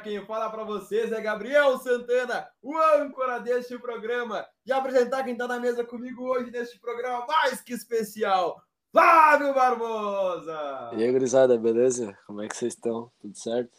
[0.00, 4.46] quem fala para vocês é Gabriel Santana, o âncora deste programa.
[4.64, 10.90] E apresentar quem está na mesa comigo hoje neste programa mais que especial, Flávio Barbosa!
[10.94, 12.16] E aí, gurizada, beleza?
[12.26, 13.10] Como é que vocês estão?
[13.20, 13.76] Tudo certo?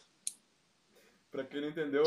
[1.31, 2.03] Para quem não entendeu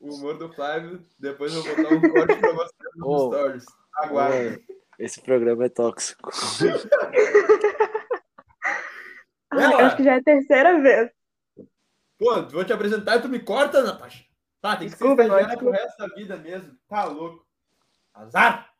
[0.00, 3.64] o humor do Flávio, depois eu vou botar um corte para vocês nos oh, stories.
[3.96, 4.64] Aguarde.
[4.98, 6.30] Esse programa é tóxico.
[9.50, 11.10] Ai, acho que já é a terceira vez.
[12.22, 14.24] Pô, vou te apresentar e tu me corta, Natasha.
[14.60, 16.78] Tá, tem que Desculpa, ser estagiária pro resto da vida mesmo.
[16.88, 17.44] Tá louco.
[18.14, 18.70] Azar!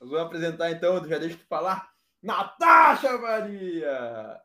[0.00, 1.88] Eu vou apresentar então, já deixa tu falar.
[2.20, 4.40] Natasha Maria!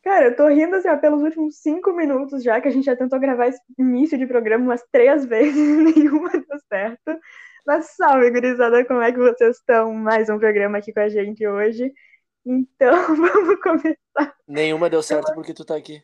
[0.00, 2.94] Cara, eu tô rindo assim, ó, pelos últimos cinco minutos já, que a gente já
[2.94, 7.18] tentou gravar esse início de programa umas três vezes e nenhuma deu certo.
[7.66, 9.92] Mas salve, gurizada, como é que vocês estão?
[9.92, 11.92] Mais um programa aqui com a gente hoje.
[12.46, 14.36] Então, vamos começar.
[14.46, 16.00] Nenhuma deu certo porque tu tá aqui.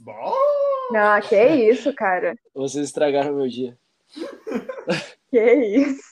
[0.00, 0.49] Bom!
[0.90, 2.34] Não, que isso, cara.
[2.54, 3.78] Vocês estragaram meu dia.
[5.30, 6.02] Que isso.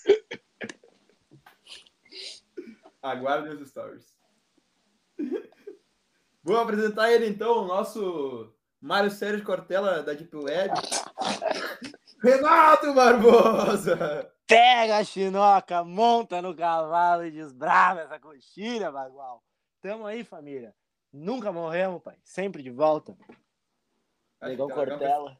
[3.03, 4.17] Aguardem os stories.
[6.41, 10.73] Vou apresentar ele então, o nosso Mário Sérgio Cortella da Deep Web.
[12.23, 14.33] Renato Barbosa!
[14.47, 19.43] Pega a chinoca, monta no cavalo e desbrava essa coxilha, bagual.
[19.83, 20.75] Tamo aí, família.
[21.13, 22.17] Nunca morremos, pai.
[22.23, 23.17] Sempre de volta.
[24.43, 25.37] Negão Cortella.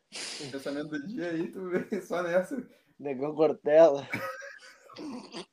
[0.51, 2.57] Pensamento do dia aí, tu vem só nessa.
[2.99, 4.07] Negão Cortella.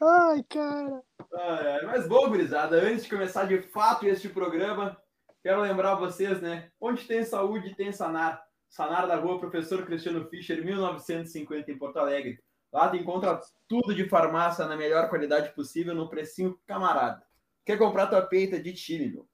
[0.00, 1.02] Ai, cara.
[1.34, 4.96] Ah, mas bom, gurizada, antes de começar de fato este programa,
[5.42, 6.70] quero lembrar vocês, né?
[6.80, 8.42] Onde tem saúde, tem Sanar.
[8.68, 12.38] Sanar da rua Professor Cristiano Fischer, 1950, em Porto Alegre.
[12.72, 17.22] Lá tu encontra tudo de farmácia na melhor qualidade possível, no precinho camarada.
[17.64, 19.27] Quer comprar tua peita de time, meu?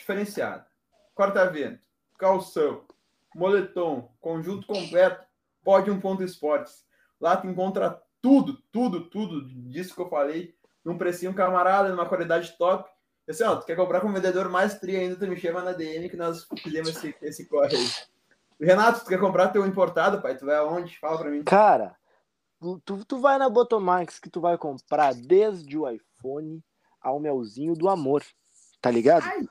[0.00, 0.66] Diferenciada.
[1.14, 1.80] Corta-vento,
[2.18, 2.84] calção,
[3.34, 5.24] moletom, conjunto completo,
[5.62, 6.84] pode um ponto esportes.
[7.20, 12.56] Lá tu encontra tudo, tudo, tudo disso que eu falei, num precinho camarada, numa qualidade
[12.56, 12.90] top.
[13.28, 15.62] E assim, ó, tu quer comprar com um vendedor mais tri ainda, tu me chama
[15.62, 17.86] na DM que nós fizemos esse, esse corre aí.
[18.60, 20.36] Renato, tu quer comprar teu importado, pai?
[20.36, 20.98] Tu vai aonde?
[20.98, 21.44] Fala pra mim.
[21.44, 21.96] Cara,
[22.84, 26.62] tu, tu vai na Botomax que tu vai comprar desde o iPhone
[27.00, 28.22] ao melzinho do amor.
[28.82, 29.24] Tá ligado?
[29.24, 29.48] Ai.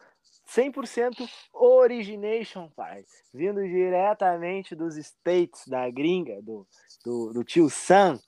[0.55, 3.05] 100% origination, pai.
[3.33, 6.67] Vindo diretamente dos States, da gringa, do,
[7.05, 8.19] do, do tio Sam.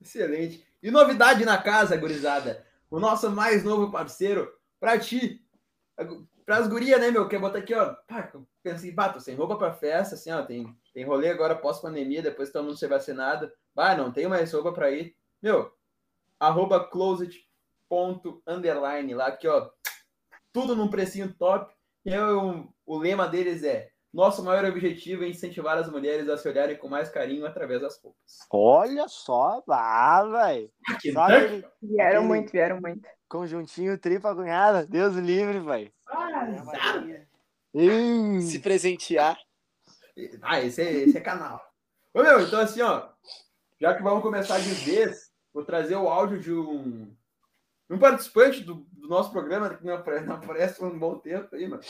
[0.00, 0.66] Excelente.
[0.82, 2.66] E novidade na casa, gurizada.
[2.90, 4.50] O nosso mais novo parceiro,
[4.80, 5.44] pra ti.
[6.46, 7.28] Pras gurias, né, meu?
[7.28, 7.94] Quer botar aqui, ó.
[8.06, 8.32] Pá,
[8.62, 10.42] pensei, bato, sem roupa pra festa, assim, ó.
[10.42, 13.52] Tem, tem rolê agora pós-pandemia, depois todo mundo ser vacinado.
[13.74, 15.14] Bah, não tenho mais roupa pra ir.
[15.42, 15.70] Meu,
[16.40, 17.46] arroba closet
[18.46, 19.70] underline lá, aqui, ó
[20.52, 21.74] tudo num precinho top.
[22.04, 26.48] E eu, o lema deles é: nosso maior objetivo é incentivar as mulheres a se
[26.48, 28.20] olharem com mais carinho através das roupas.
[28.50, 30.70] Olha só, ah, velho.
[31.82, 33.08] Vieram aquele muito, vieram muito.
[33.28, 35.92] Conjuntinho tripa cunhada, Deus livre, velho.
[36.06, 36.46] Ah,
[38.40, 39.38] se presentear.
[40.40, 41.62] Ah, esse é, esse é canal.
[42.14, 43.08] Ô, meu, então assim, ó,
[43.78, 47.14] já que vamos começar de vez, vou trazer o áudio de um
[47.90, 51.54] um participante do, do nosso programa que não aparece, não aparece há um bom tempo
[51.54, 51.82] aí, mano.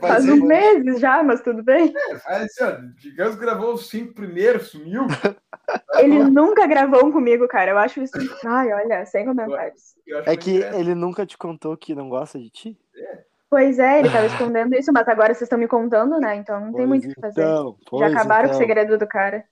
[0.00, 1.92] Faz uns meses já, mas tudo bem.
[2.10, 5.06] É, faz assim, ó, digamos que gravou os cinco primeiros, sumiu.
[5.98, 7.70] Ele nunca gravou um comigo, cara.
[7.70, 8.12] Eu acho isso.
[8.44, 9.94] Ai, olha, sem comentários.
[10.26, 12.78] É que ele nunca te contou que não gosta de ti?
[12.94, 13.22] É.
[13.48, 16.36] Pois é, ele tava escondendo isso, mas agora vocês estão me contando, né?
[16.36, 17.42] Então não tem muito o que fazer.
[17.42, 18.50] Então, Já acabaram então.
[18.50, 19.44] com o segredo do cara.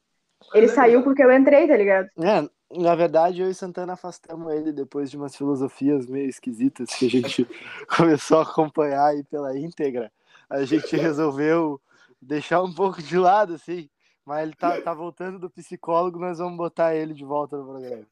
[0.54, 2.08] Ele saiu porque eu entrei, tá ligado?
[2.18, 7.06] É, na verdade, eu e Santana afastamos ele depois de umas filosofias meio esquisitas que
[7.06, 7.46] a gente
[7.96, 10.12] começou a acompanhar aí pela íntegra.
[10.48, 11.80] A gente resolveu
[12.20, 13.88] deixar um pouco de lado, assim.
[14.24, 18.06] Mas ele tá, tá voltando do psicólogo, nós vamos botar ele de volta no programa.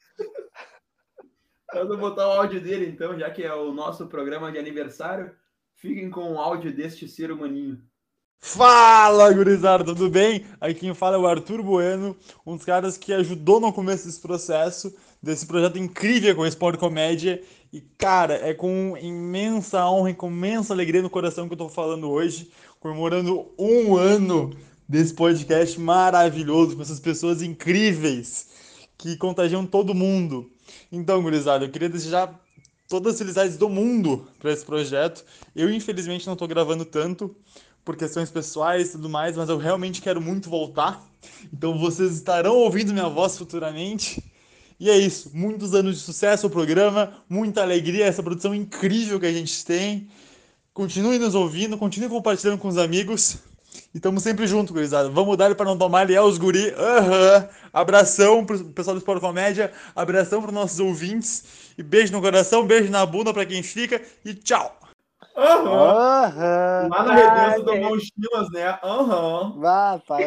[1.73, 5.35] Vamos botar o áudio dele, então, já que é o nosso programa de aniversário.
[5.75, 7.81] Fiquem com o áudio deste ser humaninho.
[8.40, 10.44] Fala, gurizada, tudo bem?
[10.61, 14.20] Aqui quem fala é o Arthur Bueno, um dos caras que ajudou no começo desse
[14.20, 17.43] processo, desse projeto incrível com o Sport Comédia.
[17.73, 21.69] E, cara, é com imensa honra e com imensa alegria no coração que eu tô
[21.69, 22.50] falando hoje,
[22.81, 24.50] comemorando um ano
[24.88, 28.49] desse podcast maravilhoso, com essas pessoas incríveis
[28.96, 30.49] que contagiam todo mundo.
[30.91, 32.41] Então, gurizada, eu queria desejar
[32.88, 35.25] todas as felicidades do mundo para esse projeto.
[35.55, 37.37] Eu, infelizmente, não tô gravando tanto,
[37.88, 41.02] por questões pessoais e tudo mais, mas eu realmente quero muito voltar.
[41.50, 44.23] Então vocês estarão ouvindo minha voz futuramente.
[44.79, 45.31] E é isso.
[45.32, 50.06] Muitos anos de sucesso ao programa, muita alegria, essa produção incrível que a gente tem.
[50.75, 53.38] Continue nos ouvindo, continue compartilhando com os amigos.
[53.94, 55.08] E estamos sempre juntos, gurizada.
[55.08, 56.67] Vamos dar para não tomar, ele é os guri.
[56.67, 57.49] Uhum.
[57.73, 61.43] Abração pro pessoal do Esporte Comédia, abração para nossos ouvintes.
[61.79, 63.99] E beijo no coração, beijo na bunda para quem fica.
[64.26, 64.79] E tchau!
[65.38, 66.26] Aham.
[66.26, 66.88] Aham.
[66.90, 68.79] Lá na redenção do Mochilas, né?
[68.82, 69.55] Aham.
[69.58, 70.25] Vá, pai.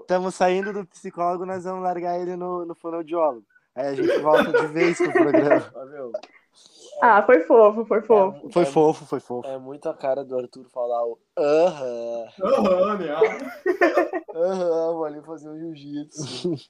[0.00, 3.44] Estamos saindo do psicólogo, nós vamos largar ele no, no fonoaudiólogo.
[3.74, 5.72] Aí a gente volta de vez pro programa.
[7.02, 8.50] Ah, foi fofo, foi fofo.
[8.50, 9.48] Foi é, fofo, foi fofo.
[9.48, 12.28] É muito a cara do Arthur falar o aham.
[12.42, 13.14] Aham, né?
[14.34, 16.54] Aham, vou ali fazer um jiu-jitsu.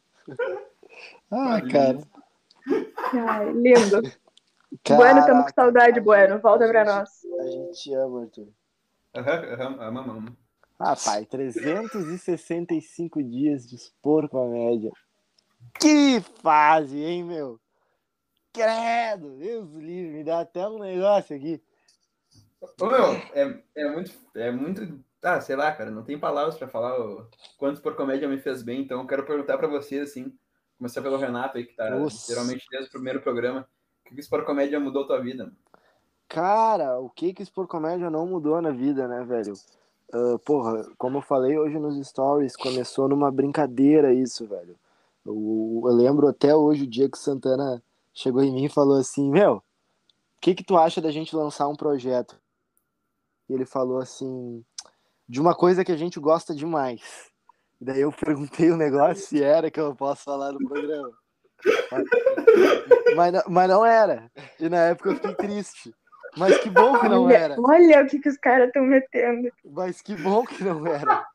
[1.31, 1.99] Ah, cara.
[3.13, 4.03] Ai, lindo.
[4.89, 6.41] Bueno, estamos com saudade, Bueno.
[6.41, 7.09] Volta pra nós.
[7.41, 8.49] A gente te ama, Arthur.
[9.15, 10.37] Aham, aham, ama, ama.
[10.79, 14.93] Ah, pai, 365 dias de expor comédia.
[15.81, 17.59] Que fase, hein, meu?
[18.53, 21.61] Credo, Deus livre, me dá até um negócio aqui.
[22.81, 24.13] Ô, meu, é, é muito.
[24.35, 25.05] É muito.
[25.23, 28.63] Ah, sei lá, cara, não tem palavras pra falar o quanto por comédia me fez
[28.63, 30.33] bem, então eu quero perguntar pra vocês, assim,
[30.77, 32.33] começar pelo Renato aí, que tá Nossa.
[32.33, 33.69] geralmente desde o primeiro programa.
[34.09, 35.45] O que que isso por comédia mudou tua vida?
[35.45, 35.57] mano?
[36.27, 39.53] Cara, o que que expor comédia não mudou na vida, né, velho?
[40.13, 44.77] Ah, porra, como eu falei hoje nos stories, começou numa brincadeira isso, velho.
[45.27, 47.83] Eu, eu lembro até hoje o dia que o Santana
[48.15, 49.63] chegou em mim e falou assim, meu, o
[50.41, 52.39] que que tu acha da gente lançar um projeto?
[53.49, 54.65] E ele falou assim,
[55.29, 57.31] de uma coisa que a gente gosta demais.
[57.79, 61.13] E daí eu perguntei o negócio se era que eu posso falar no programa.
[63.19, 64.31] Mas, não- mas não era.
[64.61, 65.95] E na época eu fiquei triste.
[66.37, 67.57] Mas que bom que não olha, era.
[67.59, 69.51] olha o que, que os caras estão metendo.
[69.65, 71.27] Mas que bom que não era.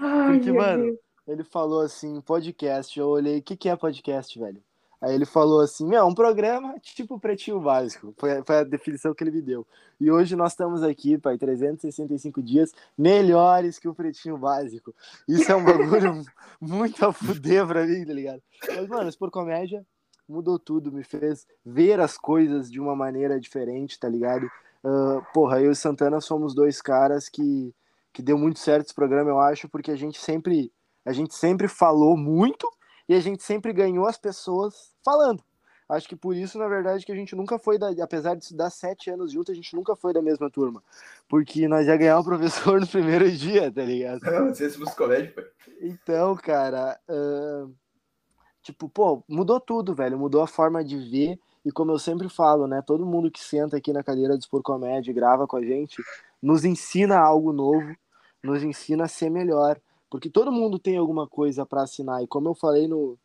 [0.00, 0.98] Ai, Porque, mano, Deus.
[1.28, 2.98] ele falou assim, podcast.
[2.98, 4.62] Eu olhei, o que, que é podcast, velho?
[5.00, 8.14] Aí ele falou assim, meu, um programa tipo Pretinho Básico.
[8.16, 9.66] Foi, foi a definição que ele me deu.
[10.00, 14.94] E hoje nós estamos aqui, pai, 365 dias melhores que o Pretinho Básico.
[15.28, 16.22] Isso é um bagulho
[16.60, 18.42] muito a fuder pra mim, tá ligado?
[18.68, 19.84] Mas, mano, isso por comédia
[20.28, 24.50] mudou tudo, me fez ver as coisas de uma maneira diferente, tá ligado?
[24.84, 27.74] Ah, porra, eu e Santana somos dois caras que,
[28.12, 30.72] que deu muito certo esse programa, eu acho, porque a gente sempre
[31.04, 32.68] a gente sempre falou muito
[33.08, 35.42] e a gente sempre ganhou as pessoas falando.
[35.88, 37.90] Acho que por isso, na verdade, que a gente nunca foi da.
[38.02, 40.82] Apesar de dar sete anos juntos, a gente nunca foi da mesma turma.
[41.28, 44.20] Porque nós ia ganhar o professor no primeiro dia, tá ligado?
[44.22, 45.44] Não, sei se colégio, pai.
[45.80, 47.70] Então, cara, ahn,
[48.66, 50.18] tipo, pô, mudou tudo, velho.
[50.18, 51.38] Mudou a forma de ver.
[51.64, 52.82] E como eu sempre falo, né?
[52.82, 56.02] Todo mundo que senta aqui na cadeira do Expor Comédia e grava com a gente,
[56.42, 57.94] nos ensina algo novo,
[58.42, 59.80] nos ensina a ser melhor.
[60.10, 62.22] Porque todo mundo tem alguma coisa para assinar.
[62.22, 63.18] E como eu falei no,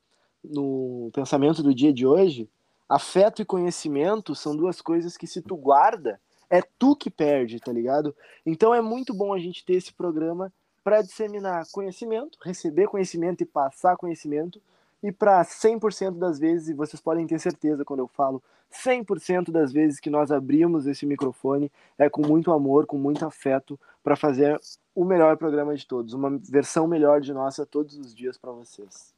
[0.44, 2.50] no pensamento do dia de hoje,
[2.90, 7.72] afeto e conhecimento são duas coisas que se tu guarda, é tu que perde, tá
[7.72, 8.16] ligado?
[8.46, 10.52] Então é muito bom a gente ter esse programa
[10.84, 14.60] para disseminar conhecimento, receber conhecimento e passar conhecimento,
[15.04, 19.72] e para 100% das vezes, e vocês podem ter certeza quando eu falo 100% das
[19.72, 24.60] vezes que nós abrimos esse microfone, é com muito amor, com muito afeto, para fazer
[24.96, 29.14] o melhor programa de todos, uma versão melhor de nossa todos os dias para vocês.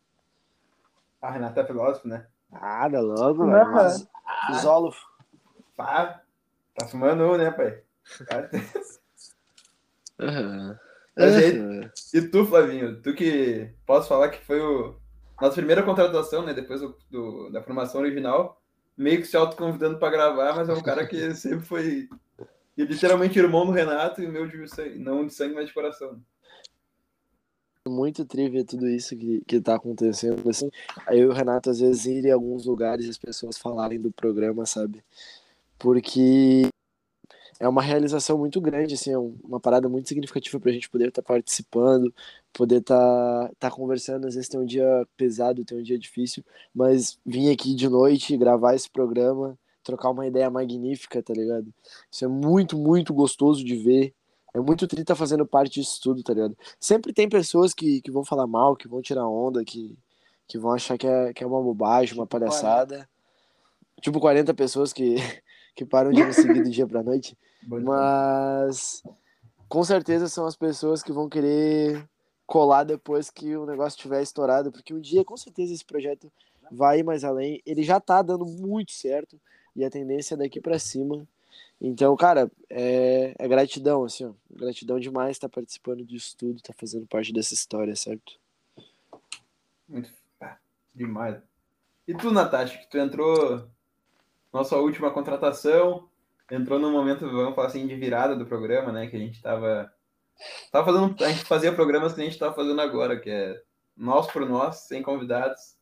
[1.21, 2.25] Ah, Renato é filósofo, né?
[2.51, 3.71] Nada, logo, Aham.
[3.71, 4.07] mas...
[4.51, 4.93] Isolo.
[5.75, 6.21] Pá,
[6.75, 7.81] tá fumando um, né, pai?
[10.19, 10.79] Aham.
[11.15, 13.01] Mas e tu, Flavinho?
[13.01, 14.99] Tu que posso falar que foi o
[15.41, 16.53] nossa primeira contratação, né?
[16.53, 18.61] Depois do, do- da formação original,
[18.97, 22.09] meio que se autoconvidando pra gravar, mas é um cara que sempre foi
[22.77, 26.21] literalmente irmão do Renato e meu de sangue, não de sangue, mas de coração.
[27.87, 30.69] muito trivia tudo isso que, que tá acontecendo, assim.
[31.05, 33.99] Aí eu e o Renato, às vezes, ir em alguns lugares e as pessoas falarem
[33.99, 35.03] do programa, sabe?
[35.79, 36.63] Porque
[37.59, 41.09] é uma realização muito grande, assim, é um- uma parada muito significativa pra gente poder
[41.09, 42.13] estar participando,
[42.51, 44.27] poder estar tá, conversando.
[44.27, 46.43] Às vezes tem um dia pesado, tem um dia difícil,
[46.73, 51.73] mas vir aqui de noite, gravar esse programa, trocar uma ideia magnífica, tá ligado?
[52.11, 54.13] Isso é muito, muito gostoso de ver.
[54.53, 56.55] É muito tri tá fazendo parte disso tudo, tá ligado?
[56.79, 59.97] Sempre tem pessoas que, que vão falar mal, que vão tirar onda, que,
[60.47, 63.09] que vão achar que é, que é uma bobagem, uma palhaçada.
[64.01, 65.15] Tipo 40 pessoas que,
[65.75, 67.37] que param de me seguir do dia pra noite.
[67.67, 69.03] Mas
[69.67, 72.07] com certeza são as pessoas que vão querer
[72.45, 76.31] colar depois que o negócio estiver estourado, porque um dia com certeza esse projeto
[76.71, 77.61] vai ir mais além.
[77.65, 79.39] Ele já tá dando muito certo
[79.75, 81.27] e a tendência é daqui pra cima.
[81.79, 84.33] Então, cara, é, é gratidão, assim, ó.
[84.49, 88.39] Gratidão demais estar participando disso tudo, tá fazendo parte dessa história, certo?
[89.87, 90.57] Muito ah,
[90.93, 91.41] demais.
[92.07, 93.67] E tu, Natasha, que tu entrou
[94.53, 96.07] nossa última contratação,
[96.49, 99.07] entrou num momento, vamos falar assim, de virada do programa, né?
[99.07, 99.91] Que a gente tava.
[100.71, 101.23] Tava fazendo.
[101.23, 103.61] A gente fazia programas que a gente tava fazendo agora, que é
[103.97, 105.75] nós por nós, sem convidados.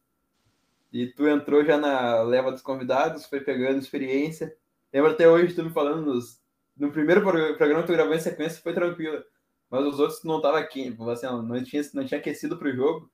[0.92, 4.56] E tu entrou já na leva dos convidados, foi pegando experiência.
[4.94, 6.42] Lembro até hoje tu me falando nos,
[6.76, 9.24] no primeiro programa que tu gravou em sequência foi tranquilo.
[9.70, 13.10] Mas os outros não tava aqui, assim, não tinha, não tinha aquecido pro jogo.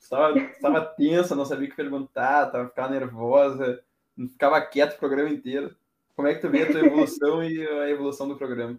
[0.00, 3.80] Estava, estava tensa, não sabia o que perguntar, tava ficando nervosa,
[4.28, 5.74] ficava quieto o programa inteiro.
[6.14, 8.78] Como é que tu vê a tua evolução e a evolução do programa?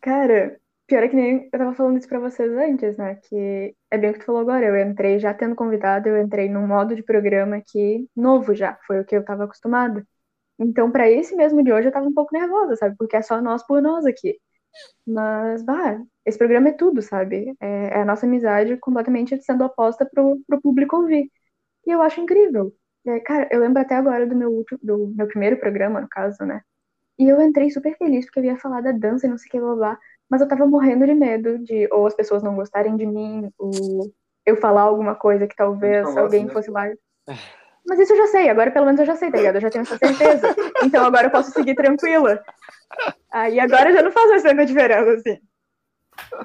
[0.00, 3.16] Cara, pior é que nem eu tava falando isso pra vocês antes, né?
[3.16, 4.66] Que é bem o que tu falou agora.
[4.66, 9.00] Eu entrei já tendo convidado, eu entrei num modo de programa aqui novo já, foi
[9.00, 10.06] o que eu tava acostumada.
[10.58, 12.96] Então, para esse mesmo de hoje, eu tava um pouco nervosa, sabe?
[12.96, 14.38] Porque é só nós por nós aqui.
[15.06, 17.54] Mas, bah, esse programa é tudo, sabe?
[17.60, 21.30] É, é a nossa amizade completamente sendo oposta pro, pro público ouvir.
[21.86, 22.74] E eu acho incrível.
[23.08, 26.44] É, cara, eu lembro até agora do meu, último, do meu primeiro programa, no caso,
[26.44, 26.60] né?
[27.18, 29.50] E eu entrei super feliz porque eu ia falar da dança e não sei o
[29.50, 29.98] que lá,
[30.30, 34.12] mas eu tava morrendo de medo de ou as pessoas não gostarem de mim, ou
[34.44, 36.52] eu falar alguma coisa que talvez alguém né?
[36.52, 36.84] fosse lá.
[37.86, 39.56] Mas isso eu já sei, agora pelo menos eu já sei, tá ligado?
[39.56, 40.54] Eu já tenho essa certeza.
[40.84, 42.40] Então agora eu posso seguir tranquila.
[43.32, 45.40] Aí agora eu já não faço mais tanta diferença, assim.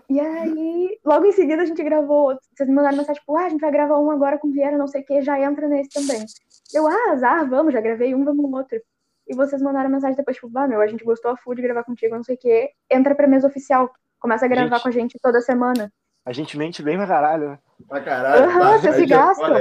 [0.09, 3.49] E aí, logo em seguida a gente gravou, vocês me mandaram mensagem, tipo, ah, a
[3.49, 6.25] gente vai gravar um agora com Vieira, não sei o que, já entra nesse também.
[6.73, 8.79] Eu, ah, azar, vamos, já gravei um, vamos no outro.
[9.27, 11.83] E vocês mandaram mensagem depois, tipo, ah, meu, a gente gostou a full de gravar
[11.83, 14.91] contigo, não sei o que, entra pra mesa oficial, começa a gravar gente, com a
[14.91, 15.91] gente toda semana.
[16.25, 17.59] A gente mente bem pra caralho, né?
[17.87, 18.43] Pra caralho.
[18.45, 19.55] Aham, uhum, vocês se gastam.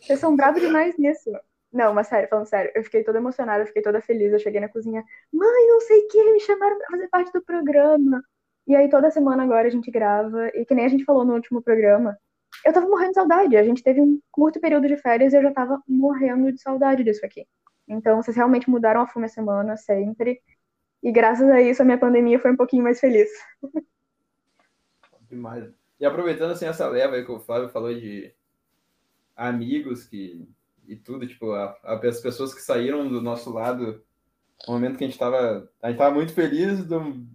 [0.00, 1.30] vocês são bravos demais nisso.
[1.72, 4.32] Não, mas sério, falando sério, eu fiquei toda emocionada, eu fiquei toda feliz.
[4.32, 7.42] Eu cheguei na cozinha, mãe, não sei o que, me chamaram pra fazer parte do
[7.42, 8.22] programa.
[8.66, 11.34] E aí toda semana agora a gente grava, e que nem a gente falou no
[11.34, 12.16] último programa,
[12.64, 13.56] eu tava morrendo de saudade.
[13.56, 17.04] A gente teve um curto período de férias e eu já tava morrendo de saudade
[17.04, 17.46] disso aqui.
[17.88, 20.40] Então vocês realmente mudaram a fome a semana, sempre.
[21.02, 23.30] E graças a isso a minha pandemia foi um pouquinho mais feliz.
[25.28, 25.72] Demais.
[25.98, 28.34] E aproveitando assim essa leva aí que o Flávio falou de
[29.36, 30.46] amigos que
[30.90, 34.02] e tudo, tipo, a, a, as pessoas que saíram do nosso lado
[34.66, 35.70] no momento que a gente tava.
[35.82, 36.84] A gente tava muito feliz.
[36.84, 37.26] Do,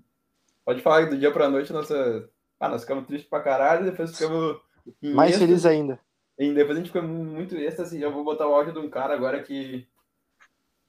[0.64, 2.30] pode falar que do dia pra noite nossa.
[2.60, 4.60] Ah, nós ficamos tristes pra caralho, depois ficamos.
[5.02, 6.00] Mais feliz ainda.
[6.38, 8.02] E depois a gente ficou muito êxtase.
[8.02, 9.88] Eu vou botar o áudio de um cara agora que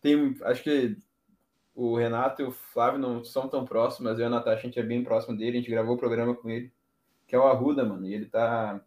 [0.00, 0.36] tem.
[0.42, 0.96] Acho que
[1.74, 4.62] o Renato e o Flávio não são tão próximos, mas eu e a Natasha, a
[4.62, 6.72] gente é bem próximo dele, a gente gravou o programa com ele,
[7.26, 8.80] que é o Arruda, mano, e ele tá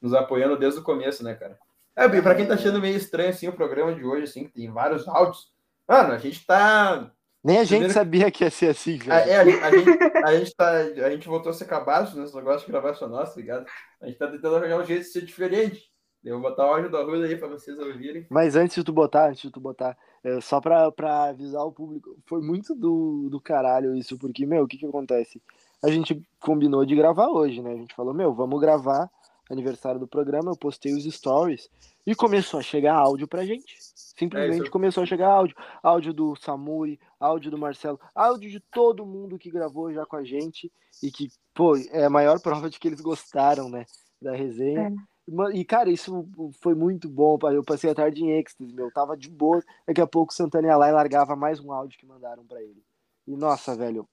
[0.00, 1.56] nos apoiando desde o começo, né, cara?
[1.96, 4.70] É, para quem tá achando meio estranho assim o programa de hoje, assim, que tem
[4.70, 5.50] vários áudios.
[5.88, 7.10] Mano, a gente tá.
[7.42, 9.12] Nem a gente sabia que ia ser assim, velho.
[9.12, 12.34] É, a, gente, a, gente, a, gente tá, a gente voltou a ser cabaço nesse
[12.34, 13.64] negócio de gravar só nosso, tá ligado?
[14.02, 15.88] A gente tá tentando arranjar um jeito de ser diferente.
[16.24, 18.26] Eu vou botar o áudio da Ruda aí pra vocês ouvirem.
[18.28, 21.70] Mas antes de tu botar, antes de tu botar, é, só pra, pra avisar o
[21.70, 25.40] público, foi muito do, do caralho isso, porque, meu, o que que acontece?
[25.84, 27.74] A gente combinou de gravar hoje, né?
[27.74, 29.08] A gente falou, meu, vamos gravar
[29.50, 31.70] aniversário do programa, eu postei os stories
[32.06, 33.76] e começou a chegar áudio pra gente.
[33.78, 35.56] Simplesmente é começou a chegar áudio.
[35.82, 40.24] Áudio do Samuri, áudio do Marcelo, áudio de todo mundo que gravou já com a
[40.24, 40.72] gente
[41.02, 43.84] e que, pô, é a maior prova de que eles gostaram, né,
[44.20, 44.88] da resenha.
[44.88, 45.16] É.
[45.54, 46.28] E, cara, isso
[46.60, 47.36] foi muito bom.
[47.50, 48.92] Eu passei a tarde em êxtase, meu.
[48.92, 49.60] Tava de boa.
[49.84, 52.62] Daqui a pouco o Santana ia lá e largava mais um áudio que mandaram para
[52.62, 52.80] ele.
[53.26, 54.08] E, nossa, velho,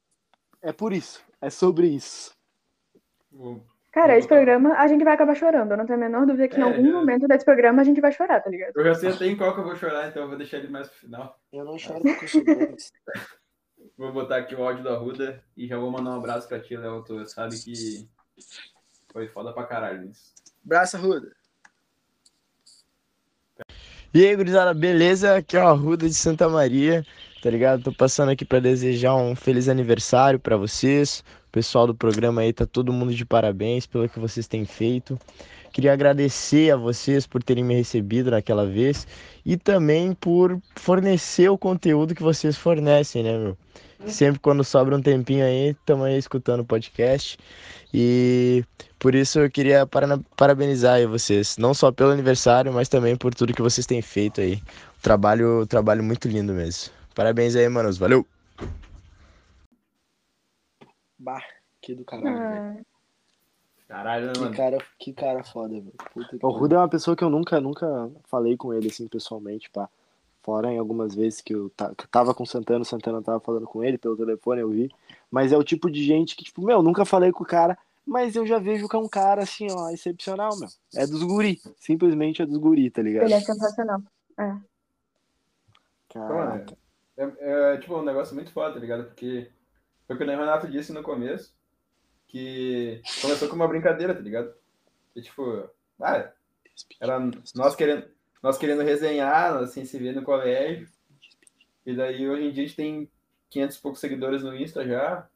[0.59, 1.23] é por isso.
[1.39, 2.35] É sobre isso.
[3.93, 5.69] Cara, esse programa a gente vai acabar chorando.
[5.69, 6.93] Eu não tenho a menor dúvida que é, em algum eu...
[6.93, 8.73] momento desse programa a gente vai chorar, tá ligado?
[8.75, 10.67] Eu já sei até em qual que eu vou chorar, então eu vou deixar ele
[10.67, 11.39] mais pro final.
[11.53, 12.43] Eu não choro porque eu sou
[13.95, 16.75] Vou botar aqui o áudio da Ruda e já vou mandar um abraço pra ti,
[16.75, 17.03] Léo.
[17.03, 18.09] Tu sabe que
[19.11, 20.33] foi foda pra caralho isso.
[20.65, 21.31] Abraço, Ruda.
[24.11, 25.35] E aí, gurizada, beleza?
[25.35, 27.05] Aqui é o Arruda de Santa Maria,
[27.43, 27.83] tá ligado?
[27.83, 31.23] Tô passando aqui para desejar um feliz aniversário para vocês,
[31.53, 35.17] pessoal do programa aí tá todo mundo de parabéns pelo que vocês têm feito.
[35.71, 39.07] Queria agradecer a vocês por terem me recebido naquela vez
[39.45, 43.57] e também por fornecer o conteúdo que vocês fornecem, né, meu?
[44.05, 47.37] Sempre quando sobra um tempinho aí, estamos aí escutando o podcast.
[47.93, 48.65] E
[48.99, 49.87] por isso eu queria
[50.35, 54.41] parabenizar aí vocês, não só pelo aniversário, mas também por tudo que vocês têm feito
[54.41, 54.61] aí.
[55.01, 56.91] Trabalho, trabalho muito lindo mesmo.
[57.15, 57.97] Parabéns aí, manos.
[57.97, 58.32] Valeu!
[61.23, 61.41] Bah,
[61.81, 62.83] que do caralho, ah.
[63.87, 65.93] Caralho, né, que cara, que cara foda, velho.
[66.41, 69.89] O Ruda é uma pessoa que eu nunca, nunca falei com ele, assim, pessoalmente, pá.
[70.41, 73.39] Fora em algumas vezes que eu, que eu tava com o Santana, o Santana tava
[73.39, 74.91] falando com ele pelo telefone, eu vi.
[75.31, 78.35] Mas é o tipo de gente que, tipo, meu, nunca falei com o cara, mas
[78.35, 80.67] eu já vejo que é um cara, assim, ó, excepcional, meu.
[80.93, 81.61] É dos guri.
[81.77, 83.23] Simplesmente é dos guri, tá ligado?
[83.23, 84.01] Ele é sensacional.
[84.37, 84.57] É.
[86.09, 86.77] Caraca.
[87.15, 89.05] É, é, tipo um negócio muito foda, tá ligado?
[89.05, 89.49] Porque
[90.07, 91.53] foi o que o Renato disse no começo,
[92.27, 94.53] que começou com uma brincadeira, tá ligado?
[95.15, 95.69] E tipo,
[96.01, 96.31] ah,
[96.99, 97.19] era
[97.55, 98.07] nós querendo,
[98.41, 100.87] nós querendo resenhar, assim, se ver no colégio.
[101.85, 103.11] E daí hoje em dia a gente tem
[103.49, 105.27] 500 e poucos seguidores no Insta já.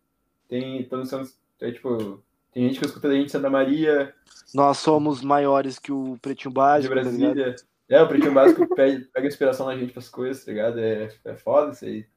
[0.48, 1.30] Tem, estamos sendo,
[1.62, 4.14] é, tipo, tem gente que escuta a gente Santa Maria,
[4.54, 7.34] Nós somos maiores que o Pretinho de Básico, tá ligado?
[7.34, 7.56] Brasília.
[7.90, 10.80] É, o Pretinho Básico pega, inspiração na gente pras coisas, tá ligado?
[10.80, 12.08] É, é foda isso aí.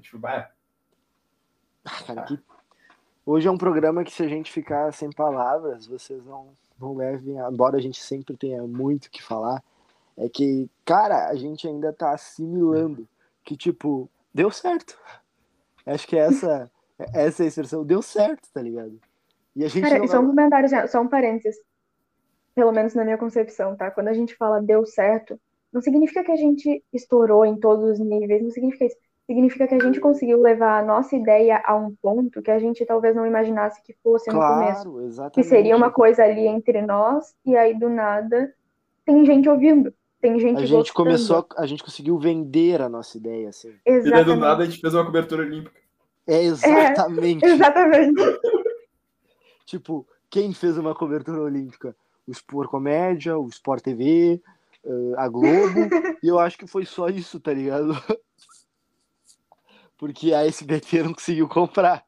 [0.00, 0.18] Tipo,
[2.06, 2.38] Cara, que-
[3.24, 6.48] Hoje é um programa que se a gente ficar sem palavras, vocês não,
[6.80, 9.62] não levem, a- embora a gente sempre tenha muito o que falar,
[10.16, 13.06] é que, cara, a gente ainda tá assimilando
[13.44, 14.98] que, tipo, deu certo.
[15.86, 16.68] Acho que essa,
[17.14, 19.00] essa é a expressão, deu certo, tá ligado?
[19.54, 21.60] E a gente Cara, só um comentário, assim, só um parênteses.
[22.54, 23.90] Pelo menos na minha concepção, tá?
[23.90, 25.40] Quando a gente fala deu certo,
[25.72, 28.96] não significa que a gente estourou em todos os níveis, não significa isso.
[29.26, 32.84] Significa que a gente conseguiu levar a nossa ideia a um ponto que a gente
[32.84, 34.82] talvez não imaginasse que fosse no começo.
[34.82, 35.48] Claro, Que exatamente.
[35.48, 38.52] seria uma coisa ali entre nós, e aí do nada
[39.06, 40.94] tem gente ouvindo, tem gente A gente gostando.
[40.94, 43.70] começou, a gente conseguiu vender a nossa ideia, assim.
[43.86, 44.40] E daí do Exatamente.
[44.40, 45.80] nada a gente fez uma cobertura olímpica.
[46.26, 47.44] É exatamente.
[47.44, 48.14] Exatamente.
[49.64, 51.96] Tipo, quem fez uma cobertura olímpica?
[52.26, 54.40] O Sport Comédia, o Sport TV,
[54.84, 55.48] eh, a Globo,
[56.22, 57.92] e eu acho que foi só isso, tá ligado?
[60.02, 62.04] Porque a SBT não conseguiu comprar.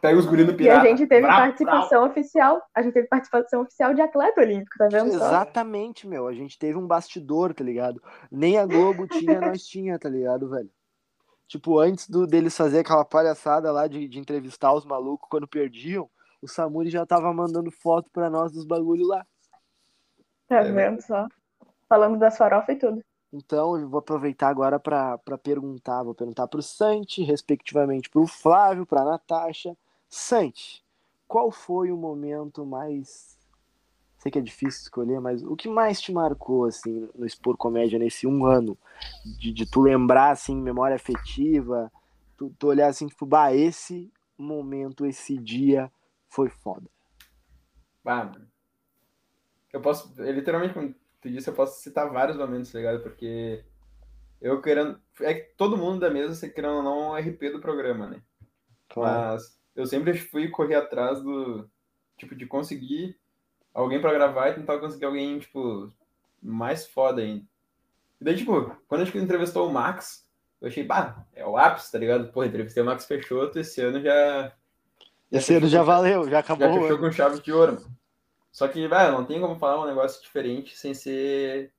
[0.00, 0.86] Pega os guris do E a pirata.
[0.88, 5.10] gente teve Brau, participação oficial, a gente teve participação oficial de atleta olímpico, tá vendo
[5.10, 5.26] só?
[5.26, 6.26] Exatamente, meu.
[6.26, 8.02] A gente teve um bastidor, tá ligado?
[8.32, 10.70] Nem a Globo tinha, nós tinha, tá ligado, velho?
[11.48, 16.08] Tipo, antes do, deles fazer aquela palhaçada lá de, de entrevistar os malucos quando perdiam,
[16.40, 19.22] o Samuri já tava mandando foto pra nós dos bagulho lá.
[20.48, 21.28] Tá É, vendo só?
[21.90, 23.04] Falando das farofas e tudo.
[23.36, 28.28] Então, eu vou aproveitar agora para perguntar, vou perguntar para o Santi, respectivamente para o
[28.28, 29.76] Flávio, para a Natasha.
[30.08, 30.84] Santi,
[31.26, 33.36] qual foi o momento mais.
[34.18, 37.98] Sei que é difícil escolher, mas o que mais te marcou assim no Expor Comédia
[37.98, 38.78] nesse um ano?
[39.24, 41.90] De, de tu lembrar, assim, memória afetiva,
[42.36, 45.90] tu, tu olhar assim, tipo, bah, esse momento, esse dia
[46.28, 46.88] foi foda.
[48.06, 48.30] Ah.
[49.72, 50.94] Eu posso, eu, literalmente,
[51.24, 53.02] tu disse, eu posso citar vários momentos, tá ligado?
[53.02, 53.64] Porque
[54.42, 55.00] eu querendo.
[55.22, 58.06] É que todo mundo da mesa, você querendo ou não, é o RP do programa,
[58.06, 58.22] né?
[58.94, 61.68] Mas eu sempre fui correr atrás do.
[62.18, 63.18] Tipo, de conseguir
[63.72, 65.90] alguém pra gravar e tentar conseguir alguém, tipo,
[66.40, 67.44] mais foda ainda.
[68.20, 70.28] E daí, tipo, quando a gente entrevistou o Max,
[70.60, 72.30] eu achei, bah, é o ápice, tá ligado?
[72.30, 74.52] Pô, entrevistei o Max Peixoto, esse ano já.
[75.32, 76.68] Esse ano já valeu, já acabou.
[76.68, 77.84] Já fechou com chave de ouro.
[78.54, 81.74] Só que, vai, não tem como falar um negócio diferente sem ser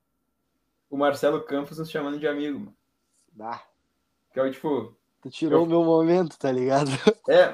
[0.90, 2.78] o Marcelo Campos nos chamando de amigo, mano.
[3.40, 3.64] Ah,
[4.34, 4.94] Que é o tipo.
[5.22, 6.90] tu tirou Eu- o meu momento, tá ligado?
[7.30, 7.50] É.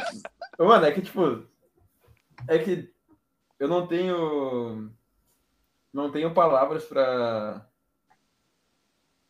[0.58, 1.46] Mano, é que tipo.
[2.48, 2.92] É que
[3.60, 4.92] eu não tenho.
[5.94, 7.64] Não tenho palavras pra.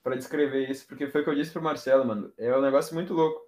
[0.01, 2.31] pra descrever isso, porque foi o que eu disse pro Marcelo, mano.
[2.37, 3.41] É um negócio muito louco.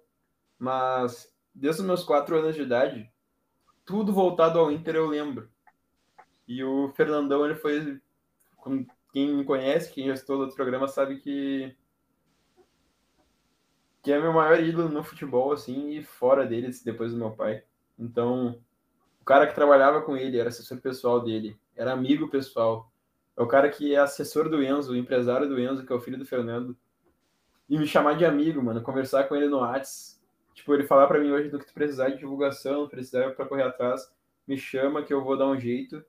[0.58, 3.10] Mas, desde os meus quatro anos de idade,
[3.84, 5.48] tudo voltado ao Inter eu lembro.
[6.46, 8.00] E o Fernandão, ele foi.
[9.12, 11.74] Quem me conhece, quem já estou outro programa, sabe que.
[14.02, 17.62] que é meu maior ídolo no futebol, assim, e fora dele, depois do meu pai.
[17.98, 18.60] Então,
[19.20, 22.92] o cara que trabalhava com ele era assessor pessoal dele, era amigo pessoal.
[23.36, 26.00] É o cara que é assessor do Enzo, o empresário do Enzo, que é o
[26.00, 26.76] filho do Fernando.
[27.68, 30.20] E me chamar de amigo, mano, conversar com ele no Whats.
[30.54, 33.64] Tipo, ele falar pra mim hoje do que tu precisar de divulgação, precisar pra correr
[33.64, 34.12] atrás,
[34.46, 36.04] me chama que eu vou dar um jeito.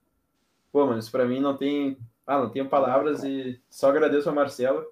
[0.75, 1.97] Pô, mano, isso pra mim não tem.
[2.27, 4.85] Ah, não tenho palavras e só agradeço ao Marcelo,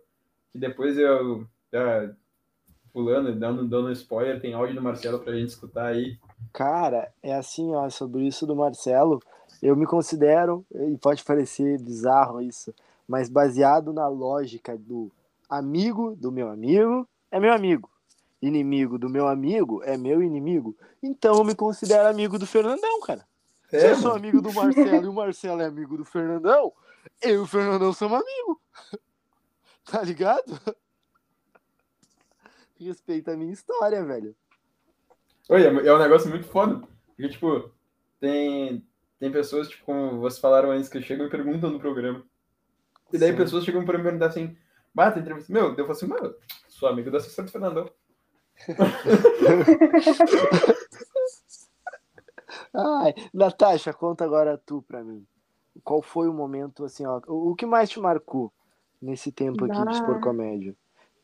[0.49, 1.45] que depois eu.
[1.73, 2.09] Já,
[2.93, 6.17] pulando, dando, dando spoiler, tem áudio do Marcelo pra gente escutar aí.
[6.53, 9.19] Cara, é assim, ó, sobre isso do Marcelo,
[9.61, 12.73] eu me considero, e pode parecer bizarro isso,
[13.05, 15.11] mas baseado na lógica do
[15.49, 17.89] amigo do meu amigo é meu amigo,
[18.41, 23.25] inimigo do meu amigo é meu inimigo, então eu me considero amigo do Fernandão, cara.
[23.73, 26.71] Se É, eu sou amigo do Marcelo e o Marcelo é amigo do Fernandão,
[27.21, 28.57] eu e o Fernandão somos amigos.
[29.85, 30.57] Tá ligado?
[32.79, 34.33] Respeita a minha história, velho.
[35.49, 36.87] Oi, é é um negócio muito foda.
[37.07, 37.69] Porque, tipo,
[38.17, 38.87] tem,
[39.19, 42.23] tem pessoas, tipo, como vocês falaram antes, que chegam e perguntam no programa.
[43.11, 43.37] E daí Sim.
[43.37, 44.55] pessoas chegam pra me perguntar assim,
[44.93, 45.51] bata entrevista.
[45.51, 46.33] Meu, eu falo assim, mano,
[46.69, 47.91] sou amigo da assessora do Fernandão.
[52.73, 55.25] Ai, Natasha, conta agora tu pra mim.
[55.83, 58.51] Qual foi o momento, assim, ó, o que mais te marcou
[59.01, 59.91] nesse tempo aqui de Bah.
[59.91, 60.75] expor comédia?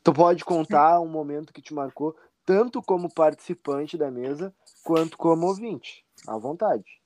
[0.02, 4.52] Tu pode contar um momento que te marcou, tanto como participante da mesa,
[4.84, 6.04] quanto como ouvinte.
[6.26, 7.00] À vontade.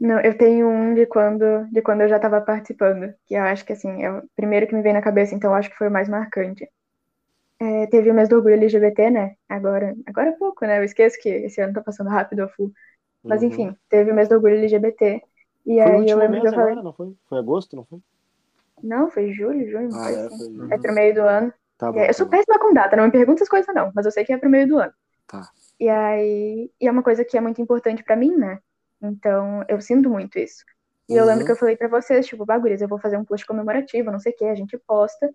[0.00, 3.64] Não, eu tenho um de quando, de quando eu já estava participando, que eu acho
[3.64, 5.88] que assim, é o primeiro que me vem na cabeça, então eu acho que foi
[5.88, 6.68] o mais marcante.
[7.60, 9.36] É, teve o mês do orgulho LGBT, né?
[9.48, 10.78] Agora, agora é pouco, né?
[10.78, 12.72] Eu esqueço que esse ano tá passando rápido a full.
[13.28, 13.48] Mas Uhum.
[13.48, 15.22] enfim, teve o mês do orgulho LGBT.
[15.66, 17.14] E Foi o aí eu lembro que eu falei, agora, não foi?
[17.28, 18.00] Foi agosto, não foi?
[18.82, 20.58] não, foi julho, junho, Ah, é, assim.
[20.58, 20.74] foi.
[20.74, 21.52] É pro meio do ano.
[21.78, 21.98] Tá bom.
[22.00, 22.30] aí, eu sou tá bom.
[22.38, 24.50] péssima com data, não me pergunta essas coisas não, mas eu sei que é pro
[24.50, 24.92] meio do ano.
[25.26, 25.42] Tá.
[25.80, 28.60] E aí, e é uma coisa que é muito importante pra mim, né?
[29.02, 30.64] Então, eu sinto muito isso.
[31.10, 31.46] E eu lembro Uhum.
[31.46, 34.32] que eu falei pra vocês, tipo, bagulhos, eu vou fazer um post comemorativo, não sei
[34.32, 35.30] o que, a gente posta.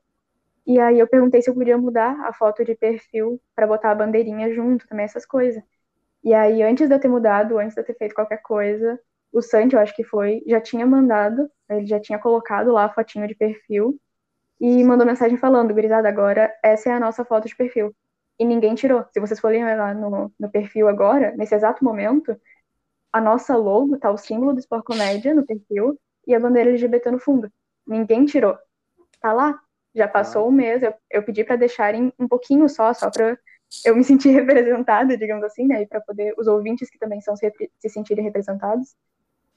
[0.66, 3.96] E aí eu perguntei se eu podia mudar a foto de perfil pra botar a
[3.96, 5.64] bandeirinha junto, também essas coisas.
[6.24, 9.00] E aí, antes de eu ter mudado, antes de eu ter feito qualquer coisa,
[9.32, 12.90] o Santi, eu acho que foi, já tinha mandado, ele já tinha colocado lá a
[12.90, 14.00] fotinho de perfil
[14.60, 17.96] e mandou mensagem falando, gurizada, agora essa é a nossa foto de perfil.
[18.38, 19.06] E ninguém tirou.
[19.14, 22.36] Se vocês forem lá no, no perfil agora, nesse exato momento,
[23.12, 27.12] a nossa logo tá o símbolo do Sport Comédia no perfil e a bandeira LGBT
[27.12, 27.52] no fundo.
[27.86, 28.58] Ninguém tirou.
[29.22, 29.60] Tá lá.
[29.96, 33.38] Já passou um mês, eu, eu pedi pra deixarem um pouquinho só, só pra
[33.86, 35.82] eu me sentir representada, digamos assim, né?
[35.82, 38.96] E pra poder os ouvintes que também são se, se sentirem representados.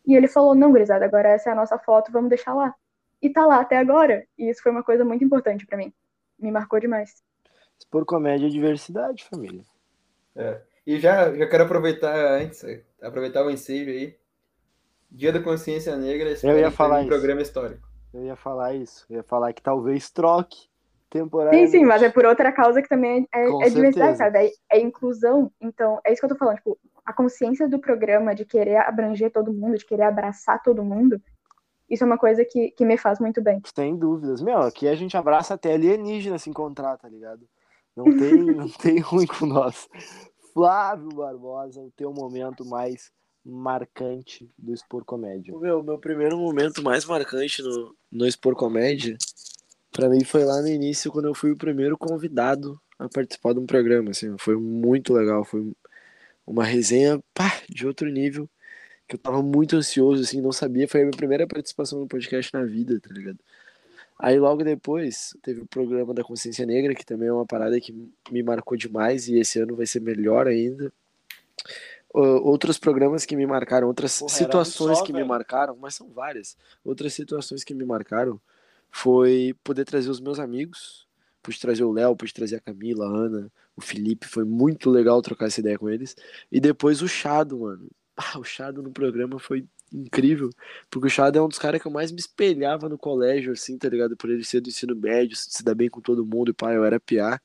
[0.07, 2.75] E ele falou: não, gurizada, agora essa é a nossa foto, vamos deixar lá.
[3.21, 4.27] E tá lá até agora.
[4.37, 5.93] E isso foi uma coisa muito importante pra mim.
[6.39, 7.23] Me marcou demais.
[7.79, 9.65] Expor comédia é diversidade, família.
[10.87, 12.65] E já, já quero aproveitar antes,
[13.01, 14.17] aproveitar o ensejo aí.
[15.11, 17.09] Dia da Consciência Negra, esse Eu ia falar um isso.
[17.09, 17.87] programa histórico.
[18.13, 19.07] Eu ia falar isso.
[19.11, 20.69] Eu ia falar que talvez troque
[21.13, 21.71] Sim, temporariamente.
[21.71, 24.39] sim, mas é por outra causa que também é, é diversidade, sabe?
[24.39, 25.53] É, é inclusão.
[25.61, 26.57] Então, é isso que eu tô falando.
[26.57, 31.21] Tipo, a consciência do programa de querer abranger todo mundo, de querer abraçar todo mundo,
[31.89, 33.61] isso é uma coisa que, que me faz muito bem.
[33.75, 34.41] Sem dúvidas.
[34.41, 37.47] Meu, aqui a gente abraça até alienígena se encontrar, tá ligado?
[37.95, 39.89] Não tem, não tem ruim com nós.
[40.55, 43.11] Flávio Barbosa, o teu momento mais
[43.45, 45.55] marcante do Expor Comédia.
[45.55, 49.17] O meu, meu primeiro momento mais marcante no, no Expor Comédia,
[49.93, 53.61] pra mim foi lá no início, quando eu fui o primeiro convidado a participar de
[53.61, 55.73] um programa, assim, foi muito legal, foi
[56.47, 58.49] uma resenha, pá, de outro nível,
[59.07, 62.53] que eu tava muito ansioso, assim, não sabia, foi a minha primeira participação no podcast
[62.53, 63.39] na vida, tá ligado?
[64.19, 67.93] Aí logo depois teve o programa da Consciência Negra, que também é uma parada que
[68.31, 70.93] me marcou demais e esse ano vai ser melhor ainda.
[72.15, 75.29] Outros programas que me marcaram, outras Porra, situações só, que me velho.
[75.29, 76.57] marcaram, mas são várias.
[76.85, 78.41] Outras situações que me marcaram
[78.93, 81.09] foi poder trazer os meus amigos,
[81.43, 85.21] pude trazer o Léo, pude trazer a Camila, a Ana, o Felipe, foi muito legal
[85.23, 86.15] trocar essa ideia com eles.
[86.51, 87.91] E depois o Chado, mano.
[88.17, 90.51] Ah, o Chado no programa foi incrível,
[90.91, 93.79] porque o Chado é um dos caras que eu mais me espelhava no colégio, assim,
[93.79, 94.17] tá ligado?
[94.17, 96.85] Por ele ser do ensino médio, se dar bem com todo mundo, e pá, eu
[96.85, 97.41] era piá.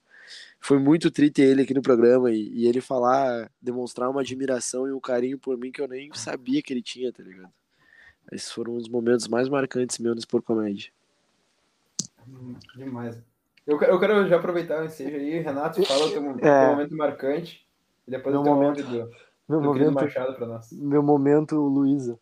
[0.60, 4.88] Foi muito tri ter ele aqui no programa e, e ele falar, demonstrar uma admiração
[4.88, 7.54] e um carinho por mim que eu nem sabia que ele tinha, tá ligado?
[8.32, 10.92] Esses foram os momentos mais marcantes meus no Sport Comédia.
[12.28, 13.22] Hum, Demais.
[13.66, 15.40] Eu, quero- eu quero já aproveitar o ensejo aí.
[15.40, 16.36] Renato, fala o teu, É.
[16.66, 17.68] teu momento marcante.
[18.08, 19.10] E depois Meu o teu momento- do,
[19.50, 20.72] Meu momento, Machado pra nós.
[20.74, 22.20] meu momento, Luísa.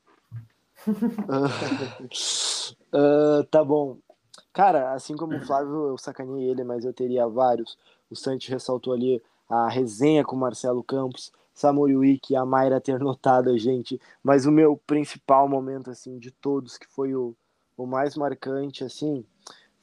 [2.93, 3.97] Ah, tá bom.
[4.53, 7.77] Cara, assim como o Flávio, eu sacaneei ele, mas eu teria vários.
[8.09, 12.79] O Santi ressaltou ali a resenha com o Marcelo Campos, Samori Wiki e a Mayra
[12.79, 13.99] ter notado a gente.
[14.23, 17.35] Mas o meu principal momento, assim, de todos, que foi o,
[17.77, 19.25] o mais marcante, assim,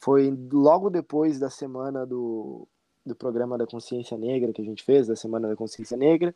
[0.03, 2.67] foi logo depois da semana do,
[3.07, 6.35] do programa da Consciência Negra que a gente fez, da Semana da Consciência Negra,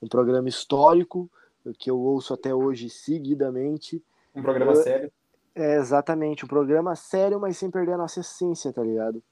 [0.00, 1.30] um programa histórico
[1.78, 4.02] que eu ouço até hoje seguidamente.
[4.34, 5.12] Um programa Eu- sério.
[5.54, 9.22] É exatamente, um programa sério, mas sem perder a nossa essência, tá ligado?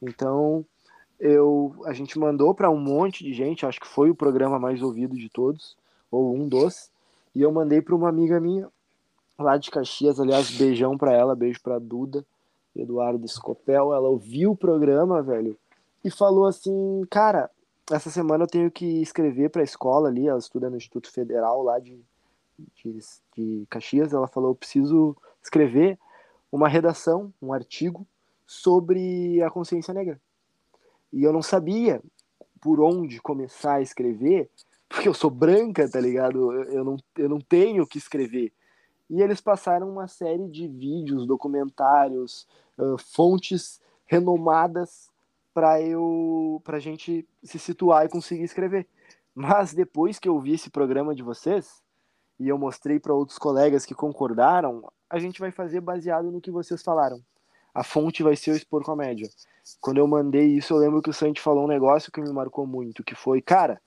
[0.00, 0.64] Então,
[1.18, 4.80] eu a gente mandou para um monte de gente, acho que foi o programa mais
[4.80, 5.76] ouvido de todos,
[6.08, 6.92] ou um dos,
[7.34, 8.68] e eu mandei para uma amiga minha
[9.36, 12.24] lá de Caxias, aliás, beijão para ela, beijo para Duda,
[12.76, 15.56] Eduardo Scopel, ela ouviu o programa, velho,
[16.04, 17.50] e falou assim, cara,
[17.90, 21.62] essa semana eu tenho que escrever para a escola ali, ela estuda no Instituto Federal
[21.62, 21.98] lá de,
[22.76, 22.98] de,
[23.36, 25.98] de Caxias, ela falou, eu preciso escrever
[26.50, 28.06] uma redação, um artigo
[28.46, 30.20] sobre a consciência negra.
[31.12, 32.00] E eu não sabia
[32.60, 34.48] por onde começar a escrever,
[34.88, 36.52] porque eu sou branca, tá ligado?
[36.52, 38.52] Eu não, eu não tenho o que escrever.
[39.08, 42.46] E eles passaram uma série de vídeos, documentários,
[42.78, 45.10] ah, fontes renomadas
[45.54, 48.86] para eu pra gente se situar e conseguir escrever.
[49.34, 51.82] Mas depois que eu vi esse programa de vocês
[52.38, 56.50] e eu mostrei para outros colegas que concordaram, a gente vai fazer baseado no que
[56.50, 57.20] vocês falaram.
[57.74, 59.28] a fonte vai ser o Expor Comédia.
[59.82, 62.66] Quando eu mandei isso, eu lembro que o Santi falou um negócio que me marcou
[62.66, 63.80] muito, que foi, cara,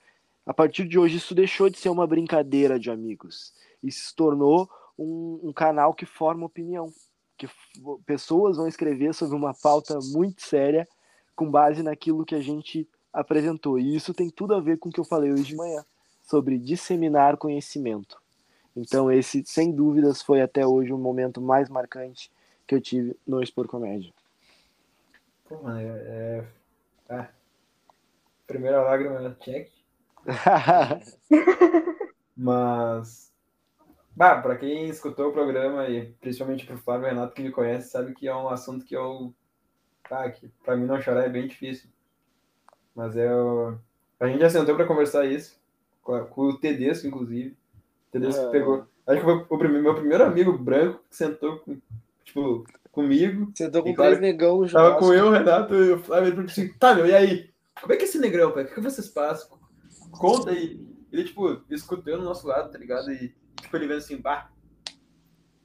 [0.46, 3.52] a partir de hoje isso deixou de ser uma brincadeira de amigos
[3.82, 6.92] e se tornou um, um canal que forma opinião,
[7.38, 7.48] que
[8.04, 10.86] pessoas vão escrever sobre uma pauta muito séria
[11.34, 13.78] com base naquilo que a gente apresentou.
[13.78, 15.82] E isso tem tudo a ver com o que eu falei hoje de manhã,
[16.22, 18.20] sobre disseminar conhecimento.
[18.76, 22.30] Então esse, sem dúvidas, foi até hoje o momento mais marcante
[22.66, 24.12] que eu tive no Expor Comédia.
[25.48, 25.88] Pô, mano, é...
[25.88, 26.44] é...
[27.08, 27.28] Ah.
[28.46, 29.72] Primeira lágrima, check.
[32.36, 33.29] Mas...
[34.20, 38.12] Bah, pra quem escutou o programa e principalmente pro Flávio Renato que me conhece, sabe
[38.12, 39.32] que é um assunto que eu...
[40.06, 41.88] Tá, que pra mim não chorar é bem difícil.
[42.94, 43.78] Mas é o...
[44.20, 45.58] A gente já sentou pra conversar isso,
[46.02, 47.56] com, o Tedesco, inclusive.
[48.08, 48.50] O Tedesco é...
[48.50, 48.86] pegou...
[49.06, 51.80] Acho que foi o primeiro, meu primeiro amigo branco que sentou com
[52.22, 53.50] tipo, comigo.
[53.56, 54.80] Tá com três negão já.
[54.80, 56.34] Tava com eu, Renato e o Flávio.
[56.34, 57.50] Ele assim, tá, meu, e aí?
[57.80, 58.64] Como é que é esse negrão, pai?
[58.64, 59.58] O que vocês passam?
[60.10, 60.78] Conta aí.
[61.10, 63.10] Ele, tipo, escutando no nosso lado, tá ligado?
[63.10, 64.50] E, tipo, ele vendo assim, pá.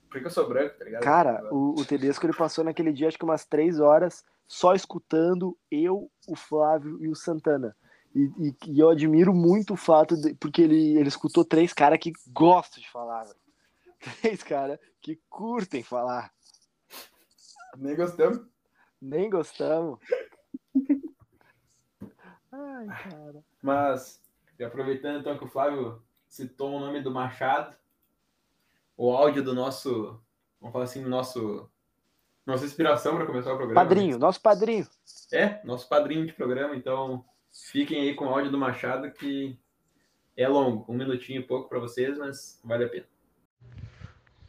[0.10, 1.04] Por que eu sou branco, tá ligado?
[1.04, 5.58] Cara, o, o Tedesco, ele passou naquele dia, acho que umas três horas, só escutando
[5.69, 7.76] eu, o Flávio e o Santana.
[8.15, 12.00] E, e, e eu admiro muito o fato, de, porque ele, ele escutou três caras
[12.00, 13.26] que gostam de falar,
[14.21, 16.32] Três caras que curtem falar.
[17.78, 18.39] Nem gostamos.
[19.02, 20.00] Nem gostamos.
[22.52, 23.43] Ai, cara.
[23.62, 24.21] Mas,
[24.63, 26.02] aproveitando então que o Flávio
[26.36, 27.74] citou o nome do Machado,
[28.98, 30.19] o áudio do nosso,
[30.60, 31.69] vamos falar assim, nosso
[32.45, 33.82] nossa inspiração para começar o programa.
[33.82, 34.86] Padrinho, nosso padrinho.
[35.32, 37.24] É, nosso padrinho de programa, então
[37.71, 39.58] fiquem aí com o áudio do Machado que
[40.36, 43.06] é longo, um minutinho e pouco para vocês, mas vale a pena.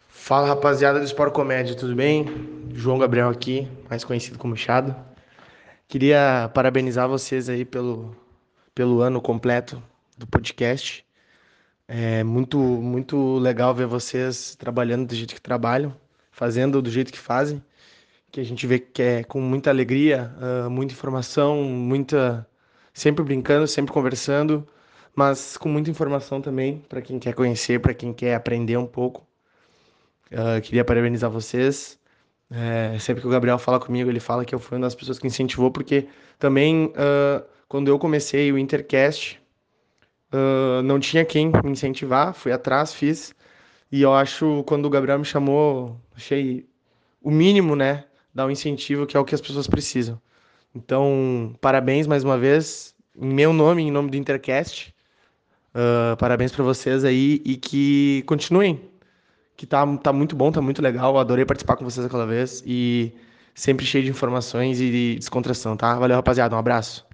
[0.08, 2.26] Fala rapaziada do Sport Comédia, tudo bem?
[2.74, 4.94] João Gabriel aqui, mais conhecido como Chado.
[5.86, 8.14] Queria parabenizar vocês aí pelo,
[8.74, 9.80] pelo ano completo
[10.18, 11.05] do podcast.
[11.88, 15.94] É muito, muito legal ver vocês trabalhando do jeito que trabalham,
[16.30, 17.62] fazendo do jeito que fazem,
[18.30, 20.34] que a gente vê que é com muita alegria,
[20.70, 22.46] muita informação, muita
[22.92, 24.66] sempre brincando, sempre conversando,
[25.14, 29.26] mas com muita informação também para quem quer conhecer, para quem quer aprender um pouco.
[30.32, 31.98] Uh, queria parabenizar vocês.
[32.50, 35.18] É, sempre que o Gabriel fala comigo, ele fala que eu fui uma das pessoas
[35.18, 39.40] que incentivou, porque também uh, quando eu comecei o Intercast,
[40.36, 43.34] uh, não tinha quem me incentivar, fui atrás, fiz.
[43.90, 46.66] E eu acho, quando o Gabriel me chamou, achei
[47.22, 48.04] o mínimo, né?
[48.34, 50.20] Dar um incentivo, que é o que as pessoas precisam.
[50.74, 54.94] Então, parabéns mais uma vez, em meu nome, em nome do Intercast.
[55.74, 58.80] Uh, parabéns para vocês aí e que continuem
[59.56, 61.18] que tá, tá muito bom, tá muito legal.
[61.18, 63.12] Adorei participar com vocês aquela vez e
[63.54, 65.98] sempre cheio de informações e de descontração, tá?
[65.98, 66.54] Valeu, rapaziada.
[66.54, 67.05] Um abraço.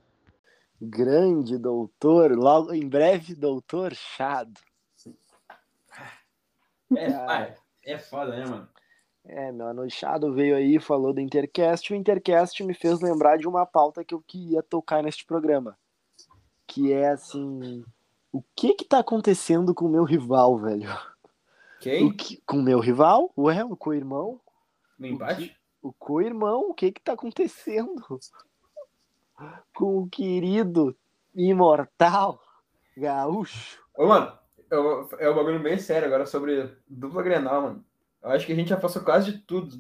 [0.85, 4.61] Grande doutor, logo em breve, doutor Chado.
[6.97, 8.69] É, é foda, né, mano?
[9.25, 11.93] É, meu anochado veio aí falou do Intercast.
[11.93, 15.79] O Intercast me fez lembrar de uma pauta que eu queria tocar neste programa.
[16.67, 17.85] Que é assim:
[18.33, 20.91] o que que tá acontecendo com o meu rival, velho?
[21.79, 22.13] Quem?
[22.13, 24.41] Que, com o meu rival, ué, o co-irmão.
[24.99, 25.57] No empate?
[25.81, 28.19] O, co-irmão, o que que tá acontecendo?
[29.75, 30.97] Com o querido
[31.35, 32.41] imortal
[32.97, 33.83] gaúcho.
[33.97, 34.33] Ô, mano,
[35.19, 37.85] é um bagulho bem sério agora sobre dupla Grenal, mano.
[38.23, 39.77] Eu acho que a gente já passou quase de tudo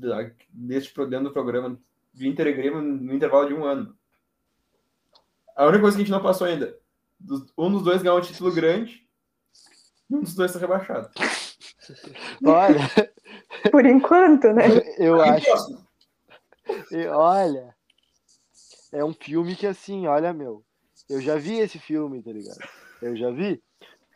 [0.50, 1.78] deste dentro do programa
[2.12, 3.96] de Inter e Grêmio no intervalo de um ano.
[5.56, 6.76] A única coisa que a gente não passou ainda,
[7.56, 9.06] um dos dois ganhou um título grande
[10.10, 11.10] e um dos dois está rebaixado.
[12.44, 12.80] Olha.
[13.70, 14.64] Por enquanto, né?
[14.98, 15.84] Eu acho.
[16.90, 17.74] E, olha.
[18.92, 20.62] É um filme que, assim, olha, meu.
[21.08, 22.58] Eu já vi esse filme, tá ligado?
[23.00, 23.60] Eu já vi.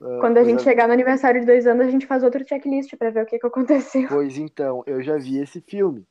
[0.01, 0.65] Ah, Quando a gente já...
[0.65, 3.39] chegar no aniversário de dois anos, a gente faz outro checklist para ver o que,
[3.39, 4.07] que aconteceu.
[4.09, 6.07] Pois então, eu já vi esse filme.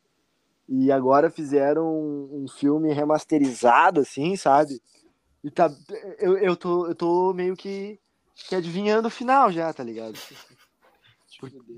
[0.67, 4.81] E agora fizeram um, um filme remasterizado, assim, sabe?
[5.43, 5.69] E tá.
[6.17, 7.99] Eu, eu, tô, eu tô meio que,
[8.33, 10.17] que adivinhando o final já, tá ligado?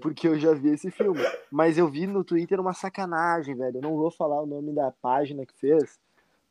[0.02, 1.20] porque eu já vi esse filme.
[1.52, 3.78] Mas eu vi no Twitter uma sacanagem, velho.
[3.78, 6.00] Eu não vou falar o nome da página que fez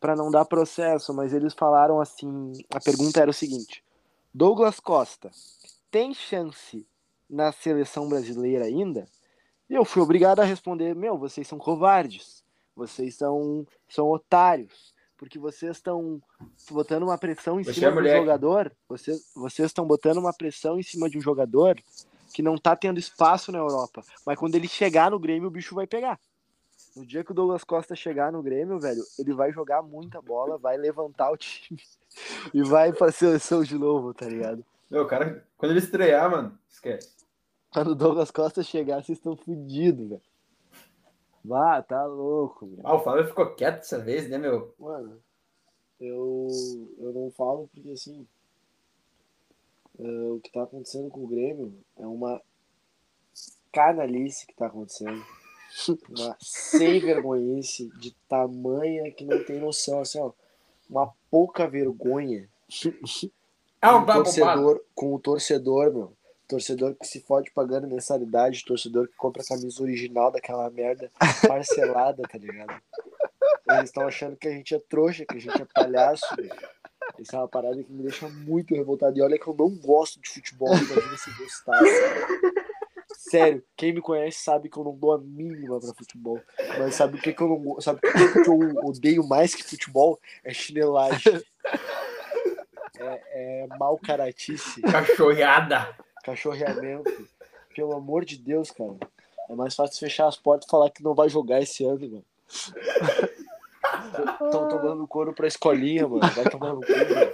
[0.07, 3.83] para não dar processo, mas eles falaram assim: a pergunta era o seguinte:
[4.33, 5.33] Douglas Costa
[5.91, 6.87] tem chance
[7.29, 9.09] na seleção brasileira ainda?
[9.69, 12.45] E eu fui obrigado a responder: meu, vocês são covardes,
[12.77, 16.23] vocês são, são otários, porque vocês estão
[16.71, 20.79] botando uma pressão em Você cima é do jogador, vocês, vocês estão botando uma pressão
[20.79, 21.77] em cima de um jogador
[22.33, 24.05] que não tá tendo espaço na Europa.
[24.25, 26.21] Mas quando ele chegar no Grêmio, o bicho vai pegar.
[26.97, 30.57] No dia que o Douglas Costa chegar no Grêmio, velho, ele vai jogar muita bola,
[30.57, 31.81] vai levantar o time
[32.55, 34.65] e vai pra seleção de novo, tá ligado?
[34.91, 37.15] Meu, cara, quando ele estrear, mano, esquece.
[37.71, 40.23] Quando o Douglas Costa chegar, vocês estão fodidos, velho.
[41.45, 42.81] Vá, tá louco, meu.
[42.83, 44.75] Ah, o Flávio ficou quieto dessa vez, né, meu?
[44.79, 45.21] Mano,
[46.01, 46.49] eu,
[46.99, 48.27] eu não falo porque assim.
[49.99, 52.41] eh, o que tá acontecendo com o Grêmio é uma
[53.73, 55.23] canalice que tá acontecendo.
[56.09, 60.33] Uma sem vergonhice de tamanha que não tem noção, assim, ó.
[60.89, 62.49] Uma pouca vergonha
[63.81, 66.13] com um torcedor, com o torcedor, meu.
[66.49, 71.11] Torcedor que se fode pagando mensalidade, torcedor que compra a camisa original daquela merda
[71.47, 72.81] parcelada, tá ligado?
[73.69, 76.25] Eles estão achando que a gente é trouxa, que a gente é palhaço.
[77.19, 79.19] Isso é uma parada que me deixa muito revoltado.
[79.19, 81.91] E olha que eu não gosto de futebol, imagina se gostasse.
[83.39, 86.41] Sério, quem me conhece sabe que eu não dou a mínima pra futebol.
[86.79, 89.63] Mas sabe o que, que eu não Sabe o que, que eu odeio mais que
[89.63, 90.19] futebol?
[90.43, 91.43] É chinelagem.
[92.99, 95.95] É, é mau caratice Cachorrada.
[96.25, 97.29] cachorreamento.
[97.75, 98.97] Pelo amor de Deus, cara.
[99.51, 102.25] É mais fácil fechar as portas e falar que não vai jogar esse ano, mano.
[104.47, 106.27] Estão tomando couro pra escolinha, mano.
[106.35, 107.33] Vai tomar no cu, mano.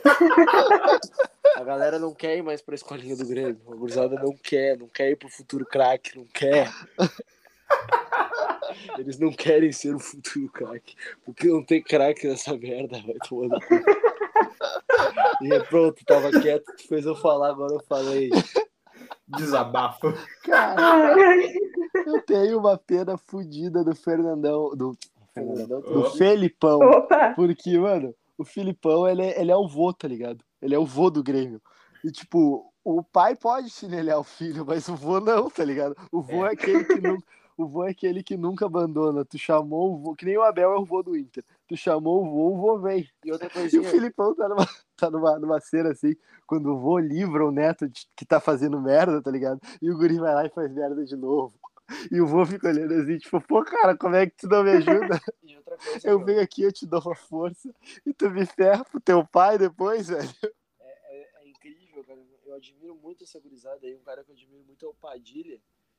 [1.57, 3.61] A galera não quer ir mais pra escolinha do Grêmio.
[3.71, 6.71] A gurizada não quer, não quer ir pro futuro craque, não quer.
[8.99, 10.95] Eles não querem ser o futuro craque.
[11.25, 13.49] Porque não tem craque nessa merda, vai cu.
[15.43, 18.31] E é pronto, tava quieto, tu fez eu falar, agora eu falei.
[19.27, 20.13] Desabafo.
[20.45, 21.07] Cara,
[22.07, 24.75] eu tenho uma pena fodida do Fernandão.
[24.77, 24.97] Do,
[25.35, 26.11] Fernandão, do Oh.
[26.11, 26.79] Felipão.
[26.81, 27.33] Opa!
[27.35, 30.45] Porque, mano, o Filipão, ele é, ele é o vô, tá ligado?
[30.63, 31.61] Ele é o vô do Grêmio.
[32.05, 35.97] E, tipo, o pai pode chinelhar o filho, mas o vô não, tá ligado?
[36.11, 37.27] O vô é, aquele que nunca.
[37.55, 39.25] O vô é aquele que nunca abandona.
[39.27, 41.45] Tu chamou o vô, que nem o Abel é o vô do Inter.
[41.69, 43.07] Tu chamou o vô, o vô vem.
[43.25, 46.15] E outra E o coisinha, Filipão tá numa, tá numa, numa cena assim,
[46.47, 49.61] quando o vô livra o neto de- que tá fazendo merda, tá ligado?
[49.83, 51.55] E o guri vai lá e faz merda de novo.
[52.11, 54.71] E o vô fica olhando assim, tipo, pô, cara, como é que tu não me
[54.71, 55.21] ajuda?
[55.43, 57.75] e outra coisa Eu venho aqui, eu te dou uma força
[58.07, 60.29] e tu me ferra pro teu pai depois, velho.
[60.81, 62.21] é, é incrível, cara.
[62.47, 63.95] Eu admiro muito essa gurizada aí.
[63.95, 65.59] Um cara que eu admiro muito é o Padilha,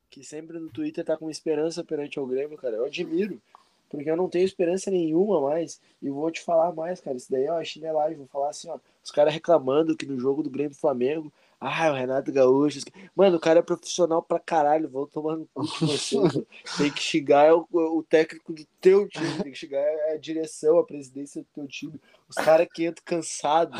[0.10, 2.75] que sempre no Twitter tá com esperança perante o Grêmio, cara.
[2.75, 3.41] Eu admiro.
[3.89, 5.79] Porque eu não tenho esperança nenhuma mais.
[6.01, 7.15] E vou te falar mais, cara.
[7.15, 8.17] Isso daí é uma chinelagem.
[8.17, 8.79] Vou falar assim, ó.
[9.03, 11.32] Os caras reclamando que no jogo do Grêmio Flamengo.
[11.65, 12.82] Ah, o Renato Gaúcho.
[13.15, 14.89] Mano, o cara é profissional pra caralho.
[14.89, 16.45] Vou tomar no cu de.
[16.78, 19.41] Tem que xingar o, o técnico do teu time.
[19.41, 22.02] Tem que xingar a direção, a presidência do teu time.
[22.28, 23.80] Os caras que entram cansados.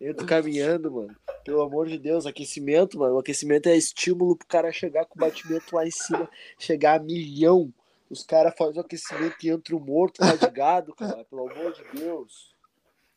[0.00, 1.14] Entram caminhando, mano.
[1.44, 3.14] Pelo amor de Deus, aquecimento, mano.
[3.14, 7.02] O aquecimento é estímulo pro cara chegar com o batimento lá em cima, chegar a
[7.02, 7.72] milhão.
[8.08, 11.24] Os caras fazem o aquecimento e entra o morto fadigado, cara.
[11.26, 12.56] Pelo amor de Deus.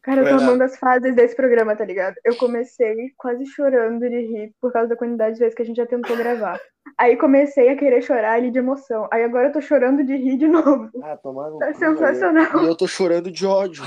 [0.04, 2.16] Cara, eu tô amando as fases desse programa, tá ligado?
[2.26, 5.78] Eu comecei quase chorando de rir por causa da quantidade de vezes que a gente
[5.78, 6.60] já tentou gravar.
[6.98, 9.08] Aí comecei a querer chorar ali de emoção.
[9.12, 10.89] Aí agora eu tô chorando de rir de novo.
[11.02, 12.63] Ah, tomar no Tá sensacional.
[12.63, 13.82] E eu tô chorando de ódio.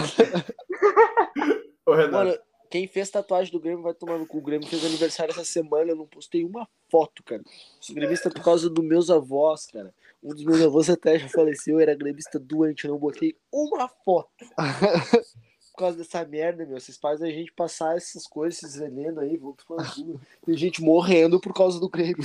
[1.84, 2.12] Ô, Renato.
[2.12, 2.38] Mano,
[2.70, 4.38] quem fez tatuagem do Grêmio vai tomar no cu.
[4.38, 7.42] O Grêmio fez aniversário essa semana, eu não postei uma foto, cara.
[7.78, 9.94] Sou gremista por causa dos meus avós, cara.
[10.22, 14.46] Um dos meus avós até já faleceu, era gremista doente, eu não botei uma foto.
[15.76, 16.80] Por causa dessa merda, meu.
[16.80, 19.54] Vocês fazem a gente passar essas coisas, esses venenos aí, cu.
[20.46, 22.16] Tem gente morrendo por causa do Grêmio.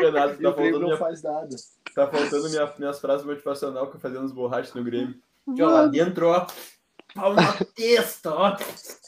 [0.00, 1.56] Renato, E tá o Grêmio faltando, não minha, faz nada.
[1.94, 5.14] tá faltando minha- minhas frases motivacional que eu fazia nos borrachos no Grêmio.
[5.50, 6.46] Aqui, ó, lá dentro, ó.
[7.14, 8.54] Pau na testa, ó.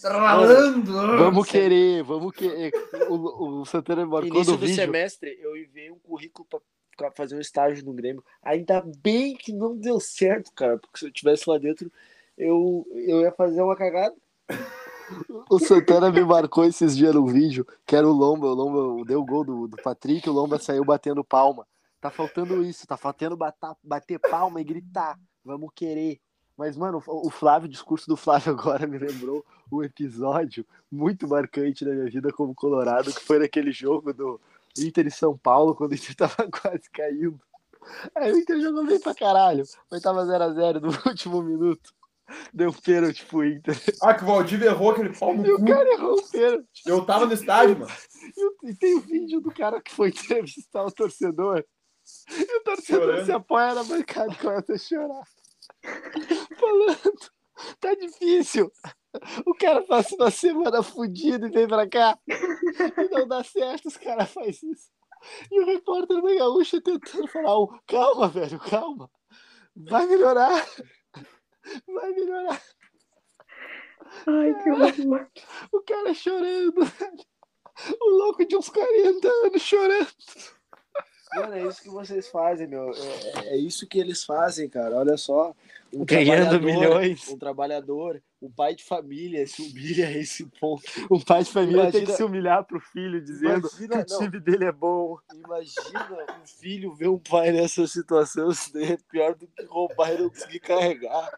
[0.04, 0.92] Ralando.
[1.18, 2.72] Vamos querer, vamos querer.
[3.10, 4.74] O, o Santana marcou Início no do vídeo.
[4.76, 6.60] semestre, eu enviei um currículo pra
[6.96, 8.24] pra fazer um estágio no Grêmio.
[8.42, 11.92] Ainda bem que não deu certo, cara, porque se eu tivesse lá dentro,
[12.39, 14.14] eu, eu ia fazer uma cagada.
[15.49, 19.22] O Santana me marcou esses dias no vídeo, que era o Lomba, o Lomba deu
[19.22, 21.66] o gol do, do Patrick, o Lomba saiu batendo palma.
[21.99, 26.20] Tá faltando isso, tá faltando bater, bater palma e gritar, vamos querer.
[26.59, 31.84] Mas, mano, o Flávio, o discurso do Flávio agora me lembrou um episódio muito marcante
[31.84, 34.41] da minha vida como colorado, que foi naquele jogo do
[34.76, 37.41] Inter e São Paulo, quando o Inter tava quase caindo.
[38.14, 41.95] Aí o Inter jogou bem pra caralho, mas tava 0x0 no último minuto.
[42.53, 43.74] Deu pênalti pro Inter.
[44.03, 45.64] Ah, que o Valdir errou aquele pau no E o cu.
[45.64, 46.83] cara errou o pênalti.
[46.87, 47.93] Eu tava no estádio, mano.
[48.37, 50.09] E, o- tem o vídeo do cara que foi
[50.47, 51.64] entrevistar o torcedor.
[52.31, 53.24] E o torcedor Chorando.
[53.26, 55.22] se apoia na bancada e começa a chorar.
[56.59, 57.18] Falando,
[57.81, 58.70] tá difícil.
[59.47, 62.18] O cara passa uma semana fudido e vem pra cá.
[62.29, 64.91] E não dá certo, os caras fazem isso.
[65.51, 69.11] E o repórter da Gaúcha tentando falar, "Ô, calma, velho, calma.
[69.74, 70.64] Vai melhorar.
[71.86, 72.62] Vai melhorar.
[74.26, 75.30] Ai, que horror.
[75.72, 76.80] O cara chorando.
[78.00, 80.08] O louco de uns 40 anos chorando.
[81.35, 82.91] Mano, é isso que vocês fazem, meu.
[82.91, 84.97] É, é isso que eles fazem, cara.
[84.97, 85.55] Olha só.
[85.93, 87.29] Um Ganhando milhões.
[87.29, 90.83] Um trabalhador, um pai de família se humilha a esse ponto.
[91.11, 94.18] Um pai de família tem que Imagina- se humilhar pro filho, dizendo Imagina- que o
[94.18, 94.24] não.
[94.31, 95.18] time dele é bom.
[95.35, 100.12] Imagina um filho ver um pai nessa situação, isso daí é pior do que roubar
[100.14, 101.31] e não conseguir carregar.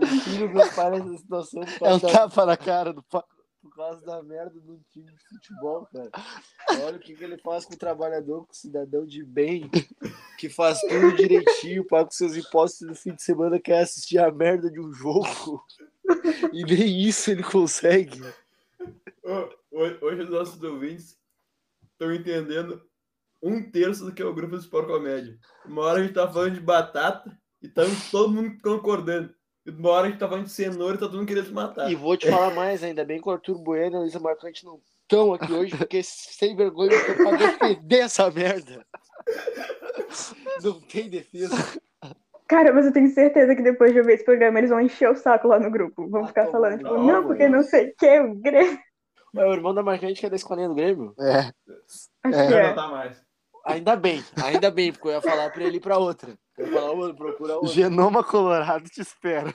[0.00, 3.22] O filho ver um pai nessa situação É um tapa na cara do pai.
[3.78, 6.10] Causa da merda de um time de futebol, cara.
[6.84, 9.70] Olha o que, que ele faz com o trabalhador, com o cidadão de bem,
[10.36, 14.32] que faz tudo direitinho, paga os seus impostos no fim de semana, quer assistir a
[14.32, 15.64] merda de um jogo.
[16.52, 18.20] E nem isso ele consegue.
[19.70, 21.16] Hoje os nossos ouvintes
[21.92, 22.82] estão entendendo
[23.40, 25.38] um terço do que é o grupo do Sport Comédia.
[25.64, 29.37] Uma hora a gente tá falando de batata e estamos todo mundo concordando.
[29.76, 31.90] Uma hora a gente tá falando de cenoura e tá todo mundo querendo se matar.
[31.90, 34.64] E vou te falar mais, ainda bem que o Arthur Bueno e a Luísa Marcante
[34.64, 38.86] não estão aqui hoje, porque sem vergonha eu tô pra defender essa merda.
[40.62, 41.54] Não tem defesa.
[42.46, 45.10] Cara, mas eu tenho certeza que depois de eu ver esse programa, eles vão encher
[45.10, 46.08] o saco lá no grupo.
[46.08, 48.78] Vão Ah, ficar toma falando, tipo, não, não, porque não sei o que, o Grêmio.
[49.36, 51.14] É o irmão da Marcante que é da escolinha do Grêmio?
[51.20, 51.52] É.
[52.24, 52.46] Acho É.
[52.46, 52.72] que é.
[52.72, 53.12] tá.
[53.66, 56.32] Ainda bem, ainda bem, porque eu ia falar pra ele ir pra outra.
[56.58, 57.68] Eu falar, mano, procura outra.
[57.70, 59.54] Genoma Colorado te espera.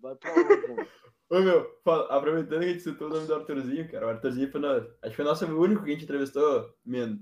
[0.00, 0.86] Vai pra outra.
[1.30, 4.50] Ô meu, fala- aproveitando que a gente citou o nome do Arthurzinho, cara, o Arthurzinho
[4.52, 7.18] foi no, acho que foi o nosso único que a gente entrevistou, men,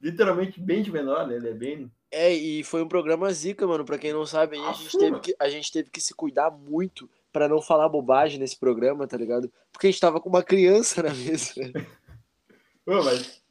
[0.00, 1.36] literalmente bem de menor, né?
[1.36, 1.92] Ele é bem.
[2.10, 3.84] É, e foi um programa zica, mano.
[3.84, 6.50] Pra quem não sabe, aí a gente teve que, a gente teve que se cuidar
[6.50, 9.52] muito pra não falar bobagem nesse programa, tá ligado?
[9.72, 11.52] Porque a gente tava com uma criança na mesa.
[12.86, 13.42] Ô, mas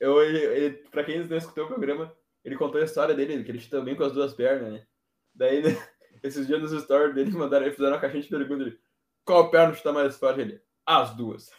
[0.00, 2.12] eu, ele, ele, pra quem não escutou o programa,
[2.48, 4.86] ele contou a história dele, que ele chuta bem com as duas pernas, né?
[5.34, 5.70] Daí, né,
[6.22, 8.78] esses dias nos stories dele, mandaram, eles fizeram uma caixinha de perguntas ele,
[9.24, 10.40] qual perna chuta mais forte?
[10.40, 11.50] Ele, as duas.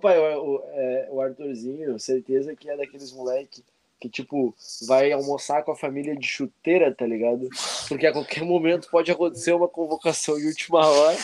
[0.00, 3.64] Pai, o, o, é, o Arthurzinho, certeza que é daqueles moleque
[4.00, 4.54] que, tipo,
[4.86, 7.48] vai almoçar com a família de chuteira, tá ligado?
[7.88, 11.16] Porque a qualquer momento pode acontecer uma convocação de última hora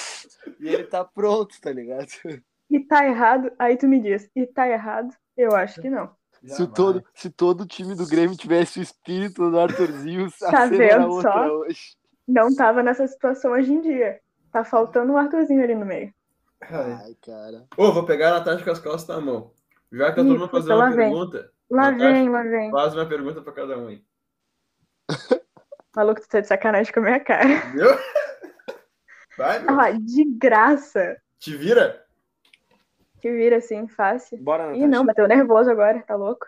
[0.59, 2.09] e ele tá pronto, tá ligado?
[2.71, 5.15] E tá errado, aí tu me diz, e tá errado?
[5.37, 6.15] Eu acho que não.
[6.45, 11.09] Se todo, se todo o time do Grêmio tivesse o espírito do Arthurzinho, Tá vendo
[11.11, 11.47] outra só?
[11.59, 11.97] hoje.
[12.27, 14.21] Não tava nessa situação hoje em dia.
[14.53, 16.13] Tá faltando um Arthurzinho ali no meio.
[16.63, 17.67] Ai, cara.
[17.77, 19.53] Ô, vou pegar a Natasha com as costas na mão.
[19.93, 20.97] Já que todo mundo puta, fazendo uma vem.
[21.11, 22.13] pergunta, Lá Natasha.
[22.13, 22.71] vem, lá vem.
[22.71, 24.05] faz uma pergunta pra cada um aí.
[25.97, 27.49] Maluco, tu tá de sacanagem com a minha cara.
[27.73, 27.89] Viu?
[29.37, 29.81] Vai, meu.
[29.81, 31.17] Ah, de graça.
[31.39, 32.05] Te vira?
[33.21, 34.39] Que vira assim, fácil.
[34.39, 34.85] Bora, Natasha.
[34.85, 36.47] Ih, não, bateu nervoso agora, tá louco?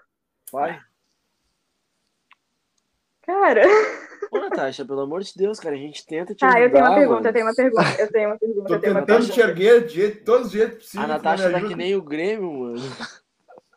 [0.50, 0.80] Vai.
[3.22, 3.62] Cara,
[4.30, 6.94] Ô, Natasha, pelo amor de Deus, cara, a gente tenta te tá, eu tenho uma
[6.94, 7.28] ajudar, pergunta, mano.
[7.28, 9.50] eu tenho uma pergunta, eu tenho uma pergunta, Tô eu tenho uma tentando te pergunta.
[9.62, 11.04] erguer de jeito- todos os jeitos possíveis.
[11.10, 12.80] A Natasha tá que nem o Grêmio, mano.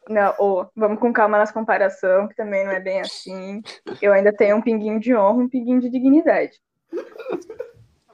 [0.10, 3.62] Não, ô, vamos com calma nas comparações, que também não é bem assim.
[4.02, 6.60] Eu ainda tenho um pinguinho de honra, um pinguinho de dignidade.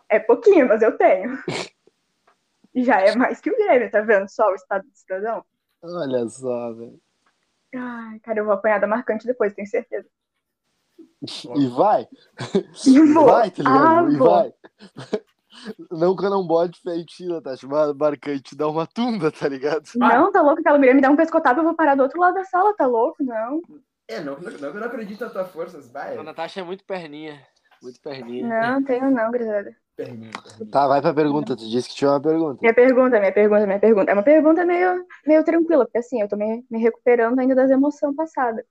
[0.09, 1.38] É pouquinho, mas eu tenho.
[2.76, 5.43] Já é mais que o Grêmio, tá vendo só o estado do cidadão?
[5.84, 6.99] Olha só, velho.
[7.76, 10.07] Ai, cara, eu vou apanhar da marcante depois, tenho certeza.
[11.55, 12.07] E vai,
[12.86, 13.26] E vou.
[13.26, 14.07] vai, tá ligado?
[14.07, 14.30] Ah, e vou.
[14.30, 14.53] vai.
[15.91, 19.84] Não que eu não bote feitinho, Natasha, mas marcante dá uma tunda, tá ligado?
[19.95, 20.61] Não, tá louco?
[20.61, 22.88] Aquela mulher me dá um pescotado, eu vou parar do outro lado da sala, tá
[22.88, 23.22] louco?
[23.22, 23.61] Não.
[24.07, 26.17] É, não, não, não, eu não acredito nas tuas forças, vai.
[26.17, 27.45] A Natasha é muito perninha.
[27.84, 28.47] Muito perninha.
[28.47, 29.76] Não, tenho não, grisada.
[30.72, 31.56] Tá, vai pra pergunta.
[31.56, 32.60] Tu disse que tinha uma pergunta.
[32.62, 34.12] Minha pergunta, minha pergunta, minha pergunta.
[34.12, 37.72] É uma pergunta meio, meio tranquila, porque assim, eu tô me, me recuperando ainda das
[37.72, 38.66] emoções passadas.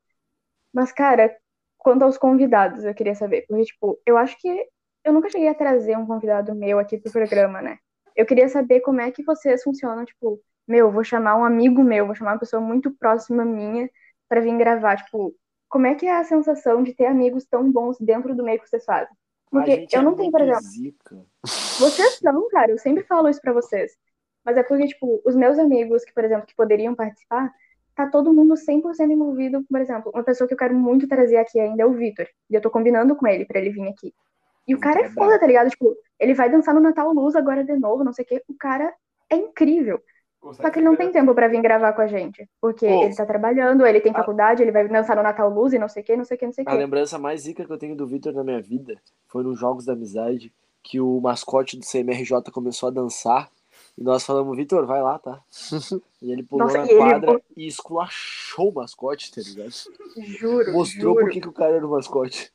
[0.72, 1.34] Mas, cara,
[1.78, 3.44] quanto aos convidados, eu queria saber.
[3.48, 4.66] Porque, tipo, eu acho que
[5.04, 7.78] eu nunca cheguei a trazer um convidado meu aqui pro programa, né?
[8.16, 12.06] Eu queria saber como é que vocês funcionam, tipo, meu, vou chamar um amigo meu,
[12.06, 13.90] vou chamar uma pessoa muito próxima minha
[14.28, 15.34] pra vir gravar, tipo,
[15.68, 18.68] como é que é a sensação de ter amigos tão bons dentro do meio que
[18.68, 19.14] vocês fazem?
[19.50, 21.26] Porque eu é não tenho, por exemplo, zica.
[21.78, 23.92] vocês não, cara, eu sempre falo isso pra vocês.
[24.44, 27.52] Mas é porque, tipo, os meus amigos que, por exemplo, que poderiam participar,
[27.94, 29.64] tá todo mundo 100% envolvido.
[29.68, 32.26] Por exemplo, uma pessoa que eu quero muito trazer aqui ainda é o Vitor.
[32.48, 34.14] E eu tô combinando com ele pra ele vir aqui.
[34.66, 35.68] E o cara é é foda, tá ligado?
[35.68, 38.42] Tipo, ele vai dançar no Natal Luz agora de novo, não sei o quê.
[38.48, 38.94] O cara
[39.28, 40.00] é incrível.
[40.54, 42.48] Só que ele não tem tempo pra vir gravar com a gente.
[42.60, 43.04] Porque Pô.
[43.04, 44.16] ele tá trabalhando, ele tem Ah.
[44.18, 46.40] faculdade, ele vai dançar no Natal Luz e não sei o quê, não sei o
[46.40, 46.78] quê, não sei o A quê.
[46.78, 48.96] lembrança mais zica que eu tenho do Vitor na minha vida
[49.28, 50.50] foi nos Jogos da Amizade,
[50.82, 53.50] que o mascote do CMRJ começou a dançar
[53.98, 55.40] E nós falamos, Vitor, vai lá, tá?
[56.22, 59.72] E ele pulou Nossa, na e ele- quadra e esculachou o mascote, tá ligado?
[60.16, 60.72] Juro.
[60.72, 61.24] Mostrou juro.
[61.24, 62.50] por que que o cara era o mascote.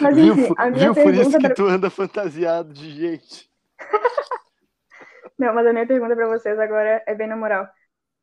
[0.00, 1.54] Mas viu enfim, a minha viu por isso que pra...
[1.54, 3.48] tu anda fantasiado de gente.
[5.44, 7.68] Não, mas a minha pergunta pra vocês agora é bem na moral.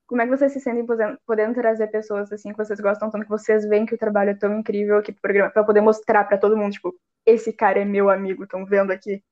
[0.08, 3.24] Como é que vocês se sentem podendo, podendo trazer pessoas assim que vocês gostam tanto,
[3.24, 6.24] que vocês veem que o trabalho é tão incrível aqui pro programa, pra poder mostrar
[6.24, 9.24] pra todo mundo, tipo, esse cara é meu amigo, estão vendo aqui?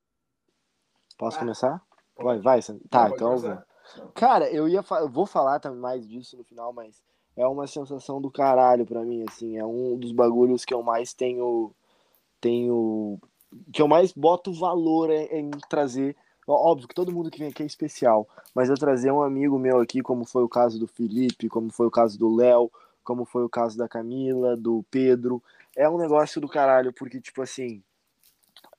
[1.18, 1.82] Posso Ah, começar?
[2.14, 2.40] pode.
[2.42, 2.78] Vai, vai.
[2.88, 3.58] Tá, então eu vou.
[4.14, 7.02] Cara, eu ia eu vou falar também mais disso no final, mas
[7.36, 11.12] é uma sensação do caralho pra mim, assim, é um dos bagulhos que eu mais
[11.12, 11.74] tenho
[12.40, 13.18] tenho
[13.72, 16.16] que eu mais boto valor em, em trazer.
[16.52, 19.80] Óbvio que todo mundo que vem aqui é especial, mas eu trazer um amigo meu
[19.80, 22.70] aqui, como foi o caso do Felipe, como foi o caso do Léo,
[23.04, 25.42] como foi o caso da Camila, do Pedro,
[25.76, 27.82] é um negócio do caralho, porque tipo assim,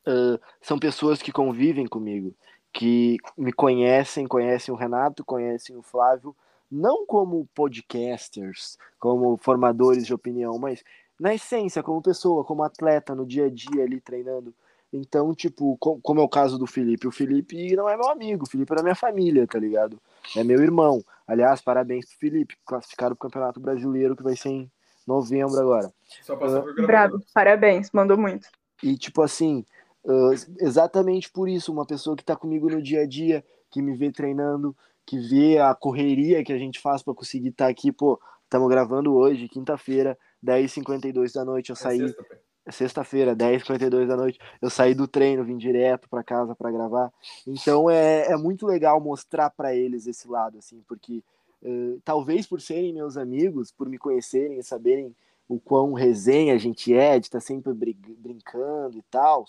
[0.06, 2.34] ah, são pessoas que convivem comigo,
[2.74, 6.36] que me conhecem, conhecem o Renato, conhecem o Flávio,
[6.70, 10.84] não como podcasters, como formadores de opinião, mas
[11.20, 14.54] na essência, como pessoa, como atleta, no dia a dia ali treinando.
[14.94, 18.44] Então, tipo, co- como é o caso do Felipe, o Felipe não é meu amigo,
[18.44, 20.00] o Felipe é da minha família, tá ligado?
[20.36, 21.02] É meu irmão.
[21.26, 24.72] Aliás, parabéns pro Felipe, classificaram pro Campeonato Brasileiro, que vai ser em
[25.08, 25.94] novembro agora.
[26.22, 28.50] Só passou por Bravo, parabéns, mandou muito.
[28.84, 29.66] E, tipo assim,
[30.06, 33.96] ah, exatamente por isso, uma pessoa que tá comigo no dia a dia, que me
[33.96, 34.76] vê treinando,
[35.06, 39.14] que vê a correria que a gente faz para conseguir estar aqui, pô, estamos gravando
[39.16, 42.38] hoje, quinta-feira, 10h52 da noite, eu saí, sexta, é
[42.70, 47.12] sexta-feira, 10h52 da noite, eu saí do treino, vim direto para casa para gravar.
[47.47, 51.24] Então é, é muito legal mostrar para eles esse lado, assim, porque
[51.64, 55.16] eh, talvez por serem meus amigos, por me conhecerem e saberem
[55.47, 59.45] o quão resenha a gente é, de estar sempre brig- brincando e tal.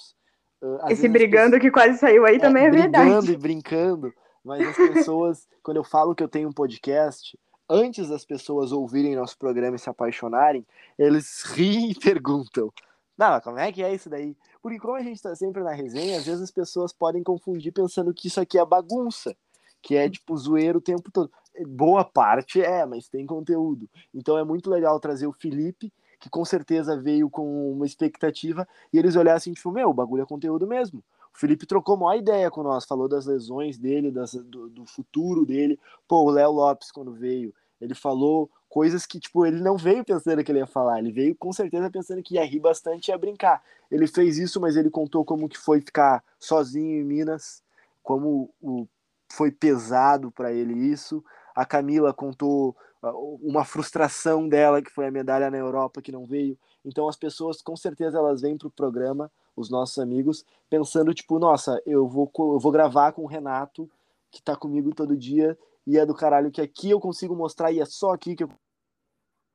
[0.88, 3.32] Esse brigando que quase saiu aí também é brigando verdade.
[3.32, 4.12] e brincando,
[4.44, 7.38] mas as pessoas, quando eu falo que eu tenho um podcast,
[7.68, 10.64] antes das pessoas ouvirem nosso programa e se apaixonarem,
[10.98, 12.72] eles riem e perguntam:
[13.16, 14.36] Não, como é que é isso daí?
[14.62, 18.12] Porque como a gente tá sempre na resenha, às vezes as pessoas podem confundir pensando
[18.14, 19.36] que isso aqui é bagunça,
[19.82, 21.30] que é tipo zoeiro o tempo todo.
[21.66, 23.88] Boa parte é, mas tem conteúdo.
[24.14, 28.98] Então é muito legal trazer o Felipe, que com certeza veio com uma expectativa, e
[28.98, 31.02] eles olharam assim, tipo, meu, o bagulho é conteúdo mesmo.
[31.34, 35.44] O Felipe trocou uma ideia com nós, falou das lesões dele, das, do, do futuro
[35.44, 35.80] dele.
[36.06, 40.42] Pô, o Léo Lopes, quando veio, ele falou coisas que, tipo, ele não veio pensando
[40.42, 43.18] que ele ia falar, ele veio com certeza pensando que ia rir bastante e ia
[43.18, 43.62] brincar.
[43.90, 47.62] Ele fez isso, mas ele contou como que foi ficar sozinho em Minas,
[48.02, 48.88] como o,
[49.30, 51.22] foi pesado para ele isso.
[51.54, 56.24] A Camila contou uh, uma frustração dela, que foi a medalha na Europa que não
[56.24, 56.56] veio.
[56.82, 61.78] Então as pessoas, com certeza, elas vêm pro programa, os nossos amigos, pensando, tipo, nossa,
[61.84, 63.86] eu vou, eu vou gravar com o Renato,
[64.30, 67.78] que tá comigo todo dia, e é do caralho que aqui eu consigo mostrar, e
[67.78, 68.48] é só aqui que eu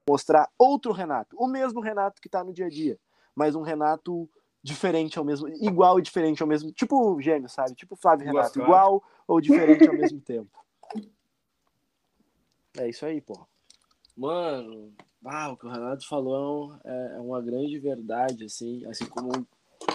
[0.08, 1.36] mostrar outro Renato.
[1.38, 2.98] O mesmo Renato que tá no dia a dia,
[3.36, 4.30] mas um Renato
[4.64, 7.76] diferente ao mesmo, igual e diferente ao mesmo, tipo gêmeo, sabe?
[7.76, 10.50] Tipo Flávio e Renato, igual ou diferente ao mesmo tempo.
[12.78, 13.46] É isso aí, porra.
[14.16, 14.94] Mano,
[15.26, 19.30] ah, o que o Renato falou é, é uma grande verdade, assim, assim como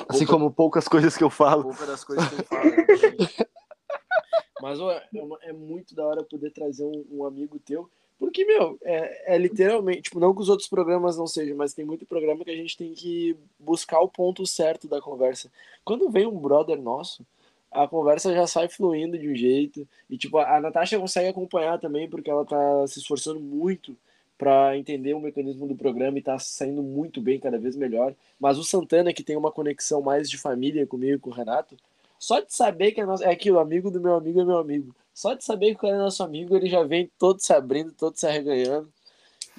[0.09, 1.63] Assim como poucas coisas que eu falo.
[1.65, 2.65] pouca das coisas que ele fala.
[2.71, 2.87] né?
[4.61, 7.91] Mas ó, é, uma- é muito da hora poder trazer um, um amigo teu,
[8.23, 11.85] porque, meu, é, é literalmente, tipo, não que os outros programas não sejam, mas tem
[11.85, 15.51] muito programa que a gente tem que buscar o ponto certo da conversa.
[15.85, 17.27] Quando vem um brother nosso,
[17.69, 22.09] a conversa já sai fluindo de um jeito, e, tipo, a Natasha consegue acompanhar também,
[22.09, 23.97] porque ela tá se esforçando muito
[24.39, 28.15] para entender o mecanismo do programa e tá saindo muito bem, cada vez melhor.
[28.39, 31.77] Mas o Santana, que tem uma conexão mais de família comigo e com o Renato,
[32.21, 34.95] só de saber que é, nosso, é aquilo, amigo do meu amigo é meu amigo.
[35.15, 37.93] Só de saber que o cara é nosso amigo, ele já vem todo se abrindo,
[37.93, 38.93] todo se arreganhando.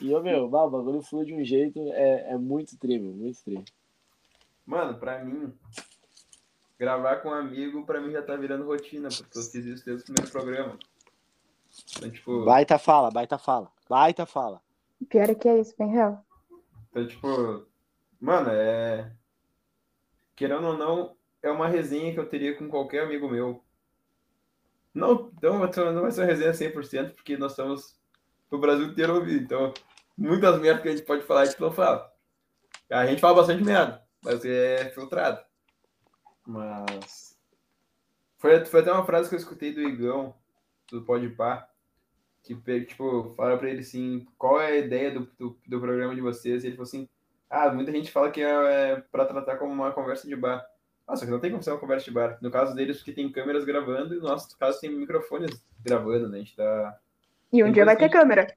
[0.01, 3.63] E, ô, meu, o bagulho flui de um jeito, é, é muito trimo, muito trimo.
[4.65, 5.53] Mano, pra mim,
[6.79, 10.01] gravar com um amigo, pra mim já tá virando rotina, porque eu fiz isso desde
[10.03, 10.77] o primeiro programa.
[11.97, 13.71] Então, tipo, Baita fala, baita fala.
[13.89, 14.61] Baita fala.
[15.09, 16.23] Pior é que é isso, bem real.
[16.89, 17.65] então, tipo,
[18.19, 19.11] mano, é.
[20.35, 23.63] Querendo ou não, é uma resenha que eu teria com qualquer amigo meu.
[24.93, 25.59] Não, então,
[25.91, 27.99] não vai ser uma resenha 100%, porque nós estamos
[28.49, 29.41] pro Brasil inteiro ouvir.
[29.41, 29.73] Então,
[30.17, 32.11] muitas merdas que a gente pode falar, a gente não fala.
[32.89, 35.43] A gente fala bastante merda, mas é filtrado.
[36.45, 37.37] Mas.
[38.37, 40.35] Foi, foi até uma frase que eu escutei do Igão,
[40.91, 41.67] do Podpah,
[42.43, 46.13] que, pe- tipo, fala pra ele assim, qual é a ideia do, do, do programa
[46.13, 46.63] de vocês?
[46.63, 47.07] E ele falou assim,
[47.49, 50.63] ah, muita gente fala que é, é pra tratar como uma conversa de bar.
[51.07, 52.37] Ah, só que não tem como ser uma conversa de bar.
[52.41, 56.37] No caso deles, porque tem câmeras gravando, e no nosso caso tem microfones gravando, né?
[56.37, 56.99] A gente tá.
[57.51, 58.47] E um Tem dia vai ter câmera.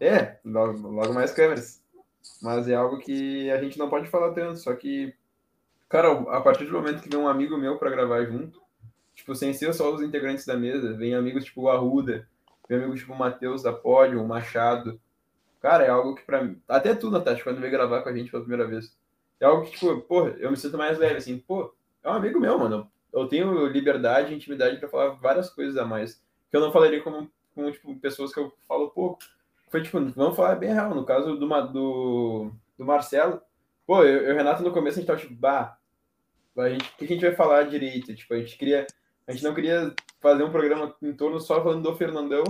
[0.00, 1.82] É, logo, logo mais câmeras.
[2.40, 5.14] Mas é algo que a gente não pode falar tanto, só que,
[5.88, 8.60] cara, a partir do momento que vem um amigo meu pra gravar junto,
[9.14, 12.28] tipo, sem ser só os integrantes da mesa, vem amigos tipo o Arruda,
[12.68, 15.00] vem amigos tipo o Matheus da Pódio, o Machado.
[15.60, 16.60] Cara, é algo que pra mim.
[16.68, 18.96] Até tu, Natasha, quando veio gravar com a gente pela primeira vez.
[19.38, 21.72] É algo que, tipo, pô, eu me sinto mais leve, assim, pô,
[22.02, 22.90] é um amigo meu, mano.
[23.12, 26.22] Eu tenho liberdade e intimidade pra falar várias coisas a mais.
[26.50, 29.18] Que eu não falaria como, como tipo, pessoas que eu falo pouco.
[29.70, 30.94] Foi tipo, vamos falar bem real.
[30.94, 33.40] No caso do, do, do Marcelo,
[33.86, 35.78] pô, eu, eu Renato no começo a gente tava tipo, bah,
[36.56, 38.14] a gente, o que a gente vai falar direito?
[38.14, 38.86] Tipo, a gente queria.
[39.26, 42.42] A gente não queria fazer um programa em torno só falando do Fernandão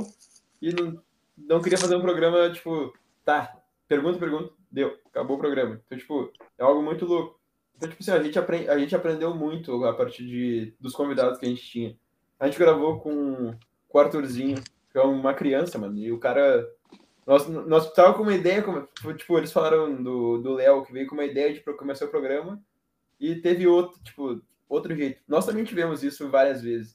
[0.61, 1.03] e não,
[1.37, 2.93] não queria fazer um programa, tipo,
[3.25, 5.81] tá, pergunta, pergunta, deu, acabou o programa.
[5.87, 7.39] Então, tipo, é algo muito louco.
[7.83, 11.37] Então, tipo assim, a gente, aprend, a gente aprendeu muito a partir de, dos convidados
[11.37, 11.99] que a gente tinha.
[12.39, 13.57] A gente gravou com,
[13.93, 14.63] o Arthurzinho,
[14.93, 16.65] que é uma criança, mano, e o cara.
[17.27, 21.15] Nós, nós tava com uma ideia, como, tipo, eles falaram do Léo, que veio com
[21.17, 22.63] uma ideia de começar o programa,
[23.19, 25.21] e teve outro, tipo, outro jeito.
[25.27, 26.93] Nós também tivemos isso várias vezes.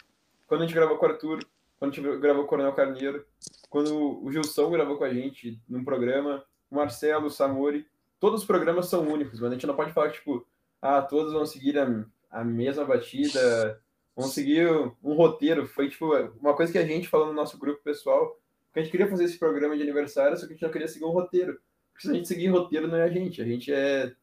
[0.47, 1.39] Quando a gente gravou com o Arthur,
[1.77, 3.25] quando a gente gravou com o Coronel Carneiro,
[3.69, 7.85] quando o Gilson gravou com a gente num programa, o Marcelo, o Samori,
[8.21, 10.47] todos os programas são únicos, mas a gente não pode falar tipo,
[10.81, 13.81] ah, todos vão seguir a, a mesma batida,
[14.15, 14.67] vão seguir
[15.03, 15.67] um roteiro.
[15.67, 18.39] Foi, tipo, uma coisa que a gente falou no nosso grupo pessoal,
[18.73, 20.87] que a gente queria fazer esse programa de aniversário, só que a gente não queria
[20.87, 21.59] seguir um roteiro.
[21.91, 23.41] Porque se a gente seguir roteiro, não é a gente.
[23.41, 24.13] A gente é.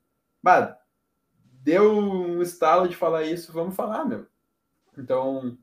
[0.42, 0.78] Bah,
[1.62, 4.26] deu um estalo de falar isso, vamos falar, meu.
[4.96, 5.58] Então,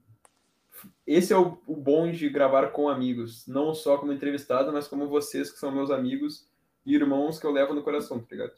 [1.06, 3.48] esse é o, o bom de gravar com amigos.
[3.48, 6.48] Não só como entrevistado, mas como vocês, que são meus amigos
[6.86, 8.54] e irmãos que eu levo no coração, tá ligado?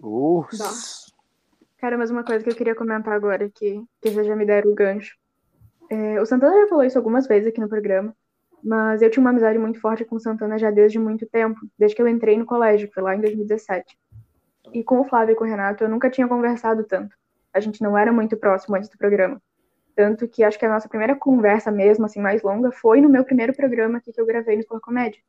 [0.00, 1.03] Ups.
[1.84, 4.70] Cara, mas uma coisa que eu queria comentar agora, que, que vocês já me deram
[4.70, 5.18] o gancho.
[5.90, 8.16] É, o Santana já falou isso algumas vezes aqui no programa,
[8.62, 11.94] mas eu tinha uma amizade muito forte com o Santana já desde muito tempo, desde
[11.94, 13.98] que eu entrei no colégio, que foi lá em 2017.
[14.72, 17.14] E com o Flávio e com o Renato, eu nunca tinha conversado tanto.
[17.52, 19.38] A gente não era muito próximo antes do programa.
[19.94, 23.26] Tanto que acho que a nossa primeira conversa mesmo, assim, mais longa, foi no meu
[23.26, 25.20] primeiro programa aqui que eu gravei no Cor Comédia.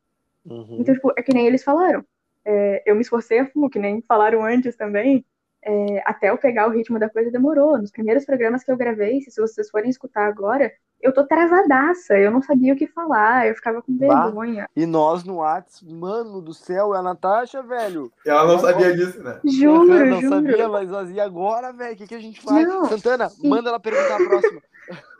[0.45, 0.77] Uhum.
[0.79, 2.05] Então, tipo, é que nem eles falaram.
[2.45, 5.25] É, eu me esforcei a full, que nem falaram antes também.
[5.67, 7.77] É, até eu pegar o ritmo da coisa demorou.
[7.77, 12.15] Nos primeiros programas que eu gravei, se vocês forem escutar agora, eu tô travadaça.
[12.17, 14.25] Eu não sabia o que falar, eu ficava com Bah.
[14.25, 14.69] vergonha.
[14.75, 18.11] E nós no Whats, mano do céu, é a Natasha, velho.
[18.23, 19.39] Ela não sabia disso, né?
[19.43, 20.35] Juro, Eu não juro.
[20.35, 21.93] sabia, mas nós e agora, velho?
[21.93, 22.67] O que, que a gente faz?
[22.67, 24.61] Não, Santana, e- manda ela perguntar a próxima.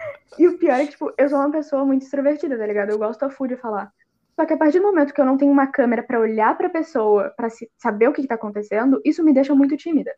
[0.38, 2.90] E o pior é que, tipo, eu sou uma pessoa muito extrovertida, tá ligado?
[2.90, 3.92] Eu gosto a full de falar.
[4.38, 6.68] Só que a partir do momento que eu não tenho uma câmera pra olhar pra
[6.70, 10.14] pessoa, pra se- saber o que, que tá acontecendo, isso me deixa muito tímida.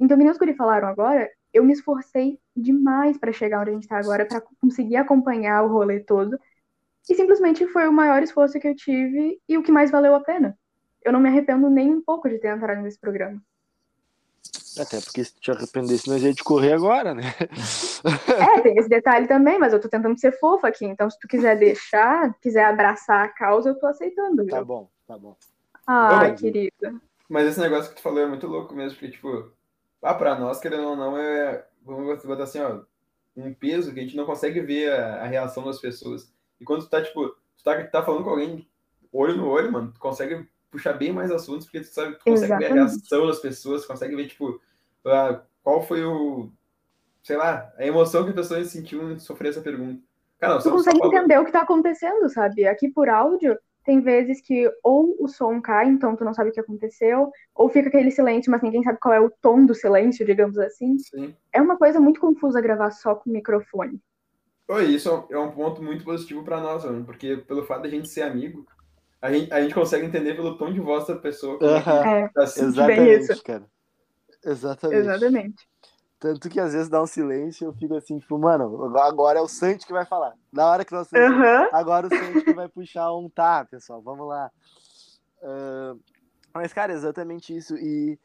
[0.00, 3.74] Então, que nem os guri falaram agora, eu me esforcei demais pra chegar onde a
[3.74, 6.38] gente tá agora, pra conseguir acompanhar o rolê todo.
[7.08, 10.20] E simplesmente foi o maior esforço que eu tive e o que mais valeu a
[10.20, 10.58] pena.
[11.04, 13.42] Eu não me arrependo nem um pouco de ter entrado nesse programa.
[14.78, 17.22] Até porque se te arrependesse, nós ia te correr agora, né?
[18.56, 20.84] É, tem esse detalhe também, mas eu tô tentando ser fofa aqui.
[20.84, 24.50] Então, se tu quiser deixar, quiser abraçar a causa, eu tô aceitando, viu?
[24.50, 25.36] Tá bom, tá bom.
[25.86, 26.94] Ah, querida.
[27.28, 29.52] Mas esse negócio que tu falou é muito louco mesmo, porque, tipo,
[30.02, 32.80] ah, pra nós, querendo ou não, é, vamos botar assim, ó,
[33.36, 36.32] um peso que a gente não consegue ver a, a reação das pessoas.
[36.60, 38.68] E quando tu tá, tipo, tu tá, tá falando com alguém
[39.12, 42.48] olho no olho, mano, tu consegue puxar bem mais assuntos, porque tu sabe, tu consegue
[42.58, 42.90] ver a Exatamente.
[42.90, 44.60] reação das pessoas, tu consegue ver, tipo,
[45.06, 46.50] ah, qual foi o,
[47.22, 50.02] sei lá, a emoção que a pessoa sentiu em sofrer essa pergunta.
[50.38, 52.66] Cara, Tu consegue entender o que tá acontecendo, sabe?
[52.66, 56.52] Aqui por áudio, tem vezes que ou o som cai, então tu não sabe o
[56.52, 60.26] que aconteceu, ou fica aquele silêncio, mas ninguém sabe qual é o tom do silêncio,
[60.26, 60.98] digamos assim.
[60.98, 61.34] Sim.
[61.52, 64.00] É uma coisa muito confusa gravar só com microfone.
[64.68, 67.82] Oi, isso é um- é um ponto muito positivo para nós, mano, porque pelo fato
[67.82, 68.66] de a gente ser amigo,
[69.24, 71.88] a gente, a gente consegue entender pelo tom de voz da pessoa como é que
[71.88, 72.04] Aham.
[72.04, 73.42] É, tá bem Exatamente, isso.
[73.42, 73.64] cara.
[74.44, 74.98] Exatamente.
[74.98, 75.68] exatamente.
[76.20, 79.42] Tanto que às vezes dá um silêncio e eu fico assim, tipo, mano, agora é
[79.42, 80.34] o Santi que vai falar.
[80.52, 81.70] Na hora que nós Aham.
[81.72, 84.50] Agora o Santi que vai puxar um tá, pessoal, vamos lá.
[85.42, 85.94] Ah,
[86.52, 87.78] mas, cara, exatamente isso.
[87.78, 88.18] E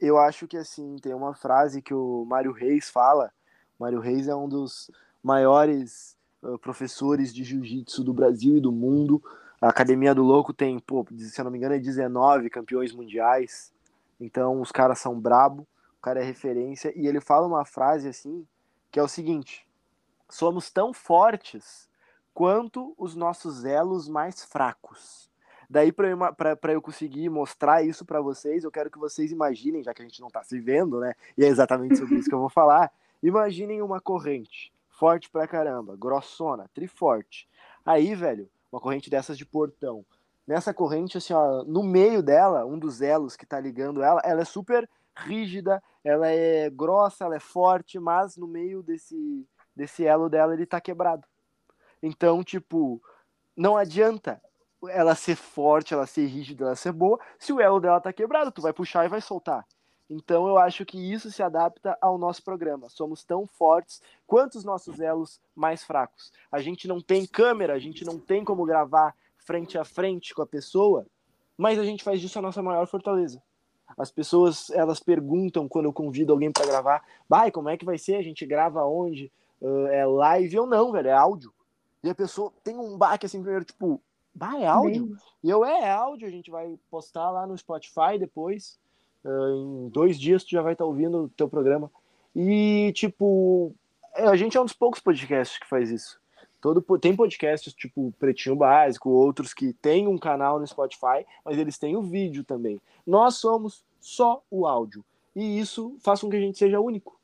[0.00, 3.30] eu acho que, assim, tem uma frase que o Mário Reis fala.
[3.78, 4.90] O Mário Reis é um dos
[5.22, 9.22] maiores ah, professores de jiu-jitsu do Brasil e do mundo.
[9.62, 13.72] A Academia do Louco tem, pô, se eu não me engano, é 19 campeões mundiais.
[14.18, 15.62] Então, os caras são brabo,
[15.98, 16.92] o cara é referência.
[16.96, 18.44] E ele fala uma frase, assim,
[18.90, 19.64] que é o seguinte:
[20.28, 21.88] somos tão fortes
[22.34, 25.30] quanto os nossos elos mais fracos.
[25.70, 29.94] Daí, para eu, eu conseguir mostrar isso para vocês, eu quero que vocês imaginem, já
[29.94, 31.14] que a gente não tá se vendo, né?
[31.38, 32.92] E é exatamente sobre isso que eu vou falar.
[33.22, 37.48] Imaginem uma corrente forte pra caramba, grossona, triforte.
[37.86, 40.04] Aí, velho, uma corrente dessas de portão.
[40.46, 44.40] Nessa corrente, assim, ó, no meio dela, um dos elos que tá ligando ela, ela
[44.40, 49.46] é super rígida, ela é grossa, ela é forte, mas no meio desse,
[49.76, 51.26] desse elo dela ele tá quebrado.
[52.02, 53.00] Então, tipo,
[53.56, 54.40] não adianta
[54.88, 58.50] ela ser forte, ela ser rígida, ela ser boa, se o elo dela tá quebrado,
[58.50, 59.64] tu vai puxar e vai soltar.
[60.14, 62.90] Então eu acho que isso se adapta ao nosso programa.
[62.90, 66.30] Somos tão fortes quanto os nossos elos mais fracos.
[66.50, 70.42] A gente não tem câmera, a gente não tem como gravar frente a frente com
[70.42, 71.06] a pessoa,
[71.56, 73.42] mas a gente faz disso a nossa maior fortaleza.
[73.96, 77.96] As pessoas, elas perguntam quando eu convido alguém para gravar, vai, como é que vai
[77.96, 78.16] ser?
[78.16, 79.32] A gente grava onde?
[79.60, 81.08] Uh, é live ou não, velho?
[81.08, 81.52] É áudio.
[82.02, 84.00] E a pessoa tem um baque assim, primeiro, tipo,
[84.34, 85.06] vai, é áudio?
[85.06, 85.16] Bem...
[85.44, 88.78] E eu, é, é áudio, a gente vai postar lá no Spotify depois.
[89.24, 91.90] Uh, em dois dias tu já vai estar tá ouvindo o teu programa.
[92.34, 93.74] E, tipo,
[94.14, 96.20] é, a gente é um dos poucos podcasts que faz isso.
[96.60, 101.76] Todo, tem podcasts tipo Pretinho Básico, outros que têm um canal no Spotify, mas eles
[101.76, 102.80] têm o vídeo também.
[103.04, 105.04] Nós somos só o áudio.
[105.34, 107.18] E isso faz com que a gente seja único.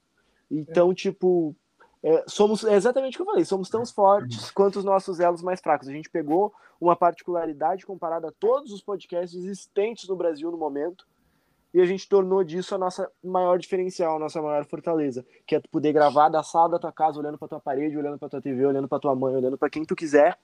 [0.50, 0.94] Então, é.
[0.94, 1.54] tipo,
[2.02, 5.42] é, somos é exatamente o que eu falei, somos tão fortes quanto os nossos elos
[5.42, 5.88] mais fracos.
[5.88, 11.06] A gente pegou uma particularidade comparada a todos os podcasts existentes no Brasil no momento
[11.72, 15.60] e a gente tornou disso a nossa maior diferencial, a nossa maior fortaleza, que é
[15.60, 18.40] tu poder gravar da sala da tua casa, olhando para tua parede, olhando para tua
[18.40, 20.38] TV, olhando para tua mãe, olhando para quem tu quiser,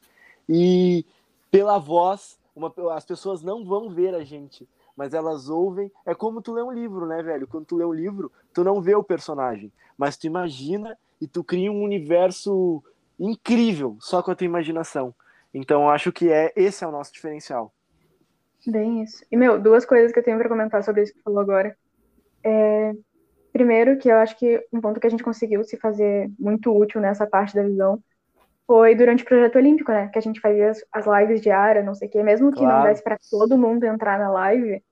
[0.48, 1.04] e
[1.50, 5.90] pela voz, uma, as pessoas não vão ver a gente, mas elas ouvem.
[6.04, 7.46] É como tu lê um livro, né, velho?
[7.46, 11.42] Quando tu lê um livro, tu não vê o personagem, mas tu imagina e tu
[11.42, 12.82] cria um universo
[13.18, 15.14] incrível só com a tua imaginação.
[15.52, 17.72] Então, acho que é esse é o nosso diferencial.
[18.66, 19.24] Bem isso.
[19.30, 21.76] E, meu, duas coisas que eu tenho para comentar sobre isso que você falou agora.
[22.42, 22.92] É,
[23.52, 27.00] primeiro, que eu acho que um ponto que a gente conseguiu se fazer muito útil
[27.00, 28.02] nessa parte da visão
[28.66, 30.08] foi durante o projeto olímpico, né?
[30.08, 32.22] Que a gente fazia as, as lives diárias, não sei o quê.
[32.22, 32.78] Mesmo que claro.
[32.78, 34.82] não desse para todo mundo entrar na live,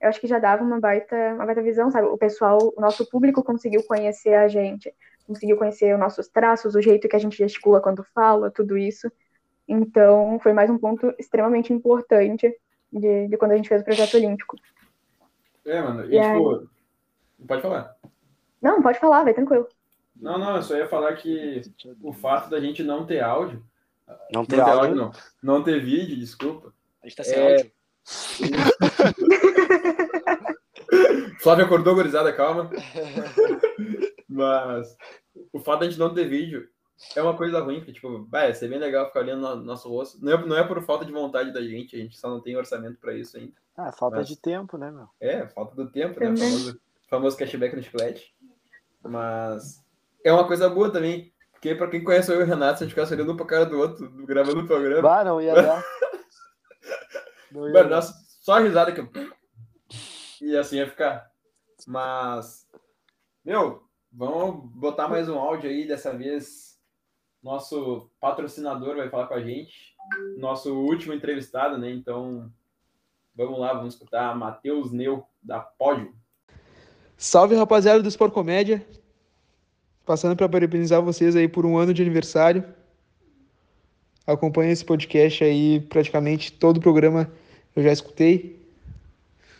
[0.00, 2.06] eu acho que já dava uma baita, uma baita visão, sabe?
[2.06, 4.94] O pessoal, o nosso público conseguiu conhecer a gente,
[5.26, 9.10] conseguiu conhecer os nossos traços, o jeito que a gente gesticula quando fala, tudo isso.
[9.66, 12.54] Então, foi mais um ponto extremamente importante
[12.92, 14.56] de, de quando a gente fez o projeto olímpico.
[15.64, 16.66] É, mano, e, e tipo, aí...
[17.46, 17.96] pode falar.
[18.62, 19.68] Não, pode falar, vai tranquilo.
[20.14, 21.62] Não, não, eu só ia falar que
[22.02, 23.62] o fato da gente não ter áudio.
[24.32, 25.12] Não ter, não ter áudio, áudio, não.
[25.42, 26.72] Não ter vídeo, desculpa.
[27.02, 27.52] A gente tá sem é...
[27.52, 27.72] áudio.
[31.40, 32.70] Flávio acordou, gorizada, calma.
[34.28, 34.96] Mas
[35.52, 36.68] o fato da gente não ter vídeo
[37.14, 40.18] é uma coisa ruim, porque, tipo, vai, ser bem legal ficar olhando no nosso rosto.
[40.24, 42.56] Não é, não é por falta de vontade da gente, a gente só não tem
[42.56, 43.52] orçamento para isso ainda.
[43.76, 45.08] Ah, falta Mas, de tempo, né, meu?
[45.20, 46.30] É, falta do tempo, né?
[46.30, 46.80] O famoso,
[47.10, 48.34] famoso cashback no chiclete.
[49.02, 49.84] Mas
[50.24, 52.86] é uma coisa boa também, porque para quem conhece eu e o Renato, se a
[52.86, 55.20] gente ficasse olhando um pra cara do outro, gravando o programa.
[55.20, 55.84] Ah, não ia dar.
[57.52, 57.96] não ia Mano, dar.
[57.96, 59.08] Nossa, só a risada que eu.
[60.40, 61.30] E assim ia ficar.
[61.86, 62.66] Mas,
[63.44, 66.75] meu, vamos botar mais um áudio aí, dessa vez
[67.46, 69.94] nosso patrocinador vai falar com a gente,
[70.36, 71.88] nosso último entrevistado, né?
[71.92, 72.50] Então,
[73.36, 76.12] vamos lá, vamos escutar Matheus Neu, da Pódio.
[77.16, 78.84] Salve, rapaziada do Sport Comédia.
[80.04, 82.64] Passando para parabenizar vocês aí por um ano de aniversário.
[84.26, 87.30] Acompanho esse podcast aí, praticamente todo o programa
[87.76, 88.60] eu já escutei.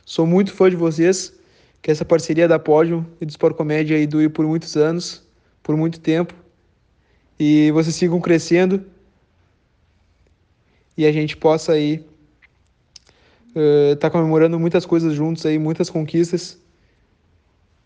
[0.05, 1.39] Sou muito fã de vocês,
[1.81, 5.25] que essa parceria da Pódio e do Sport Comédia aí dure por muitos anos,
[5.63, 6.46] por muito tempo
[7.39, 8.85] e vocês sigam crescendo
[10.97, 12.05] e a gente possa aí
[13.55, 16.59] estar uh, tá comemorando muitas coisas juntos aí, muitas conquistas.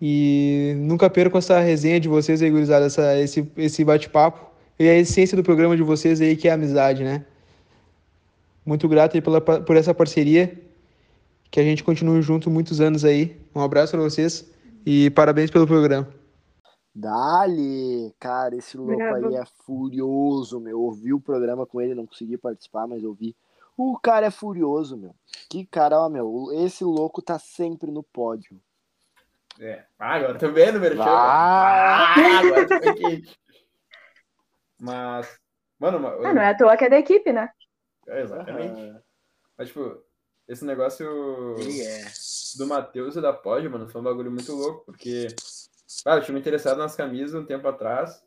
[0.01, 4.49] E nunca percam essa resenha de vocês aí, gurizada, essa, esse, esse bate-papo.
[4.79, 7.25] E a essência do programa de vocês aí, que é a amizade, né?
[8.65, 10.59] Muito grato aí pela, por essa parceria.
[11.51, 13.37] Que a gente continue junto muitos anos aí.
[13.55, 14.49] Um abraço para vocês
[14.87, 16.20] e parabéns pelo programa.
[16.95, 18.15] Dali!
[18.19, 19.29] Cara, esse louco Bravo.
[19.29, 20.81] aí é furioso, meu.
[20.81, 23.37] ouvi o programa com ele, não consegui participar, mas ouvi.
[23.77, 25.15] O cara é furioso, meu.
[25.49, 26.49] Que cara, ó, meu.
[26.53, 28.61] Esse louco tá sempre no pódio.
[29.59, 29.85] É.
[29.99, 31.03] Ah, agora tô vendo, meu.
[31.03, 33.25] Ah, agora tô aqui.
[34.79, 35.39] Mas,
[35.79, 35.99] mano.
[35.99, 37.51] Não, não é à toa que é da equipe, né?
[38.09, 38.81] É, exatamente.
[38.81, 39.01] Uhum.
[39.57, 40.03] Mas, tipo,
[40.49, 41.07] esse negócio
[41.59, 42.05] é.
[42.57, 45.29] do Matheus e da pódio, mano, foi um bagulho muito louco, porque
[46.07, 48.25] ah, eu tinha me interessado nas camisas um tempo atrás.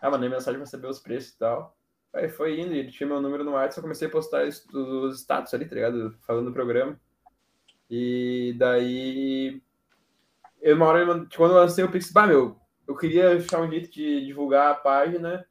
[0.00, 1.76] Ah, mandei mensagem pra saber os preços e tal.
[2.12, 5.54] Aí foi indo, ele tinha meu número no WhatsApp, eu comecei a postar os status
[5.54, 6.14] ali, tá ligado?
[6.26, 6.98] Falando do programa.
[7.88, 9.62] E daí.
[10.60, 12.56] Eu, uma hora, quando eu lancei o Pix, bah, meu,
[12.86, 15.46] eu queria achar um jeito de divulgar a página.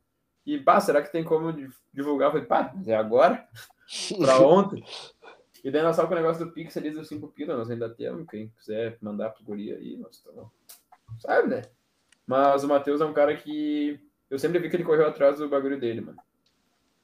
[0.46, 2.28] E, bah, será que tem como di- divulgar?
[2.28, 3.48] Eu falei, pá, é agora?
[4.18, 4.84] pra ontem?
[5.64, 8.26] E daí nós com o negócio do Pix ali dos 5 pila, nós ainda temos.
[8.28, 10.48] Quem quiser mandar pro guri aí, nós estamos.
[11.20, 11.62] Sabe, né?
[12.26, 14.00] Mas o Matheus é um cara que.
[14.30, 16.18] Eu sempre vi que ele correu atrás do bagulho dele, mano.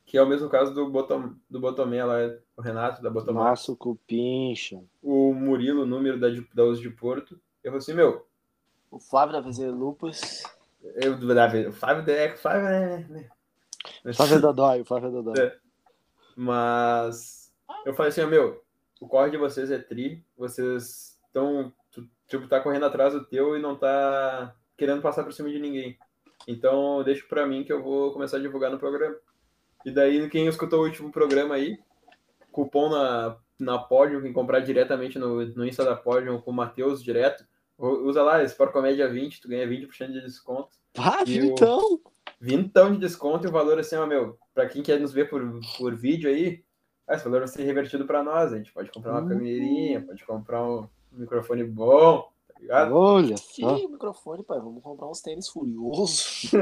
[0.06, 2.16] Que é o mesmo caso do, Botom, do Botomé lá,
[2.56, 3.40] o Renato da Botomé.
[3.42, 4.82] Nossa, o Cupincha.
[5.04, 7.34] O Murilo, o número da, de- da Uso de Porto.
[7.62, 8.26] Eu falei assim, meu,
[8.90, 10.44] O Flávio da Fazer Lupas.
[10.82, 12.98] eu, o Flávio é o Flávio é.
[13.10, 13.30] né?
[14.06, 15.40] O Flávio é Dodói, o Flávio é Dodói.
[15.44, 15.58] É.
[16.38, 17.52] Mas
[17.86, 18.64] eu falei assim, ó, meu,
[19.02, 21.74] o corre de vocês é tri, vocês estão,
[22.28, 25.98] tipo, tá correndo atrás do teu e não tá querendo passar por cima de ninguém.
[26.48, 29.16] Então, deixa pra mim que eu vou começar a divulgar no programa.
[29.86, 31.78] E daí, quem escutou o último programa aí,
[32.52, 37.04] cupom na, na Podium, quem comprar diretamente no, no Insta da Podium com o Matheus
[37.04, 37.46] direto,
[37.78, 40.70] usa lá, Sport Comédia 20, tu ganha 20% de desconto.
[40.98, 42.00] Ah, E o- então.
[42.40, 45.42] Vintão de desconto e o valor assim, ó, meu, pra quem quer nos ver por,
[45.78, 46.64] por vídeo aí,
[47.08, 48.54] ah, esse valor vai ser revertido pra nós.
[48.54, 50.06] A gente pode comprar uma Uhum.
[50.06, 52.96] pode comprar um microfone bom, tá ligado?
[52.96, 53.76] Olha Que só.
[53.88, 54.60] microfone, pai.
[54.60, 56.52] Vamos comprar uns tênis furiosos.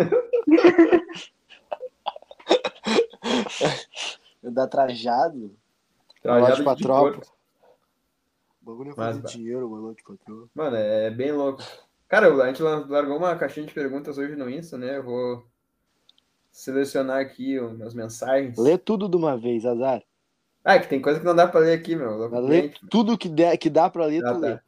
[4.43, 5.56] Da trajado.
[6.22, 7.22] Trajado pra tropa.
[8.62, 9.30] O bagulho é Mas, fazer bah.
[9.30, 9.88] dinheiro, mano.
[9.88, 10.50] Lote pra tropa.
[10.54, 11.64] Mano, é bem louco.
[12.08, 14.98] Cara, a gente largou uma caixinha de perguntas hoje no Insta, né?
[14.98, 15.46] Eu vou
[16.52, 18.58] selecionar aqui umas mensagens.
[18.58, 20.04] Lê tudo de uma vez, azar.
[20.66, 22.18] Ah, que tem coisa que não dá pra ler aqui, meu.
[22.18, 22.80] Loucamente.
[22.89, 24.47] tudo que, der, que dá pra ler, Ah, tu tá.
[24.47, 24.59] lê.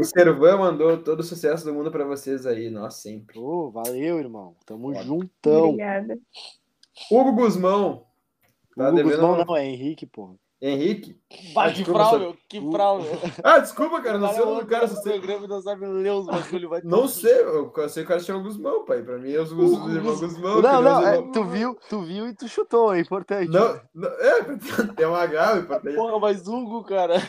[0.00, 3.38] O Servan mandou todo o sucesso do mundo pra vocês aí, nós sempre.
[3.38, 4.56] Ô, valeu, irmão.
[4.66, 5.04] Tamo Foda.
[5.04, 5.64] juntão.
[5.70, 6.18] Obrigada.
[7.08, 8.04] Hugo Guzmão.
[8.76, 10.34] Tá Hugo Guzmão não, é Henrique, porra.
[10.66, 11.20] Henrique?
[11.52, 12.36] Bah, Ah, que desculpa, frau, só- meu.
[12.48, 13.12] Que frau, meu.
[13.42, 14.88] Ah, desculpa, cara, não sei o nome do cara.
[14.88, 15.18] Só sei...
[15.18, 18.42] programa não sabe ler os bagulho, vai Não sei, eu sei que o cara chama
[18.42, 19.02] Guzmão, pai.
[19.02, 20.62] Pra mim é os Guzmão.
[20.62, 23.50] Não, não, é, tu viu, tu viu e tu chutou, é importante.
[23.50, 24.42] Não, não, é,
[24.96, 25.96] tem um H, importante.
[25.96, 27.16] Porra, mas Hugo, cara.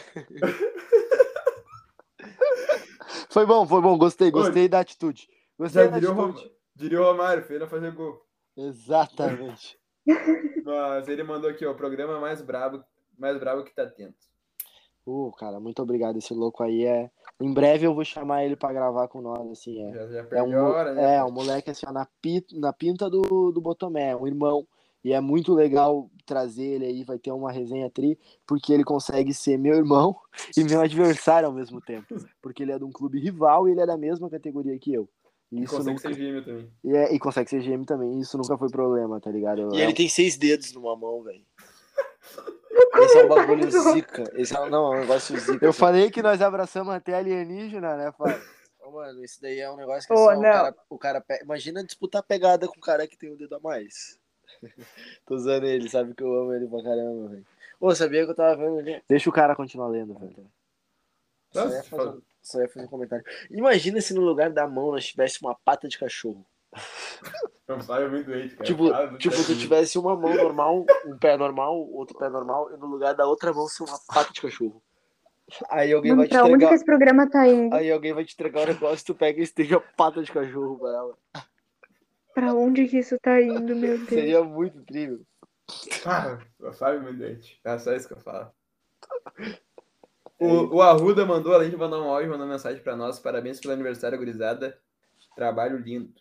[3.30, 5.28] Foi bom, foi bom, gostei, gostei da atitude.
[5.60, 6.30] Gostei Já da diria o, Rom...
[6.30, 6.52] atitude.
[6.76, 8.22] diria o Romário, feio não fazer gol.
[8.56, 9.78] Exatamente.
[10.64, 12.84] Mas ele mandou aqui, ó, o programa mais brabo,
[13.18, 14.14] mais brabo que tá tendo.
[15.06, 16.18] Ô, cara, muito obrigado.
[16.18, 17.12] Esse louco aí é.
[17.40, 19.94] Em breve eu vou chamar ele pra gravar com nós, assim, é.
[19.94, 21.16] Já, já É perdeu um, hora, né?
[21.18, 22.08] é, um moleque assim, ó, na,
[22.54, 24.68] na pinta do, do Botomé, um irmão.
[25.04, 29.32] E é muito legal trazer ele aí, vai ter uma resenha tri, porque ele consegue
[29.36, 30.16] ser meu irmão
[30.58, 32.08] e meu adversário ao mesmo tempo.
[32.42, 35.08] Porque ele é de um clube rival e ele é da mesma categoria que eu.
[35.52, 36.10] E E Isso consegue nunca...
[36.10, 36.72] ser gêmeo também.
[36.84, 39.76] e, é- e consegue ser gêmeo também, isso nunca foi problema, tá ligado?
[39.76, 41.44] E É ele tem seis dedos numa mão, velho.
[42.98, 44.24] Esse é um bagulho zica.
[44.36, 45.66] Esse é, não, é um negócio zica.
[45.66, 48.42] Eu falei que nós abraçamos até alienígena, né, Fábio?
[48.82, 50.52] Ô, Mano, isso daí é um negócio que Ô, assim, ó, o não.
[50.52, 53.60] cara, o cara pe- Imagina disputar pegada com o cara que tem o dedo a
[53.60, 54.20] mais.
[55.26, 57.46] Tô usando ele, sabe que eu amo ele pra caramba, velho.
[57.80, 59.02] Ô, sabia que eu tava vendo ali?
[59.10, 60.50] Deixa o cara continuar lendo, velho.
[61.52, 63.26] Só um- só ia fazer um comentário.
[63.50, 66.46] Imagina se no lugar da mão nós tivesse uma pata de cachorro.
[67.68, 68.64] Não sabe muito doente, cara.
[68.64, 69.48] Tipo, do tipo, cara.
[69.48, 73.26] tu tivesse uma mão normal, um pé normal, outro pé normal, e no lugar da
[73.26, 74.82] outra mão ser uma pata de cachorro.
[75.70, 76.76] Aí alguém vai te pra onde que entregar.
[76.76, 77.76] esse programa tá indo?
[77.76, 80.90] Aí alguém vai te entregar um negócio, tu pega e esteja pata de cachorro pra
[80.90, 81.18] ela.
[82.34, 84.10] Pra onde que isso tá indo, meu Deus?
[84.10, 85.22] Seria muito incrível.
[86.06, 86.38] Ah,
[86.74, 87.60] Fábio muito doente.
[87.64, 88.52] É só isso que eu falo.
[90.38, 93.20] O, o Arruda mandou, além de mandar um áudio, mandou mensagem pra nós.
[93.20, 94.78] Parabéns pelo aniversário, gurizada.
[95.36, 96.14] Trabalho lindo.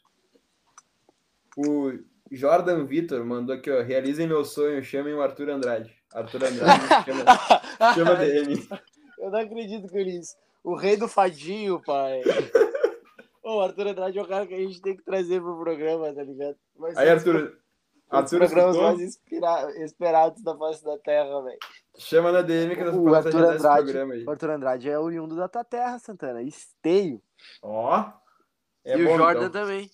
[1.57, 1.93] O
[2.31, 3.83] Jordan Vitor mandou aqui, ó.
[3.83, 5.95] Realizem meu sonho, chamem o Arthur Andrade.
[6.13, 8.69] Arthur Andrade, chama, chama DM.
[9.19, 10.37] Eu não acredito que ele disse.
[10.63, 12.23] O rei do fadinho, pai.
[13.43, 16.13] Ô, o Arthur Andrade é o cara que a gente tem que trazer pro programa,
[16.15, 16.57] tá ligado?
[16.93, 17.53] Ser Aí, um Arthur, dos
[18.11, 18.83] Arthur programas escutou?
[18.83, 21.59] mais inspira- esperados da face da terra, velho.
[21.99, 24.25] Chama na DM que nós O Arthur Andrade, programa aí.
[24.25, 26.43] o Arthur Andrade é oriundo da tua terra, Santana.
[26.43, 27.21] Esteio.
[27.63, 28.05] Ó.
[28.85, 29.51] É e bom, o Jordan então.
[29.63, 29.91] também.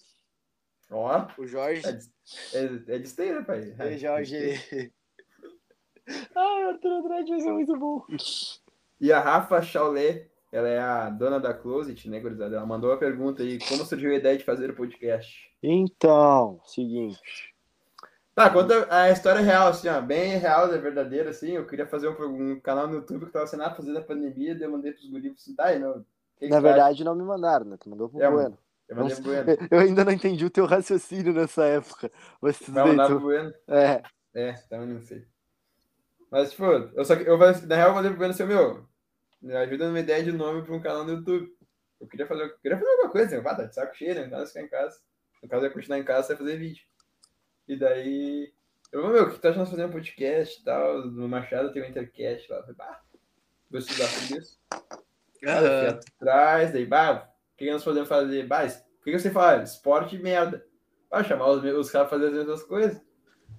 [0.91, 1.27] Ó.
[1.39, 1.83] O Jorge.
[1.87, 2.07] É de,
[2.53, 3.75] é, é de esteira, né, pai.
[3.79, 4.37] E o Jorge.
[4.37, 4.93] ele-
[6.35, 8.03] Ai, o Arthur Andrade vai ser muito bom.
[9.01, 12.57] E a Rafa Chaulé, ela é a dona da Closet, né, gurizada?
[12.57, 15.49] Ela mandou uma pergunta aí, como surgiu a ideia de fazer o podcast?
[15.63, 17.55] Então, seguinte.
[18.35, 22.09] Tá, conta a história real, assim, ó, bem real, é verdadeira, assim, eu queria fazer
[22.09, 24.93] um, um canal no YouTube que tava sendo a fazer da pandemia, daí eu mandei
[24.93, 26.05] pros guris, assim, tá, aí, não, Na
[26.41, 26.61] tu acha?
[26.61, 27.77] verdade, não me mandaram, né?
[27.79, 28.57] Tu mandou pro É, Bueno.
[28.91, 29.47] Eu Bueno.
[29.71, 32.11] Eu ainda não entendi o teu raciocínio nessa época.
[32.43, 33.55] Mas tudo Vai bem, mandar tu- Bueno?
[33.69, 34.03] É.
[34.35, 35.27] É, também não sei.
[36.31, 38.87] Mas, tipo, eu só que- eu, falei- na real, eu mandei pro Bueno assim, meu,
[39.43, 41.53] me ajuda numa ideia de nome pra um canal no YouTube.
[42.01, 44.27] Eu queria fazer, eu queria fazer alguma coisa, assim, ah, tá de saco cheio, né?
[44.27, 45.01] Então, ficar em casa.
[45.43, 46.85] No caso, eu ia continuar em casa, você ia fazer vídeo.
[47.69, 48.53] E daí,
[48.93, 51.07] eu falei, meu, o que tu acha de nós fazer um podcast e tal?
[51.07, 52.59] No Machado tem um Intercast lá.
[52.59, 53.01] Eu falei, bah,
[53.71, 54.59] vou estudar sobre isso.
[55.43, 57.30] Cara, eu fui atrás, daí, bah,
[57.61, 58.47] que que nós podemos fazer?
[58.47, 59.63] Bah, es- o que que você fala?
[59.63, 60.65] Esporte e merda.
[61.11, 63.01] Bah, chamar os, os caras fazer as mesmas coisas.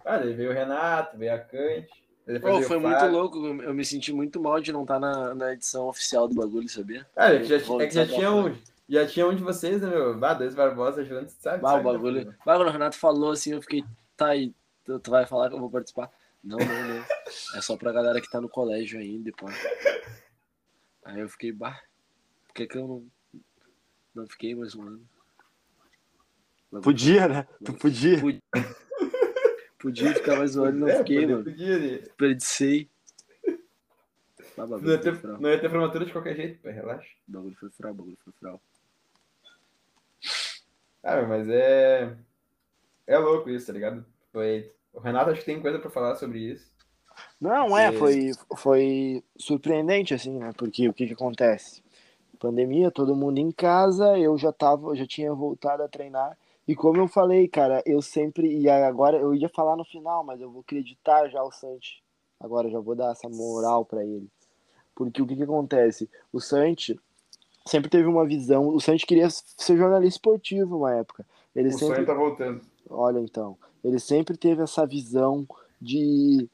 [0.04, 1.38] Ah, daí veio o Renato, veio a
[2.34, 3.38] depois Pô, foi o muito louco.
[3.46, 7.08] eu- me senti muito mal de não estar na, na edição oficial do bagulho, sabia?
[7.16, 8.16] Cara, é que já, é que já desabafar.
[8.16, 8.58] tinha um,
[8.90, 10.18] já tinha um de vocês, né, meu?
[10.18, 11.62] Bah, dois Barbosa juntos, sabe?
[11.62, 12.26] Bah, o sabe, né, bagulho.
[12.26, 12.32] pô?
[12.46, 13.84] Bah, quando o Renato falou assim, eu fiquei,
[14.18, 14.52] tá aí,
[14.84, 16.10] tu, tu vai falar que eu vou participar?
[16.44, 17.06] Não, não, não.
[17.56, 19.46] É só pra galera que tá no colégio ainda, pô.
[21.06, 21.80] Aí eu fiquei, bah,
[22.48, 23.06] por que que eu não,
[24.14, 25.02] não fiquei mais um ano?
[26.72, 27.48] Bagulho- Podia, né?
[27.64, 28.20] Tu podia.
[28.20, 28.42] Podia.
[29.80, 31.44] Podia ficar mais um ano e não É, fiquei, podia- mano.
[31.44, 31.98] podia, né?
[32.00, 32.90] Desperdicei.
[34.58, 37.10] Não ia, ter, não ia ter formatura de qualquer jeito, pô, relaxa.
[37.28, 38.62] Bagulho foi frau, bagulho foi frau.
[41.04, 42.16] Ah, mas é.
[43.08, 44.06] É louco isso, tá ligado?
[44.32, 44.72] Foi.
[44.94, 46.72] O Renato acho que tem coisa pra falar sobre isso.
[47.40, 50.52] Não, é, foi, foi surpreendente, assim, né?
[50.56, 51.82] Porque o que que acontece?
[52.42, 56.36] Pandemia, todo mundo em casa, eu já tava, já tinha voltado a treinar.
[56.68, 58.52] E como eu falei, cara, eu sempre.
[58.52, 62.02] E agora eu ia falar no final, mas eu vou acreditar já o Santi.
[62.40, 64.28] Agora eu já vou dar essa moral pra ele.
[64.96, 66.10] Porque o que que acontece?
[66.34, 67.00] O Santi
[67.64, 68.70] sempre teve uma visão.
[68.70, 71.24] O Santi queria ser jornalista esportivo uma época.
[71.56, 72.62] Ele o sempre sonho tá voltando.
[72.90, 75.46] Olha, então, ele sempre teve essa visão
[75.80, 76.50] de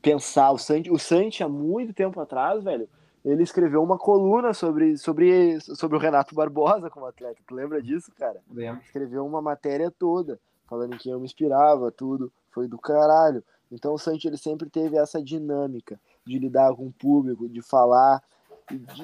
[0.00, 0.50] pensar.
[0.52, 2.88] O Santi, o Santi há muito tempo atrás, velho,
[3.26, 7.42] ele escreveu uma coluna sobre, sobre, sobre o Renato Barbosa como atleta.
[7.44, 8.40] Tu lembra disso, cara?
[8.48, 8.80] Lembro.
[8.82, 12.32] Escreveu uma matéria toda, falando em quem eu me inspirava, tudo.
[12.52, 13.42] Foi do caralho.
[13.70, 18.22] Então o Santi, ele sempre teve essa dinâmica de lidar com o público, de falar.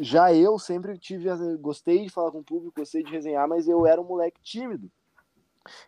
[0.01, 3.85] Já eu sempre tive, gostei de falar com o público, gostei de resenhar, mas eu
[3.87, 4.89] era um moleque tímido.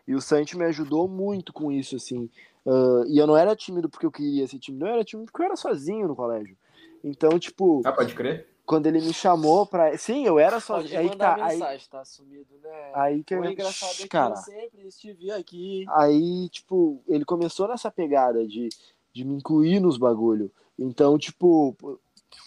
[0.05, 2.29] E o Santi me ajudou muito com isso, assim.
[2.65, 5.41] Ah, e eu não era tímido porque eu queria ser tímido, eu era tímido porque
[5.41, 6.57] eu era sozinho no colégio.
[7.03, 8.47] Então, tipo, Ah, pode crer?
[8.65, 9.95] quando ele me chamou pra.
[9.97, 10.99] Sim, eu era sozinho.
[10.99, 11.35] Aí que tá.
[11.39, 12.91] Aí, tá sumido, né?
[12.93, 15.85] aí que O engraçado é que cara, eu sempre estive aqui.
[15.89, 18.69] aí, tipo, ele começou nessa pegada de,
[19.13, 20.51] de me incluir nos bagulho.
[20.77, 21.75] Então, tipo,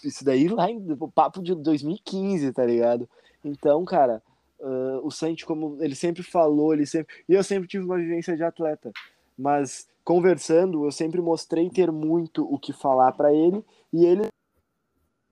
[0.03, 3.09] isso daí lá em o papo de 2015, tá ligado?
[3.43, 4.21] Então, cara,
[4.61, 7.15] ah, o Santi, como ele sempre falou, ele sempre.
[7.29, 8.91] E eu sempre tive uma vivência de atleta.
[9.37, 14.27] Mas conversando, eu sempre mostrei ter muito o que falar pra ele e ele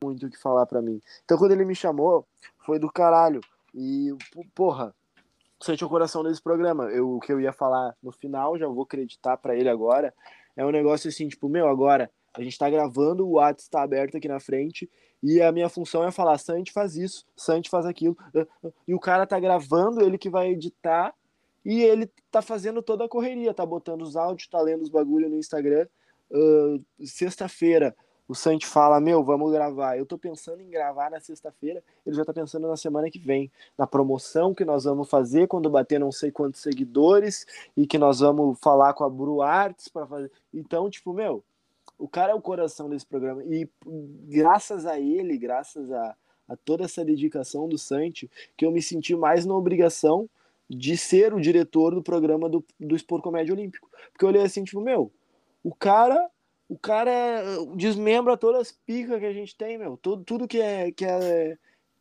[0.04, 1.02] muito o que falar pra mim.
[1.24, 2.26] Então, quando ele me chamou,
[2.66, 3.42] foi do caralho.
[3.74, 4.16] E,
[4.54, 4.94] porra,
[5.62, 6.86] sente o coração desse programa.
[6.86, 10.14] Eu, o que eu ia falar no final, já vou acreditar pra ele agora.
[10.56, 14.18] É um negócio assim, tipo, meu, agora a gente tá gravando, o WhatsApp tá aberto
[14.18, 14.88] aqui na frente,
[15.24, 18.16] e a minha função é falar, Santi faz isso, Santi faz aquilo.
[18.88, 21.16] E o cara tá gravando, ele que vai editar,
[21.66, 25.28] e ele tá fazendo toda a correria, tá botando os áudios, tá lendo os bagulho
[25.28, 25.88] no Instagram.
[26.32, 27.96] Ah, Sexta-feira,
[28.28, 29.98] o Santi fala, meu, vamos gravar.
[29.98, 33.52] Eu tô pensando em gravar na sexta-feira, ele já tá pensando na semana que vem,
[33.78, 38.20] na promoção que nós vamos fazer quando bater não sei quantos seguidores e que nós
[38.20, 40.32] vamos falar com a Bru Arts para fazer.
[40.54, 41.44] Então, tipo, meu,
[41.98, 43.70] o cara é o coração desse programa e
[44.28, 46.16] graças a ele, graças a,
[46.50, 50.30] a toda essa dedicação do Santi, que eu me senti mais na obrigação
[50.70, 53.90] de ser o diretor do programa do, do Expor Comédia Olímpico.
[54.12, 55.12] Porque eu olhei assim, tipo, meu,
[55.64, 56.30] o cara
[56.70, 57.44] o cara
[57.76, 59.98] desmembra todas as picas que a gente tem, meu.
[59.98, 61.58] Tudo, tudo que, é, que, é,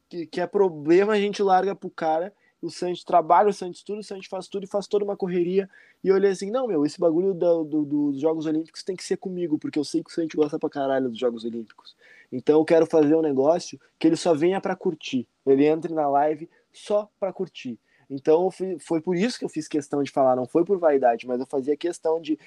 [0.08, 2.32] que, que é problema a gente larga pro cara.
[2.60, 5.70] O Santos trabalha, o Santos estuda, o Santos faz tudo e faz toda uma correria.
[6.02, 9.04] E eu olhei assim, não, meu, esse bagulho do, do, dos Jogos Olímpicos tem que
[9.04, 11.94] ser comigo, porque eu sei que o Santos gosta pra caralho dos Jogos Olímpicos.
[12.32, 15.28] Então eu quero fazer um negócio que ele só venha pra curtir.
[15.46, 17.78] Ele entre na live só pra curtir.
[18.08, 18.50] Então
[18.80, 21.46] foi por isso que eu fiz questão de falar, não foi por vaidade, mas eu
[21.46, 22.38] fazia questão de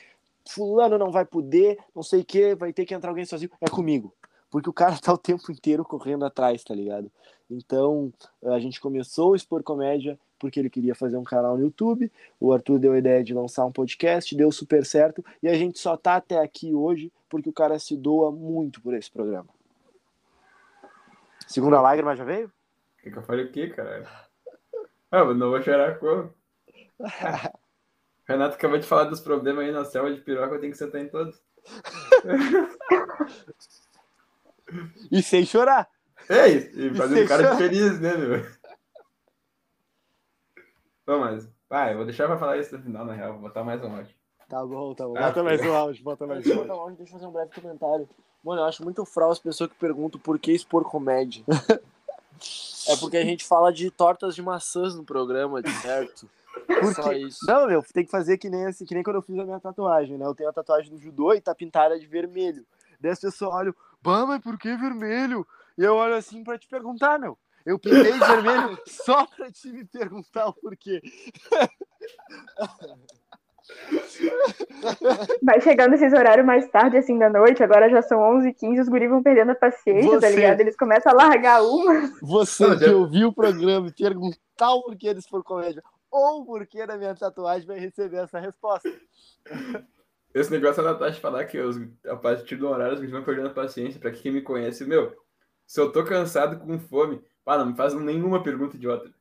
[0.49, 3.69] fulano não vai poder, não sei o que, vai ter que entrar alguém sozinho, é
[3.69, 4.13] comigo.
[4.49, 7.11] Porque o cara tá o tempo inteiro correndo atrás, tá ligado?
[7.49, 8.11] Então,
[8.43, 12.53] a gente começou o Expor Comédia porque ele queria fazer um canal no YouTube, o
[12.53, 15.97] Arthur deu a ideia de lançar um podcast, deu super certo, e a gente só
[15.97, 19.49] tá até aqui hoje porque o cara se doa muito por esse programa.
[21.45, 22.47] Segunda lágrima já veio?
[22.47, 24.07] O que, que eu falei o quê, cara?
[25.11, 26.33] Ah, mas não vou chorar como?
[28.29, 31.01] Renato acabou de falar dos problemas aí na selva de piroca, eu tenho que sentar
[31.01, 31.41] em todos.
[35.11, 35.89] E sem chorar.
[36.29, 37.57] É isso, e fazendo sem cara chorar.
[37.57, 38.45] feliz, né, meu?
[41.03, 41.49] Pô, mas.
[41.67, 43.33] Vai, vou deixar pra falar isso no final, na real.
[43.33, 44.13] Vou botar mais um áudio.
[44.47, 45.17] Tá bom, tá bom.
[45.17, 45.67] Ah, Bota mais tá.
[45.67, 46.97] um áudio, bota mais um áudio.
[46.97, 48.07] Deixa eu fazer um breve comentário.
[48.43, 51.43] Mano, eu acho muito fral as pessoas que perguntam por que expor comédia.
[52.87, 56.29] é porque a gente fala de tortas de maçãs no programa, de certo?
[56.95, 57.39] Só isso.
[57.47, 59.59] Não, meu, tem que fazer que nem, assim, que nem quando eu fiz a minha
[59.59, 60.25] tatuagem, né?
[60.25, 62.65] Eu tenho a tatuagem do judô e tá pintada de vermelho.
[62.99, 65.45] Daí as pessoas olham, bah, mas por que vermelho?
[65.77, 67.37] E eu olho assim pra te perguntar, meu.
[67.65, 71.01] Eu pintei de vermelho só pra te me perguntar o porquê.
[75.43, 79.09] Vai chegando esses horários mais tarde, assim, da noite, agora já são 11h15, os guris
[79.09, 80.61] vão perdendo a paciência, tá Você- ligado?
[80.61, 82.11] Eles começam a largar uma.
[82.21, 86.45] Você que já- ouviu o programa e perguntar o porquê eles for comédia ou o
[86.45, 88.89] porquê da minha tatuagem vai receber essa resposta.
[90.33, 93.53] Esse negócio da Natasha falar que os, a partir do horário os vão perdendo a
[93.53, 93.99] paciência.
[93.99, 95.15] Pra quem me conhece, meu,
[95.65, 99.11] se eu tô cansado com fome, pá, não me faz nenhuma pergunta idiota.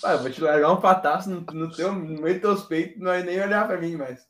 [0.00, 2.98] Pá, eu vou te largar um pataço no, no, teu, no meio dos teus peitos,
[2.98, 4.26] não vai nem olhar pra mim mais.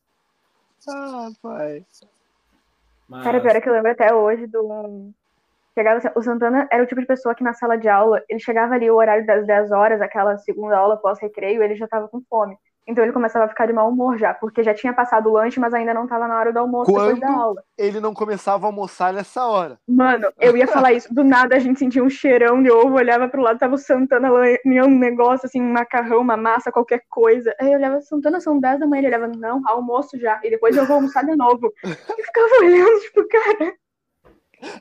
[0.88, 1.84] Ah, pai.
[3.08, 5.12] Mas, Cara, pior é que eu lembro até hoje do.
[5.74, 8.74] Chegava, o Santana era o tipo de pessoa que na sala de aula, ele chegava
[8.74, 12.56] ali o horário das 10 horas, aquela segunda aula pós-recreio, ele já tava com fome.
[12.86, 15.60] Então ele começava a ficar de mau humor já, porque já tinha passado o lanche,
[15.60, 17.40] mas ainda não tava na hora do almoço depois da Quando?
[17.40, 17.62] aula.
[17.78, 19.78] Ele não começava a almoçar nessa hora.
[19.88, 23.28] Mano, eu ia falar isso, do nada a gente sentia um cheirão de ovo, olhava
[23.28, 27.54] pro lado, tava o Santana lanhando um negócio, assim, um macarrão, uma massa, qualquer coisa.
[27.60, 30.76] Aí eu olhava, Santana, são 10 da manhã, ele olhava, não, almoço já, e depois
[30.76, 31.72] eu vou almoçar de novo.
[31.84, 33.74] E ficava olhando, tipo, cara,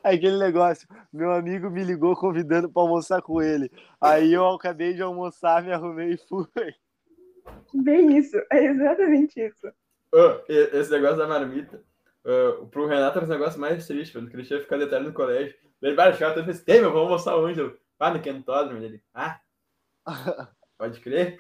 [0.04, 3.72] Aquele negócio, meu amigo me ligou convidando pra almoçar com ele.
[4.00, 6.46] Aí eu acabei de almoçar, me arrumei e fui.
[7.74, 9.68] bem isso, é exatamente isso.
[10.50, 11.84] E- esse negócio da marmita,
[12.24, 15.56] ô, pro Renato era um negócio mais triste, quando o Cristiano ficar detalhe no colégio.
[15.82, 17.60] Ele vai achar, eu pensei, meu, vamos almoçar onde?
[17.60, 18.84] Eu, ah, no Kentódromo.
[18.84, 19.40] Ele, ah,
[20.82, 21.40] pode crer.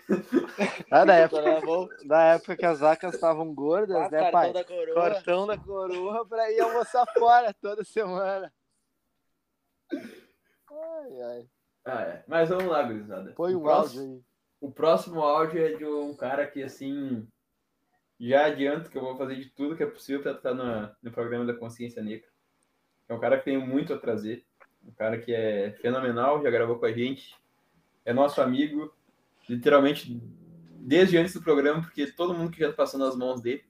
[0.92, 2.06] Ah, da época?
[2.06, 4.54] Da época que as vacas estavam gordas, né, pai?
[4.54, 4.94] da coroa.
[4.94, 8.54] Cortão da coroa pra ir almoçar fora toda semana.
[9.92, 11.48] Ai, ai.
[11.86, 12.24] Ah, é.
[12.28, 13.34] Mas vamos lá, gurizada.
[13.34, 14.22] Põe O um próximo- áudio aí.
[14.62, 17.28] O próximo áudio é de um cara que, assim,
[18.20, 21.12] já adianto que eu vou fazer de tudo que é possível para estar no, no
[21.12, 22.28] programa da Consciência Negra.
[23.10, 24.46] É um cara que tem muito a trazer.
[24.86, 27.36] Um cara que é fenomenal, já gravou com a gente.
[28.06, 28.94] É nosso amigo,
[29.50, 30.22] literalmente,
[30.80, 33.64] desde antes do programa, porque todo mundo que já passou nas mãos dele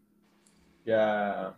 [0.85, 1.55] já.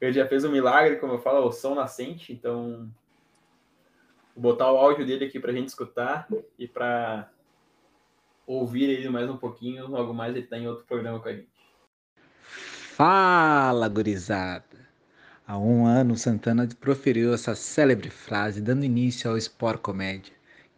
[0.00, 2.90] Ele já fez um milagre, como eu falo, o som nascente, então.
[4.34, 6.26] Vou botar o áudio dele aqui pra gente escutar
[6.58, 7.30] e pra
[8.46, 9.86] ouvir ele mais um pouquinho.
[9.86, 11.52] Logo mais ele tá em outro programa com a gente.
[12.96, 14.64] Fala, gurizada!
[15.46, 20.32] Há um ano, Santana proferiu essa célebre frase, dando início ao Sport Comédia.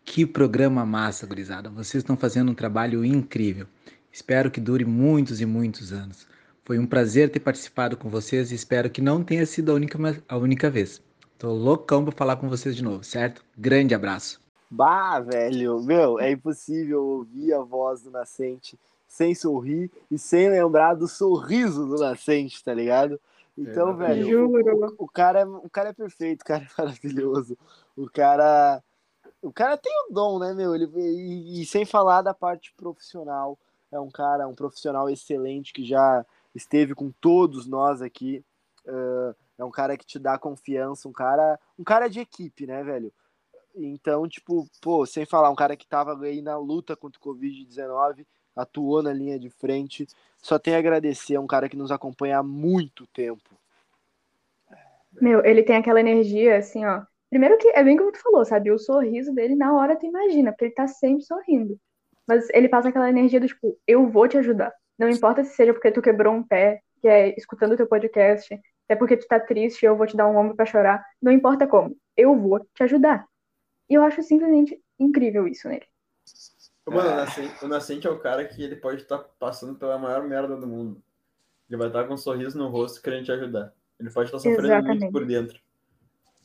[0.05, 1.71] Que programa massa, gurizada!
[1.71, 3.67] Vocês estão fazendo um trabalho incrível.
[4.13, 6.29] Espero que dure muitos e muitos anos.
[6.65, 9.99] Foi um prazer ter participado com vocês e espero que não tenha sido a única,
[10.29, 11.03] a única vez.
[11.39, 13.45] Tô loucão pra falar com vocês de novo, certo?
[13.57, 14.41] Grande abraço!
[14.71, 18.79] Bah, velho, meu, é impossível ouvir a voz do Nascente
[19.09, 23.19] sem sorrir e sem lembrar do sorriso do Nascente, tá ligado?
[23.57, 24.25] Então, Exatamente.
[24.25, 24.49] velho,
[24.99, 27.57] o, o cara é, o cara é perfeito, o cara é maravilhoso.
[27.97, 28.83] O cara,
[29.45, 30.75] o cara tem o dom, né, meu?
[30.75, 33.59] Ele, e, e sem falar da parte profissional,
[33.93, 36.25] é um cara, um profissional excelente que já
[36.55, 38.45] esteve com todos nós aqui.
[38.87, 42.83] Ah, é um cara que te dá confiança, um cara, um cara de equipe, né,
[42.83, 43.13] velho?
[43.75, 48.27] Então, tipo, pô, sem falar, um cara que tava aí na luta contra o Covid-19,
[48.55, 50.07] atuou na linha de frente,
[50.39, 53.51] só tem a agradecer, é um cara que nos acompanha há muito tempo.
[55.21, 57.03] Meu, ele tem aquela energia, assim, ó.
[57.35, 58.71] Primeiro que é bem como tu falou, sabe?
[58.71, 61.77] O sorriso dele, na hora tu imagina, porque ele tá sempre sorrindo.
[62.25, 64.73] Mas ele passa aquela energia do tipo, eu vou te ajudar.
[64.97, 68.57] Não importa se seja porque tu quebrou um pé, que é escutando o teu podcast,
[68.89, 71.05] é porque tu tá triste, eu vou te dar um ombro pra chorar.
[71.21, 73.27] Não importa como, eu vou te ajudar.
[73.91, 75.89] E eu acho simplesmente incrível isso nele.
[76.87, 80.23] Mano, o Nascente, o Nascente é o cara que ele pode estar passando pela maior
[80.23, 81.03] merda do mundo.
[81.69, 83.75] Ele vai estar com um sorriso no rosto querendo te ajudar.
[83.99, 85.11] Ele pode estar sofrendo muito Exatamente.
[85.11, 85.65] por dentro.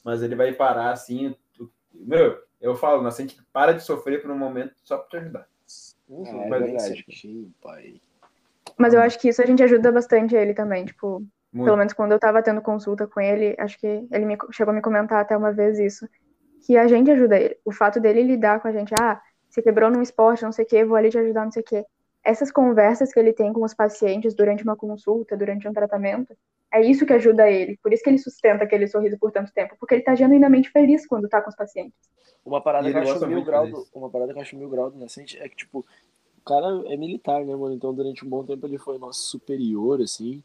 [0.04, 1.36] Mas ele vai parar assim.
[1.54, 5.48] tu- Meu, eu falo, Nascente para de sofrer por um momento só pra te ajudar.
[6.26, 7.06] é Mas- verdade.
[7.12, 7.96] Sim, pai.
[8.78, 11.66] Mas eu acho que isso a gente ajuda bastante ele também, tipo, Muito.
[11.66, 14.76] Pelo menos quando eu tava tendo consulta com ele, acho que ele me, chegou a
[14.76, 16.08] me comentar até uma vez isso.
[16.66, 17.58] Que a gente ajuda ele.
[17.66, 19.20] O fato dele lidar com a gente, ah,
[19.50, 21.66] se quebrou num esporte, não sei o quê, vou ali te ajudar, não sei o
[21.66, 21.86] quê.
[22.24, 26.36] Essas conversas que ele tem com os pacientes durante uma consulta, durante um tratamento,
[26.72, 27.78] é isso que ajuda ele.
[27.82, 29.76] Por isso que ele sustenta aquele sorriso por tanto tempo.
[29.80, 31.98] Porque ele tá genuinamente feliz quando tá com os pacientes.
[32.46, 34.90] Uma parada que eu acho mil grau do, uma parada que eu acho mil grau
[34.90, 37.74] do Nascente é que, tipo, o cara é militar, né, mano?
[37.74, 40.44] Então durante um bom tempo ele foi nosso superior, assim.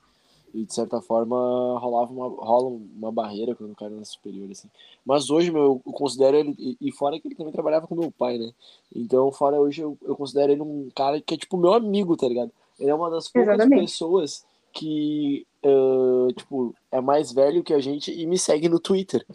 [0.54, 1.36] E de certa forma
[1.80, 4.68] rolava uma, rola uma barreira quando o cara é superior, assim.
[5.04, 6.76] Mas hoje, meu, eu considero ele.
[6.80, 8.52] E, fora que ele também trabalhava com meu pai, né?
[8.94, 12.28] Então, fora hoje, eu, eu considero ele um cara que é tipo meu amigo, tá
[12.28, 12.52] ligado?
[12.78, 13.82] Ele é uma das poucas Exatamente.
[13.82, 19.26] pessoas que, uh, tipo, é mais velho que a gente e me segue no Twitter.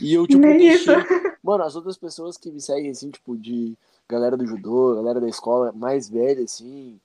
[0.00, 0.74] E eu, tipo, Nem deixei...
[0.76, 0.90] isso.
[1.42, 3.76] Mano, as outras pessoas que me seguem, assim, tipo, de
[4.08, 6.98] galera do judô, galera da escola mais velha, assim,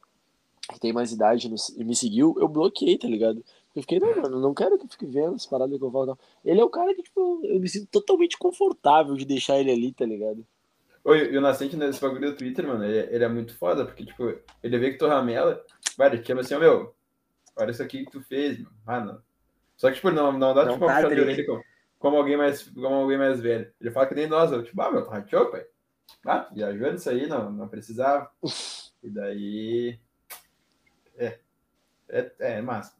[0.72, 3.44] que tem mais idade no- e me seguiu, eu bloqueei, tá ligado?
[3.76, 6.20] Eu fiquei, não, mano, não quero que fique vendo as paradas que eu falo, não.
[6.44, 9.94] Ele é o cara que, tipo, eu me sinto totalmente confortável de deixar ele ali,
[9.94, 10.46] tá ligado?
[11.04, 14.06] Oi, e o Nascente nesse bagulho do Twitter, mano, ele, ele é muito foda, porque,
[14.06, 14.24] tipo,
[14.62, 15.64] ele vê que tu ramela,
[15.98, 16.94] vai, ele chama assim, ó, meu,
[17.56, 19.18] olha isso aqui que tu fez, mano.
[19.18, 19.22] Ah.
[19.78, 21.64] Só que, tipo, não, não dá, Não tipo, uma tá, puxada de orelha como,
[21.98, 23.74] como alguém mais, como alguém mais velho.
[23.82, 25.66] Ele fala que nem nós, eu, tipo, ah, meu, tu rateou, pai.
[26.26, 28.30] Ah, viajou nisso aí, não, não precisava.
[29.04, 30.00] E daí...
[32.12, 32.32] É.
[32.40, 32.94] É, é massa.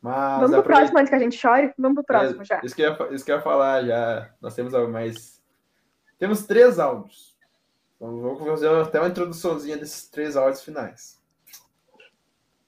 [0.00, 0.40] Mas...
[0.40, 1.74] Vamos pro próximo antes que a gente chore?
[1.76, 2.60] Vamos pro próximo é, já.
[2.64, 4.32] Isso que, eu isso que eu ia falar já.
[4.40, 5.42] Nós temos algo mais.
[6.18, 7.36] Temos três áudios.
[7.96, 11.20] Então, vou fazer até uma introduçãozinha desses três áudios finais.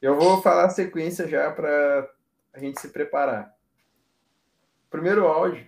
[0.01, 2.10] Eu vou falar a sequência já para
[2.52, 3.56] a gente se preparar.
[4.86, 5.66] O primeiro áudio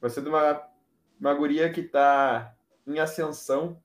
[0.00, 0.62] vai ser de uma,
[1.18, 2.54] uma guria que está
[2.86, 3.82] em ascensão,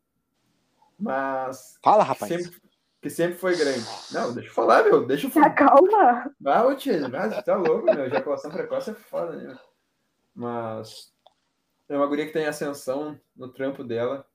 [0.99, 2.30] mas Fala, rapaz.
[2.30, 2.61] sempre,
[3.01, 3.85] que sempre foi grande.
[4.11, 5.05] Não, deixa eu falar, meu.
[5.05, 5.51] Deixa eu falar.
[5.55, 6.31] calma.
[6.45, 8.05] Ah, ô tia, mas tá louco, meu.
[8.05, 9.57] Ejaculação precoce é foda, né?
[10.35, 11.13] Mas
[11.88, 14.26] é uma guria que tem ascensão no trampo dela.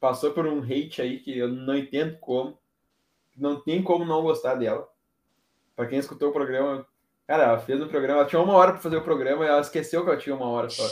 [0.00, 2.58] Passou por um hate aí que eu não entendo como.
[3.36, 4.88] Não tem como não gostar dela.
[5.76, 6.86] Pra quem escutou o programa,
[7.26, 9.60] cara, ela fez o programa, ela tinha uma hora pra fazer o programa e ela
[9.60, 10.86] esqueceu que ela tinha uma hora só.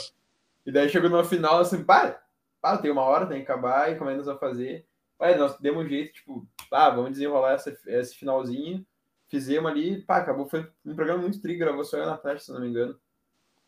[0.66, 2.20] E daí chegou no final assim, para,
[2.60, 4.86] para, tem uma hora, tem que acabar, e como é que nós vamos fazer?
[5.22, 8.84] Aí nós demos um jeito, tipo, ah, vamos desenrolar essa, esse finalzinho
[9.32, 10.46] fizemos ali, pá, acabou.
[10.46, 12.94] Foi um programa muito tri, gravou só eu na Natasha, se não me engano.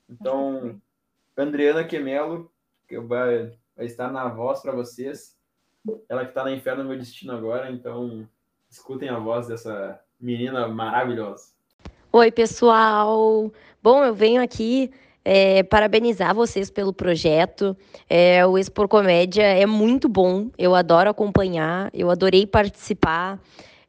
[0.06, 0.78] Então,
[1.34, 2.52] Adriana Quemelo,
[2.86, 5.38] que vai, vai estar na voz para vocês.
[6.06, 8.28] Ela que está na Inferno Meu Destino agora, então
[8.70, 11.54] escutem a voz dessa menina maravilhosa.
[12.12, 13.50] Oi, pessoal!
[13.82, 14.92] Bom, eu venho aqui
[15.24, 17.76] é, parabenizar vocês pelo projeto.
[18.08, 23.40] É, o Expor Comédia é muito bom, eu adoro acompanhar, eu adorei participar.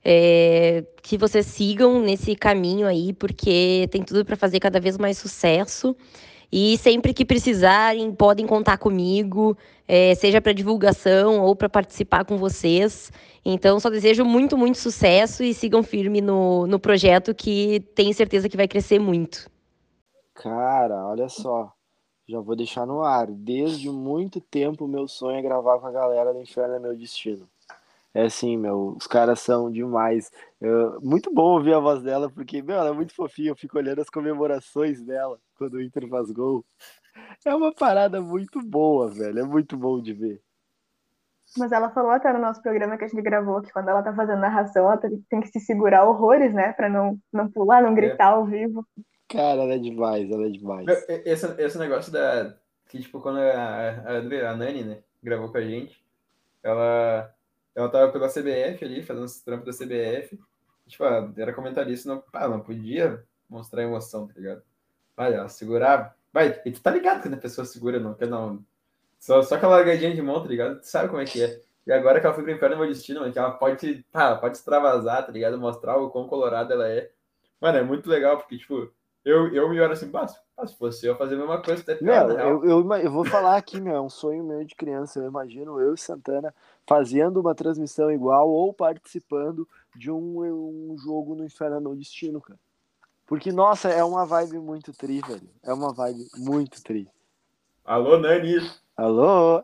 [0.07, 5.18] É, que vocês sigam nesse caminho aí, porque tem tudo para fazer cada vez mais
[5.18, 5.95] sucesso.
[6.52, 9.57] E sempre que precisarem, podem contar comigo,
[9.88, 13.12] é, seja para divulgação ou para participar com vocês.
[13.44, 18.48] Então, só desejo muito, muito sucesso e sigam firme no, no projeto que tenho certeza
[18.48, 19.49] que vai crescer muito.
[20.36, 21.74] Cara, olha só.
[22.28, 23.28] Já vou deixar no ar.
[23.28, 27.48] Desde muito tempo, meu sonho é gravar com a galera do Inferno é Meu Destino.
[28.14, 30.32] É assim, meu, os caras são demais.
[30.62, 33.52] Eu- muito bom ouvir a voz dela, porque, meu, ela é muito fofinha.
[33.52, 36.66] Eu fico olhando as comemorações dela quando o Inter faz gol.
[37.45, 39.40] É uma parada muito boa, velho.
[39.40, 40.41] É muito bom de ver.
[41.57, 44.14] Mas ela falou até no nosso programa que a gente gravou que quando ela tá
[44.14, 44.98] fazendo narração, ela
[45.30, 46.74] tem que se segurar horrores, né?
[46.74, 48.86] Pra não, não pular, não gritar ao vivo.
[49.27, 50.88] Cara, ela é demais, ela é demais.
[51.26, 52.56] Esse, esse negócio da.
[52.88, 56.03] Que, tipo, quando a, a, a Nani, né, gravou com a gente,
[56.61, 57.34] ela,
[57.73, 60.39] ela tava pela CBF ali, fazendo esse trampo da CBF.
[60.88, 64.61] Tipo, ela era comentarista, não, pá, não podia mostrar emoção, tá ligado?
[65.18, 66.14] Vai, ela segurava.
[66.31, 68.64] Vai, e tu tá ligado quando a pessoa segura, não quer não.
[69.19, 70.80] Só, só aquela largadinha de mão, tá ligado?
[70.80, 71.60] Tu sabe como é que é.
[71.88, 74.57] E agora que ela foi pro inferno meu destino, mano, que ela pode, ela pode
[74.57, 75.57] extravasar, tá ligado?
[75.57, 77.11] Mostrar o quão colorada ela é.
[77.60, 78.91] Mano, é muito legal, porque, tipo,
[79.26, 81.95] eu, eu me olho assim, se pá, se fosse eu fazer a mesma coisa, até
[81.95, 82.64] pior, real.
[82.64, 85.19] eu, eu, eu vou falar aqui, meu, é um sonho meu de criança.
[85.19, 86.53] Eu imagino eu e Santana
[86.88, 92.60] fazendo uma transmissão igual ou participando de um, um jogo no Inferno Meu Destino, cara.
[93.26, 95.49] Porque, nossa, é uma vibe muito tri, velho.
[95.64, 97.10] É uma vibe muito tri.
[97.84, 98.57] Alô, Nani!
[98.95, 99.64] Alô?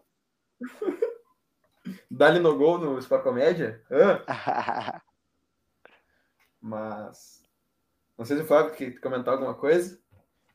[2.10, 3.84] Dali no gol no Sport Comédia?
[3.92, 4.24] Hã?
[6.60, 7.41] Mas.
[8.18, 10.00] Não sei se o Flávio quer comentar alguma coisa.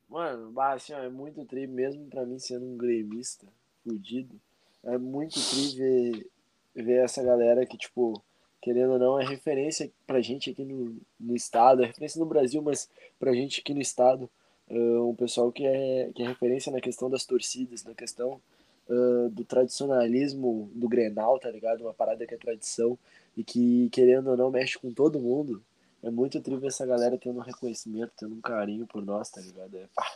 [0.09, 3.47] Mano, assim, ó, é muito tri, mesmo pra mim sendo um gremista
[3.83, 4.41] fudido,
[4.85, 6.31] é muito tri ver,
[6.75, 8.23] ver essa galera que, tipo,
[8.63, 12.63] querendo ou não, é referência pra gente aqui no, no estado, é referência no Brasil,
[12.63, 12.89] mas
[13.19, 14.31] pra gente aqui no estado,
[14.69, 18.41] é um pessoal que é, que é referência na questão das torcidas, na questão
[18.89, 21.83] ah, do tradicionalismo do Grenal, tá ligado?
[21.83, 22.97] Uma parada que é tradição
[23.37, 25.63] e que, querendo ou não, mexe com todo mundo.
[26.07, 29.41] É muito tri ver essa galera tendo um reconhecimento, tendo um carinho por nós, tá
[29.41, 29.77] ligado?
[29.77, 30.07] É pá,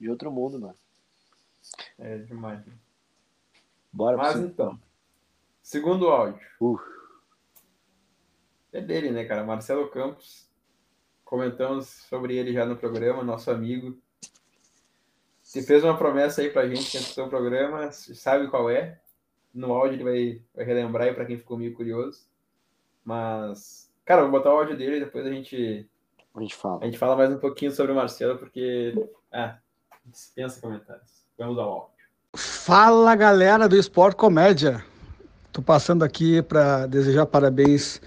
[0.00, 0.78] de outro mundo, mano.
[1.98, 2.64] É demais.
[3.92, 4.80] Bora Mas pro então.
[5.62, 6.40] Segundo áudio.
[6.58, 6.80] Uh.
[8.72, 9.44] É dele, né, cara?
[9.44, 10.48] Marcelo Campos.
[11.22, 13.98] Comentamos sobre ele já no programa, nosso amigo.
[15.42, 18.98] Você fez uma promessa aí pra gente que assistiu o programa, sabe qual é.
[19.52, 22.26] No áudio ele vai, vai relembrar aí pra quem ficou meio curioso.
[23.04, 25.88] Mas, cara, vou botar o áudio dele e depois a gente.
[26.34, 26.82] A gente fala.
[26.82, 28.94] A gente fala mais um pouquinho sobre o Marcelo, porque.
[29.32, 29.58] Ah,
[30.04, 31.24] dispensa comentários.
[31.38, 31.94] Vamos ao áudio.
[32.36, 34.84] Fala galera do Esporte Comédia.
[35.52, 38.00] Tô passando aqui para desejar parabéns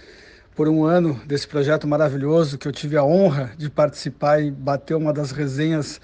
[0.54, 4.96] por um ano desse projeto maravilhoso que eu tive a honra de participar e bater
[4.96, 6.02] uma das resenhas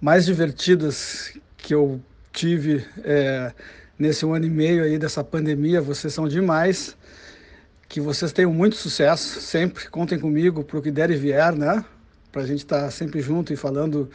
[0.00, 2.00] mais divertidas que eu
[2.32, 3.52] tive é,
[3.98, 5.80] nesse um ano e meio aí dessa pandemia.
[5.80, 6.96] Vocês são demais.
[7.92, 9.86] Que vocês tenham muito sucesso sempre.
[9.90, 11.84] Contem comigo para o que der e vier, né?
[12.32, 14.08] Para a gente estar tá sempre junto e falando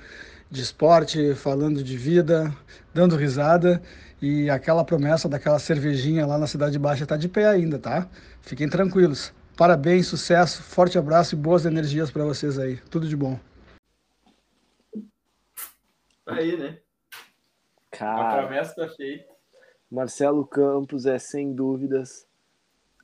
[0.49, 2.51] de esporte, falando de vida,
[2.91, 3.79] dando risada.
[4.19, 8.09] E aquela promessa daquela cervejinha lá na Cidade Baixa está de pé ainda, tá?
[8.41, 9.31] Fiquem tranquilos.
[9.55, 12.77] Parabéns, sucesso, forte abraço e boas energias para vocês aí.
[12.89, 13.39] Tudo de bom.
[16.25, 16.79] Aí, né?
[17.91, 19.31] Cara, a promessa tá feita.
[19.91, 22.26] Marcelo Campos é, sem dúvidas,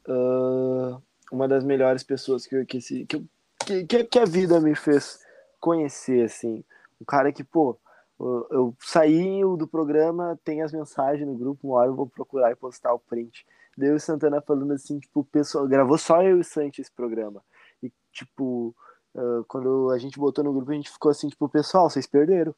[0.08, 1.02] uh,
[1.32, 5.20] uma das melhores pessoas que, que, que, que, que a vida me fez
[5.60, 6.64] conhecer, assim.
[7.02, 7.78] Um cara que, pô,
[8.20, 12.56] eu saí do programa, tem as mensagens no grupo, uma hora eu vou procurar e
[12.56, 13.46] postar o print.
[13.78, 16.92] Daí o Santana falando assim, tipo, o pessoal gravou só eu e o Santi esse
[16.92, 17.44] programa.
[17.82, 18.76] E, tipo,
[19.16, 22.54] uh, quando a gente botou no grupo, a gente ficou assim, tipo, pessoal, vocês perderam.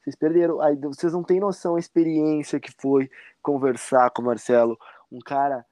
[0.00, 0.60] Vocês perderam.
[0.60, 3.10] Aí vocês não têm noção a experiência que foi
[3.42, 4.78] conversar com o Marcelo.
[5.10, 5.64] Um cara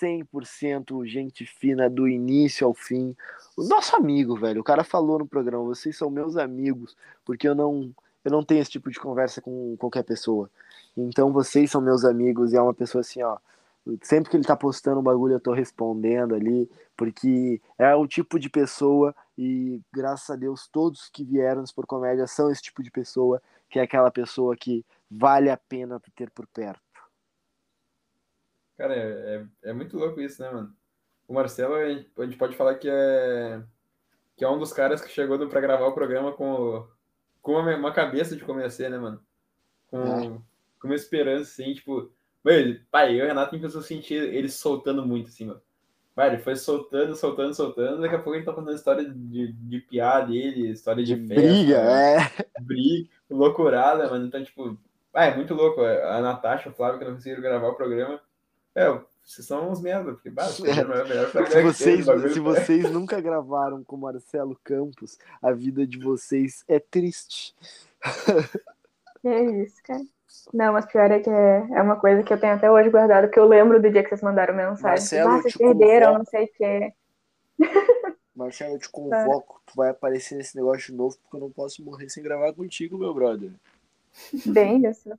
[0.00, 3.14] 100% gente fina do início ao fim.
[3.56, 4.60] O nosso amigo, velho.
[4.60, 7.94] O cara falou no programa: vocês são meus amigos, porque eu não,
[8.24, 10.50] eu não tenho esse tipo de conversa com qualquer pessoa.
[10.96, 13.38] Então vocês são meus amigos e é uma pessoa assim, ó.
[14.02, 18.38] Sempre que ele tá postando um bagulho, eu tô respondendo ali, porque é o tipo
[18.38, 22.90] de pessoa, e graças a Deus, todos que vieram por comédia são esse tipo de
[22.90, 23.40] pessoa
[23.70, 26.80] que é aquela pessoa que vale a pena ter por perto.
[28.80, 30.74] Cara, é, é, é muito louco isso, né, mano?
[31.28, 33.62] O Marcelo, a gente pode falar que é,
[34.34, 36.88] que é um dos caras que chegou para gravar o programa com,
[37.42, 39.20] com uma, uma cabeça de começar, né, mano?
[39.90, 40.40] Com, é.
[40.80, 42.10] com uma esperança, assim, tipo...
[42.42, 45.60] Mano, pai, eu e o Renato começou a sentir ele soltando muito, assim, mano.
[46.16, 48.00] Vai, ele foi soltando, soltando, soltando.
[48.00, 51.42] Daqui a pouco ele tá contando história de, de piada dele, história de, de festa,
[51.42, 52.16] briga, né?
[52.16, 52.62] é.
[52.62, 54.24] Briga, loucurada, mano.
[54.24, 54.78] Então, tipo,
[55.12, 55.82] ah, é muito louco.
[55.82, 58.18] A Natasha, o Flávio, que não conseguiram gravar o programa.
[58.74, 60.70] É, vocês são uns merda, porque basta, é.
[60.70, 66.64] é melhor se vocês, se vocês nunca gravaram com Marcelo Campos, a vida de vocês
[66.66, 67.54] é triste.
[69.22, 70.00] É isso, cara.
[70.52, 73.26] Não, mas pior é que é, é uma coisa que eu tenho até hoje guardado,
[73.26, 74.82] porque eu lembro do dia que vocês mandaram mensagem.
[74.82, 76.18] Marcelo, ah, vocês perderam, convoco.
[76.18, 76.92] não sei o quê.
[78.34, 81.84] Marcelo, eu te convoco, tu vai aparecer nesse negócio de novo, porque eu não posso
[81.84, 83.50] morrer sem gravar contigo, meu brother.
[84.46, 85.10] Bem isso.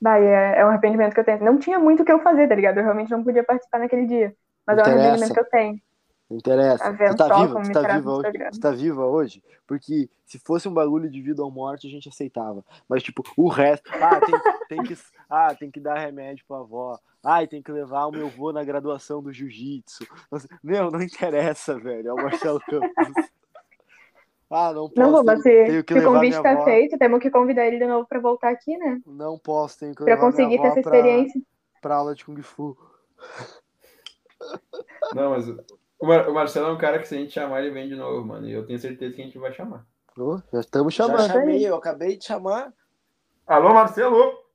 [0.00, 1.44] Vai, é, é um arrependimento que eu tenho.
[1.44, 2.78] Não tinha muito o que eu fazer, tá ligado?
[2.78, 4.34] Eu realmente não podia participar naquele dia.
[4.66, 4.90] Mas Interessa.
[4.90, 5.80] é um arrependimento que eu tenho.
[6.28, 6.92] Não interessa.
[6.92, 7.62] Tu tá viva?
[7.62, 8.50] Tu tá viva, hoje?
[8.50, 9.42] tu tá viva hoje?
[9.66, 12.64] Porque se fosse um bagulho de vida ou morte, a gente aceitava.
[12.88, 13.88] Mas, tipo, o resto.
[13.94, 14.98] Ah, tem, tem que,
[15.30, 16.98] ah, tem que dar remédio pra avó.
[17.24, 20.04] Ai, tem que levar o meu avô na graduação do jiu-jitsu.
[20.62, 22.08] Meu, não interessa, velho.
[22.08, 23.30] É o Marcelo Campos.
[24.50, 25.00] Ah, não posso.
[25.00, 26.64] Não vou, mas se, se o convite tá avó.
[26.64, 29.00] feito, temos que convidar ele de novo pra voltar aqui, né?
[29.04, 31.40] Não posso, tenho que pra conseguir ter essa experiência.
[31.80, 32.76] Pra, pra aula de Kung Fu.
[35.14, 37.72] Não, mas o, Mar o Marcelo é um cara que se a gente chamar, ele
[37.72, 38.46] vem de novo, mano.
[38.48, 39.84] E eu tenho certeza que a gente vai chamar.
[40.16, 41.26] Oh, já estamos chamando.
[41.26, 42.72] Já chamei, eu acabei de chamar.
[43.46, 44.46] Alô, Marcelo!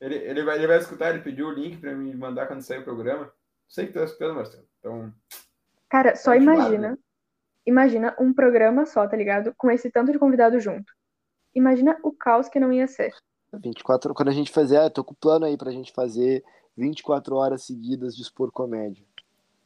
[0.00, 2.80] Ele, ele, vai, ele vai escutar, ele pediu o link pra me mandar quando sair
[2.80, 3.32] o programa.
[3.68, 4.64] Sei que tá escutando, Marcelo.
[4.78, 5.12] Então.
[5.88, 6.98] Cara, só imagina.
[7.66, 9.54] Imagina um programa só, tá ligado?
[9.56, 10.92] Com esse tanto de convidado junto.
[11.54, 13.14] Imagina o caos que não ia ser.
[13.52, 16.44] 24 quando a gente fazer, ah, tô com o plano aí pra gente fazer
[16.76, 19.04] 24 horas seguidas de expor comédia.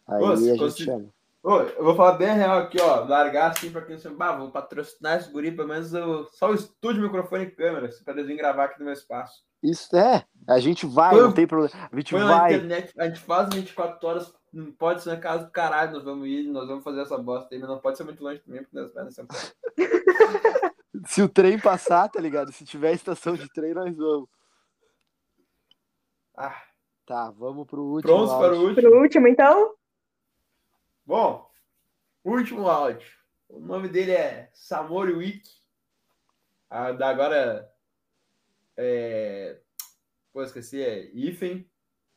[0.07, 0.85] Aí Ô, a gente fosse...
[0.85, 1.07] chama.
[1.43, 3.05] Ô, eu vou falar bem real aqui, ó.
[3.05, 4.11] Largar assim pra quem você.
[4.11, 6.27] Bah, vou patrocinar esse guri, pelo menos eu...
[6.33, 9.43] só o estúdio, microfone e câmera, assim, pra eles virem gravar aqui no meu espaço.
[9.63, 10.25] Isso é.
[10.47, 11.73] A gente vai, Põe, não tem problema.
[11.91, 12.55] A gente vai.
[12.55, 16.27] Internet, a gente faz 24 horas, não pode ser na casa do caralho, nós vamos
[16.27, 18.77] ir, nós vamos fazer essa bosta aí, mas não pode ser muito longe também, porque
[18.77, 19.15] nós vamos
[21.09, 22.53] Se o trem passar, tá ligado?
[22.53, 24.29] Se tiver estação de trem, nós vamos.
[26.37, 26.63] Ah.
[27.09, 28.13] Tá, vamos pro último.
[28.13, 28.91] Prontos para o último?
[28.91, 29.75] Pro último, então?
[31.07, 31.51] Bom,
[32.23, 33.11] último áudio.
[33.49, 35.51] O nome dele é Samori Wiki.
[36.69, 37.73] Ah, da agora.
[38.77, 39.59] É...
[40.31, 41.67] Pô, esqueci, é Ifen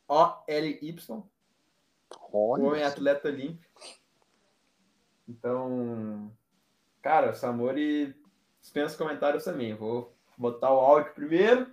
[0.06, 1.31] O-L-Y.
[2.32, 3.80] Olha Homem atleta olímpico.
[5.28, 6.30] Então,
[7.02, 8.14] cara, o Samori
[8.60, 9.74] dispensa comentários também.
[9.74, 11.66] Vou botar o áudio primeiro,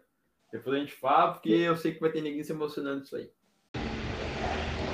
[0.51, 3.29] depois a gente fala, porque eu sei que vai ter ninguém se emocionando disso aí.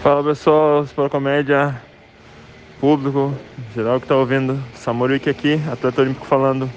[0.01, 1.81] Fala pessoal, Sport Comédia,
[2.79, 3.31] público,
[3.73, 6.69] geral que tá ouvindo, Samurik aqui, atleta olímpico falando.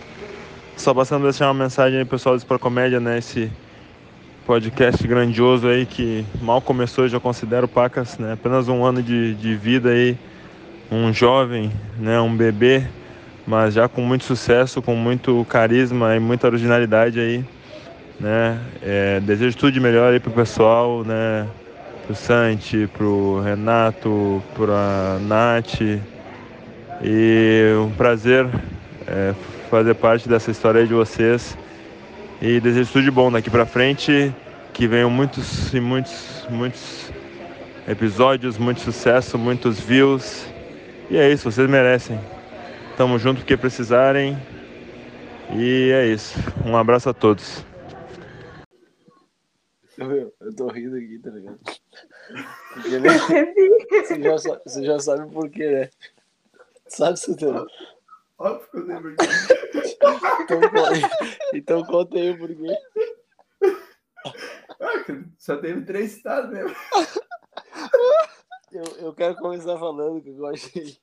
[0.77, 3.19] Só passando a deixar uma mensagem aí pessoal do Sport Comédia, né?
[3.19, 3.53] Esse
[4.49, 8.33] podcast grandioso aí que mal começou, eu já considero Pacas, né?
[8.33, 10.17] Apenas um ano de, de vida aí,
[10.91, 12.19] um jovem, né?
[12.19, 12.83] Um bebê,
[13.47, 17.45] mas já com muito sucesso, com muito carisma e muita originalidade aí,
[18.19, 18.59] né?
[18.83, 21.47] É, desejo tudo de melhor aí pro pessoal, né?
[22.07, 25.83] Pro Santi, pro Renato, pra Nath.
[27.03, 28.47] E um prazer
[29.07, 29.35] é,
[29.69, 31.55] fazer parte dessa história aí de vocês.
[32.41, 34.35] E desejo tudo de bom daqui pra frente.
[34.73, 37.11] Que venham muitos e muitos, muitos
[37.89, 40.47] episódios, muito sucesso, muitos views.
[41.11, 42.21] E é isso, vocês merecem.
[42.97, 44.37] Tamo junto porque precisarem.
[45.55, 46.39] E é isso.
[46.65, 47.65] Um abraço a todos.
[49.97, 51.59] Eu, eu tô rindo aqui, tá ligado?
[52.75, 53.09] Porque ele...
[53.09, 55.91] você, já, você já sabe por quê, né?
[56.87, 57.67] Sabe, Santana?
[58.39, 59.17] Óbvio que eu lembro
[60.43, 60.63] Então,
[61.53, 62.79] então conta aí o porquê.
[65.37, 66.75] Só teve três estados mesmo.
[68.71, 70.99] Eu, eu quero começar falando que eu achei.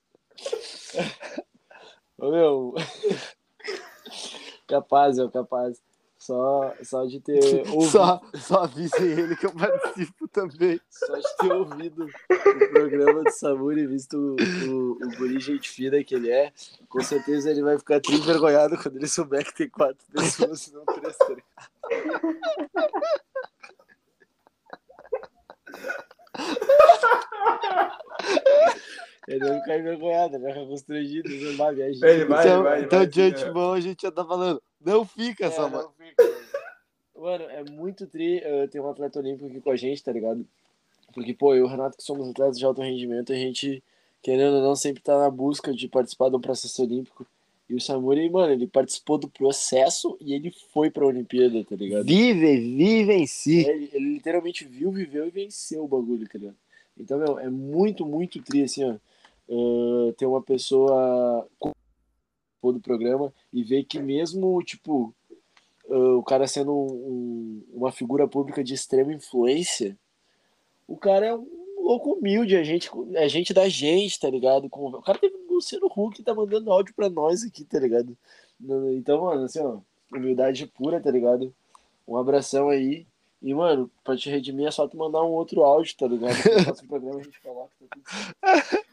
[2.16, 2.74] Ô meu.
[4.66, 5.82] Capaz, eu capaz.
[6.26, 7.38] Só, só de ter
[7.70, 7.90] ouvido.
[7.92, 10.80] Só, só avisem ele que eu participo também.
[10.90, 14.34] Só de ter ouvido o programa do Samuri e visto o,
[14.68, 16.52] o, o guri gente fina que ele é,
[16.88, 20.74] com certeza ele vai ficar tri envergonhado quando ele souber que tem quatro pessoas e
[20.74, 21.16] não três.
[21.16, 21.46] tá ligado?
[29.28, 32.18] Ele vai ficar envergonhado, vai ficar constrangido, vai viajar.
[32.20, 34.60] então, então de antemão a gente já tá falando.
[34.80, 36.24] Não fica, É, não fica.
[37.18, 40.46] Mano, é muito tri uh, ter um atleta olímpico aqui com a gente, tá ligado?
[41.14, 43.82] Porque, pô, eu e o Renato, que somos atletas de alto rendimento, a gente,
[44.22, 47.26] querendo ou não, sempre tá na busca de participar de um processo olímpico.
[47.68, 52.04] E o Samuri, mano, ele participou do processo e ele foi pra Olimpíada, tá ligado?
[52.04, 53.66] Vive, vive em si.
[53.66, 56.56] É, Ele, ele literalmente viu, viveu e venceu o bagulho, tá ligado?
[56.98, 58.94] Então, meu, é muito, muito tri, assim, ó.
[59.48, 61.46] uh, ter uma pessoa
[62.60, 65.14] com- do programa e ver que mesmo, tipo,
[65.88, 69.96] uh, o cara sendo um- um- uma figura pública de extrema influência,
[70.88, 71.46] o cara é um
[71.78, 74.68] louco humilde, a gente, é gente da gente, tá ligado?
[74.68, 78.16] Com- O cara teve o Luciano Huck tá mandando áudio pra nós aqui, tá ligado?
[78.94, 79.78] Então, mano, assim, ó,
[80.12, 81.52] humildade pura, tá ligado?
[82.06, 83.06] Um abração aí.
[83.42, 86.32] E, mano, pra te redimir é só tu mandar um outro áudio, tá ligado?
[86.60, 87.70] No próximo programa a gente coloca.
[88.40, 88.85] Tá tudo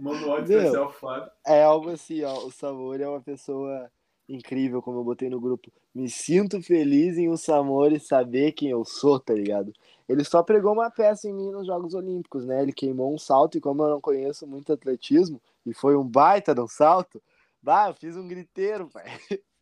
[0.00, 1.30] Manda um áudio especial, Flávio.
[1.46, 2.44] É algo assim, ó.
[2.44, 3.90] O Samori é uma pessoa
[4.28, 5.70] incrível, como eu botei no grupo.
[5.94, 9.72] Me sinto feliz em o Samori saber quem eu sou, tá ligado?
[10.08, 12.62] Ele só pregou uma peça em mim nos Jogos Olímpicos, né?
[12.62, 16.54] Ele queimou um salto e como eu não conheço muito atletismo, e foi um baita
[16.54, 17.20] de um salto,
[17.60, 19.06] bah, eu fiz um griteiro, pai.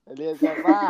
[0.07, 0.89] Ele assim, bah,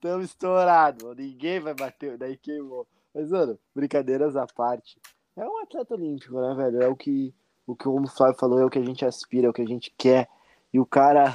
[0.00, 2.86] tamo estourado, ninguém vai bater, daí queimou.
[3.14, 4.98] Mas, mano, brincadeiras à parte.
[5.36, 6.82] É um atleta olímpico, né, velho?
[6.82, 7.34] É o que,
[7.66, 9.66] o que o Flávio falou, é o que a gente aspira, é o que a
[9.66, 10.28] gente quer.
[10.72, 11.34] E o cara,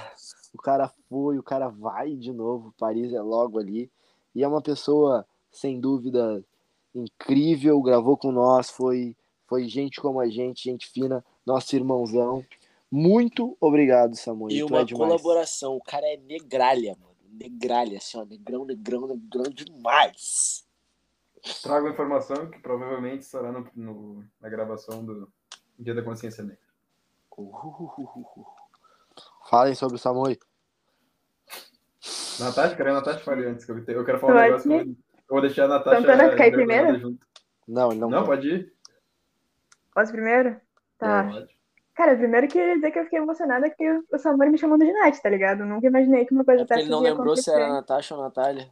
[0.53, 2.73] o cara foi, o cara vai de novo.
[2.77, 3.91] Paris é logo ali.
[4.33, 6.43] E é uma pessoa, sem dúvida,
[6.95, 7.81] incrível.
[7.81, 9.15] Gravou com nós, foi,
[9.47, 12.45] foi gente como a gente, gente fina, nosso irmãozão.
[12.89, 14.55] Muito obrigado, Samuel.
[14.55, 15.75] E tu uma é colaboração.
[15.75, 17.11] O cara é negralha, mano.
[17.33, 18.25] Negralha, assim, ó.
[18.25, 20.65] Negrão, negrão, negrão demais.
[21.63, 25.27] Trago a informação que provavelmente estará no, no- na gravação do
[25.81, 26.59] Dia da Consciência Negra.
[29.49, 30.37] Falem sobre o Samuel.
[32.39, 34.69] Natasha, quero a Natasha fale antes, que eu, te- eu quero falar um negócio.
[34.69, 34.95] que Eu, vou- eu
[35.29, 36.01] vou deixar a Natasha.
[36.01, 36.99] Santana ir envergonhada primeiro?
[36.99, 37.27] junto.
[37.67, 38.73] Não, ele não, Não, pode ir.
[39.93, 40.59] Posso primeiro?
[40.97, 41.23] Tá.
[41.23, 41.61] Não, pode.
[41.93, 45.19] Cara, primeiro queria dizer que eu fiquei emocionada que o Samori me chamando de Nath,
[45.21, 45.65] tá ligado?
[45.65, 48.71] Nunca imaginei que uma coisa É ele não lembrou se era Natasha ou Natália.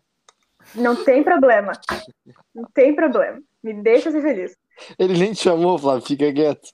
[0.73, 1.73] Não tem problema.
[2.55, 3.41] Não tem problema.
[3.63, 4.55] Me deixa ser feliz.
[4.97, 6.69] Ele nem te chamou, Flávio, fica quieto.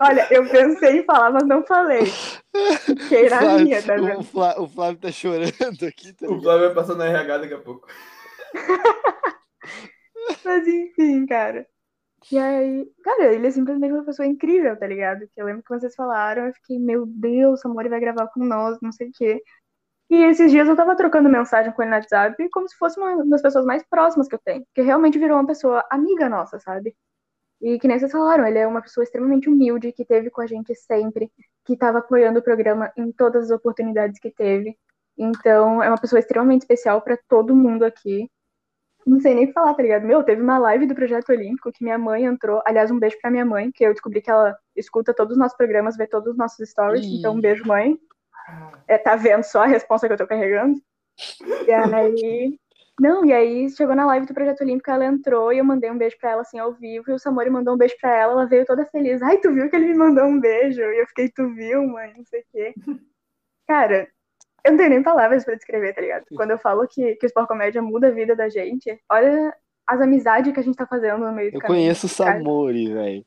[0.00, 2.04] Olha, eu pensei em falar, mas não falei.
[2.84, 4.24] Fiquei na Flávio- minha, tá o, vendo?
[4.24, 6.40] Flávio, o Flávio tá chorando aqui, tá O?
[6.40, 7.88] Flávio vai passar no RH daqui a pouco.
[10.44, 11.66] Mas enfim, cara.
[12.30, 15.20] E aí, cara, ele é simplesmente uma pessoa incrível, tá ligado?
[15.32, 18.44] Que eu lembro que vocês falaram, eu fiquei, meu Deus, o Samori vai gravar com
[18.44, 19.40] nós, não sei o quê.
[20.08, 23.24] E esses dias eu tava trocando mensagem com ele no WhatsApp como se fosse uma
[23.26, 24.64] das pessoas mais próximas que eu tenho.
[24.74, 26.94] Que realmente virou uma pessoa amiga nossa, sabe?
[27.60, 30.46] E que nem vocês falaram, ele é uma pessoa extremamente humilde, que teve com a
[30.46, 31.30] gente sempre,
[31.64, 34.76] que estava apoiando o programa em todas as oportunidades que teve.
[35.18, 38.30] Então, é uma pessoa extremamente especial para todo mundo aqui.
[39.06, 40.04] Não sei nem o que falar, tá ligado?
[40.04, 42.60] Meu, teve uma live do Projeto Olímpico que minha mãe entrou.
[42.66, 45.56] Aliás, um beijo pra minha mãe, que eu descobri que ela escuta todos os nossos
[45.56, 47.06] programas, vê todos os nossos stories.
[47.06, 47.18] Ih.
[47.18, 47.96] Então, um beijo, mãe.
[48.86, 50.80] É, tá vendo só a resposta que eu tô carregando?
[51.66, 52.58] E aí.
[52.98, 55.98] Não, e aí chegou na live do Projeto Olímpico, ela entrou e eu mandei um
[55.98, 58.46] beijo pra ela assim ao vivo, e o Samori mandou um beijo pra ela, ela
[58.46, 59.20] veio toda feliz.
[59.20, 60.80] Ai, tu viu que ele me mandou um beijo?
[60.80, 62.14] E eu fiquei, tu viu, mãe?
[62.16, 62.74] Não sei o quê.
[63.68, 64.08] Cara,
[64.64, 66.24] eu não tenho nem palavras pra descrever, tá ligado?
[66.34, 69.54] Quando eu falo que, que o Sport Comédia muda a vida da gente, olha
[69.86, 71.82] as amizades que a gente tá fazendo no meio do Eu caminho.
[71.82, 72.08] conheço o.
[72.08, 73.26] Samori, velho.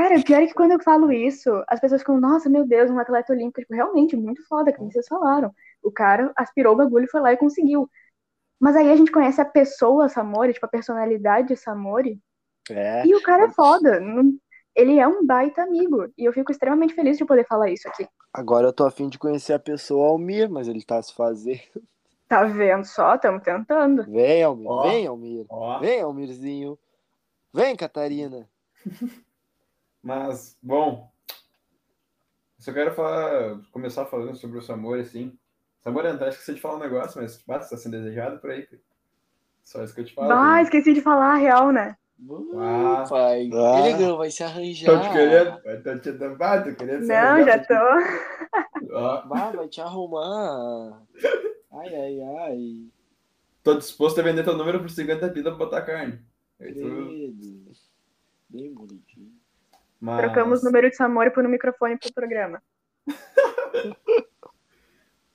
[0.00, 2.98] Cara, pior é que quando eu falo isso, as pessoas ficam, nossa, meu Deus, um
[2.98, 5.54] atleta olímpico, tipo, realmente, muito foda, como vocês falaram.
[5.82, 7.86] O cara aspirou o bagulho, foi lá e conseguiu.
[8.58, 12.18] Mas aí a gente conhece a pessoa Samori, tipo, a personalidade Samori,
[12.70, 13.04] É.
[13.06, 14.00] e o cara é foda.
[14.74, 16.10] Ele é um baita amigo.
[16.16, 18.08] E eu fico extremamente feliz de poder falar isso aqui.
[18.32, 21.60] Agora eu tô afim de conhecer a pessoa Almir, mas ele tá se fazendo.
[22.26, 23.16] Tá vendo só?
[23.16, 24.04] Estamos tentando.
[24.04, 24.70] Vem, Almir.
[24.70, 24.82] Ó.
[24.82, 25.46] Vem, Almir.
[25.50, 25.78] Ó.
[25.78, 26.78] Vem, Almirzinho.
[27.52, 28.48] Vem, Catarina.
[30.02, 35.38] Mas, bom, eu só quero falar, começar falando sobre o Samori, assim.
[35.80, 38.66] Samori, até esqueci de falar um negócio, mas basta, tá sendo desejado por aí.
[39.62, 40.32] Só isso que eu te falo.
[40.32, 40.64] Ah, filho.
[40.64, 41.96] esqueci de falar a real, né?
[42.56, 43.04] Ah.
[43.08, 43.48] pai.
[43.52, 43.88] Ah.
[43.88, 44.86] Ele não vai se arranjar.
[44.86, 48.94] Tô te querendo, tô te dando, ah, tô querendo se Não, já tô.
[48.94, 51.02] Ó, Bah, vai te arrumar.
[51.72, 52.86] Ai, ai, ai.
[53.62, 56.20] tô disposto a vender teu número por 50 pila pra botar carne.
[56.60, 57.70] Aí tu-.
[58.50, 59.09] Bem bonitinho.
[60.00, 62.62] Mas, Trocamos o número de Samori por um microfone pro programa.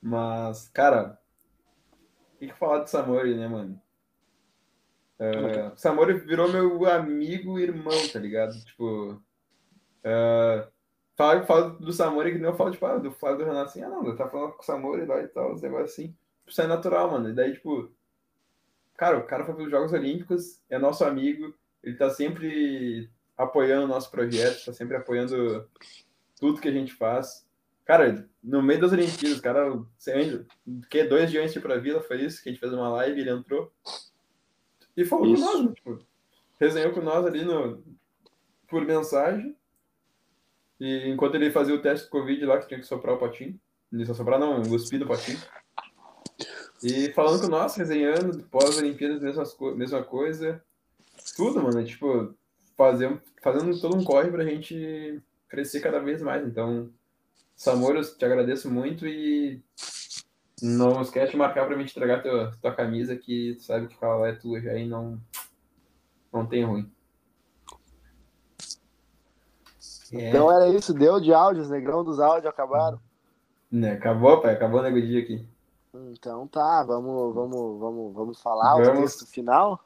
[0.01, 1.19] mas, cara,
[2.33, 3.79] o que, que falar de Samori, né, mano?
[5.19, 8.53] É, Samori virou meu amigo e irmão, tá ligado?
[8.65, 9.21] Tipo,
[11.15, 13.83] falo, falo do Samori que nem eu falo, tipo, ah, do Flávio do Renato assim,
[13.83, 16.15] ah, não, tá falando com o Samori lá e tal, os negócios assim.
[16.47, 17.29] Isso é natural, mano.
[17.29, 17.91] E daí, tipo,
[18.97, 23.87] cara, o cara foi pros Jogos Olímpicos, é nosso amigo, ele tá sempre apoiando o
[23.87, 25.67] nosso projeto, tá sempre apoiando
[26.39, 27.45] tudo que a gente faz.
[27.83, 30.45] Cara, no meio das Olimpíadas, cara, você-
[30.89, 32.89] que dois dias antes de ir pra Vila, foi isso, que a gente fez uma
[32.89, 33.71] live, ele entrou
[34.97, 35.45] e falou Isso.
[35.45, 35.99] com nós, tipo,
[36.59, 37.83] resenhou com nós ali no,
[38.67, 39.55] por mensagem.
[40.79, 43.59] E enquanto ele fazia o teste do Covid lá, que tinha que soprar o potinho.
[43.91, 45.39] Não soprar não, cuspir do potinho.
[46.83, 49.43] E falando com nós, resenhando, pós-Olimpíadas, mesma,
[49.75, 50.61] mesma coisa.
[51.35, 52.35] Tudo, mano, tipo,
[52.75, 56.45] fazer, fazendo todo um corre pra gente crescer cada vez mais.
[56.45, 56.89] Então,
[57.55, 59.63] Samoro, eu te agradeço muito e
[60.61, 63.95] não esquece de marcar pra mim te entregar tua, tua camisa, que tu sabe que
[64.03, 65.19] ela é tua já e não,
[66.31, 66.91] não tem ruim.
[70.13, 70.29] É.
[70.29, 72.99] Então era isso, deu de áudios, negrão dos áudios acabaram.
[73.71, 75.47] Né, acabou, pai, acabou o nego dia aqui.
[76.11, 78.99] Então tá, vamos, vamos, vamos, vamos falar o Vamos.
[79.01, 79.84] texto final.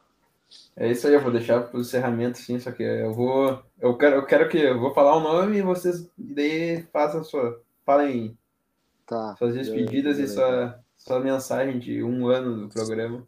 [0.76, 3.62] É isso aí, eu vou deixar pro encerramento, sim, só que eu vou.
[3.80, 4.58] Eu quero, eu quero que.
[4.58, 7.62] Eu vou falar o nome e vocês daí façam a sua.
[7.86, 8.38] Falem
[9.06, 9.36] Tá.
[9.38, 13.24] suas despedidas e sua, sua mensagem de um ano do programa.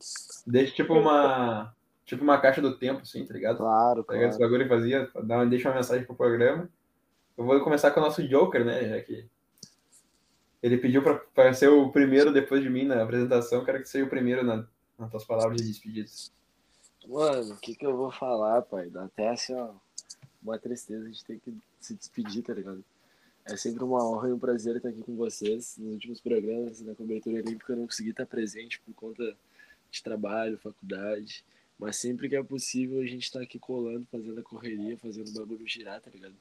[0.46, 1.74] Deixa tipo uma.
[2.06, 3.58] Tipo uma caixa do tempo, assim, tá ligado?
[3.58, 4.30] Claro, Tá ligado?
[4.30, 4.52] Esse claro.
[4.54, 6.70] bagulho fazia, dá deixa uma mensagem pro programa.
[7.38, 8.90] Eu vou começar com o nosso Joker, né?
[8.90, 9.26] Já que
[10.62, 11.02] ele pediu
[11.34, 13.64] pra ser o primeiro depois de mim na apresentação.
[13.64, 14.66] Quero que seja o primeiro na,
[15.00, 16.32] nas tuas palavras de despedidas.
[17.08, 18.90] Mano, o que que eu vou falar, pai?
[18.90, 19.74] Dá até assim, ó,
[20.42, 22.84] uma tristeza a gente ter que se despedir, tá ligado?
[23.44, 25.76] É sempre uma honra e um prazer estar aqui com vocês.
[25.78, 29.36] Nos últimos programas da cobertura olímpica eu não consegui estar presente por conta
[29.90, 31.44] de trabalho, faculdade.
[31.78, 35.34] Mas sempre que é possível a gente tá aqui colando, fazendo a correria, fazendo o
[35.34, 36.36] bagulho girar, tá ligado?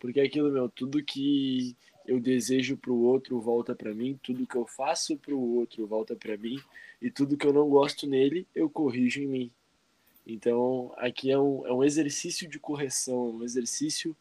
[0.00, 4.56] Porque é aquilo, meu, tudo que eu desejo pro outro volta pra mim, tudo que
[4.56, 6.58] eu faço pro outro volta pra mim,
[7.00, 9.50] e tudo que eu não gosto nele, eu corrijo em mim.
[10.26, 14.16] Então, aqui é um, é um exercício de correção, é um exercício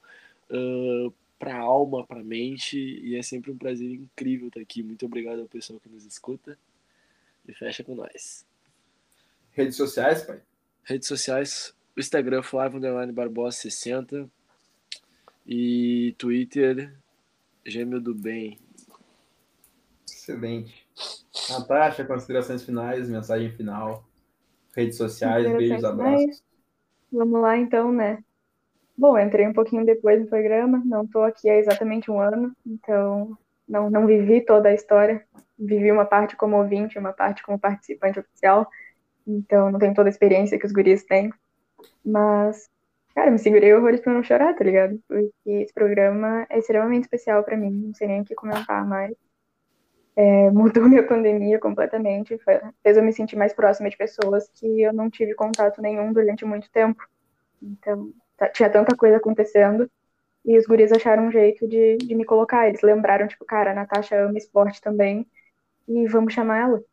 [1.39, 4.83] para a alma, para a mente, e é sempre um prazer incrível estar aqui.
[4.83, 6.57] Muito obrigado ao pessoal que nos escuta.
[7.47, 8.45] E fecha com nós.
[9.51, 10.41] Redes sociais, pai?
[10.83, 14.29] Redes sociais, o Instagram Flávio Underline Barbosa 60
[15.45, 16.95] e Twitter
[17.65, 18.59] Gêmeo do Bem.
[20.05, 20.87] Excelente.
[21.49, 24.07] Natasha, considerações finais, mensagem final,
[24.75, 26.43] redes sociais, beijos, abraços.
[27.11, 28.23] Vamos lá então, né?
[28.97, 33.37] Bom, entrei um pouquinho depois no programa, não tô aqui há exatamente um ano, então
[33.67, 35.25] não, não vivi toda a história
[35.61, 38.67] vivi uma parte como ouvinte, uma parte como participante oficial,
[39.25, 41.31] então não tenho toda a experiência que os guris têm.
[42.03, 42.69] Mas,
[43.13, 44.99] cara, me segurei horrores pra não chorar, tá ligado?
[45.07, 49.15] Porque esse programa é extremamente especial para mim, não sei nem o que comentar mais.
[50.15, 52.37] É, mudou minha pandemia completamente,
[52.83, 56.45] fez eu me sentir mais próxima de pessoas que eu não tive contato nenhum durante
[56.45, 57.03] muito tempo.
[57.61, 59.89] Então, tá, tinha tanta coisa acontecendo
[60.43, 62.67] e os guris acharam um jeito de, de me colocar.
[62.67, 65.27] Eles lembraram, tipo, cara, a Natasha ama esporte também
[65.87, 66.83] e vamos chamar ela.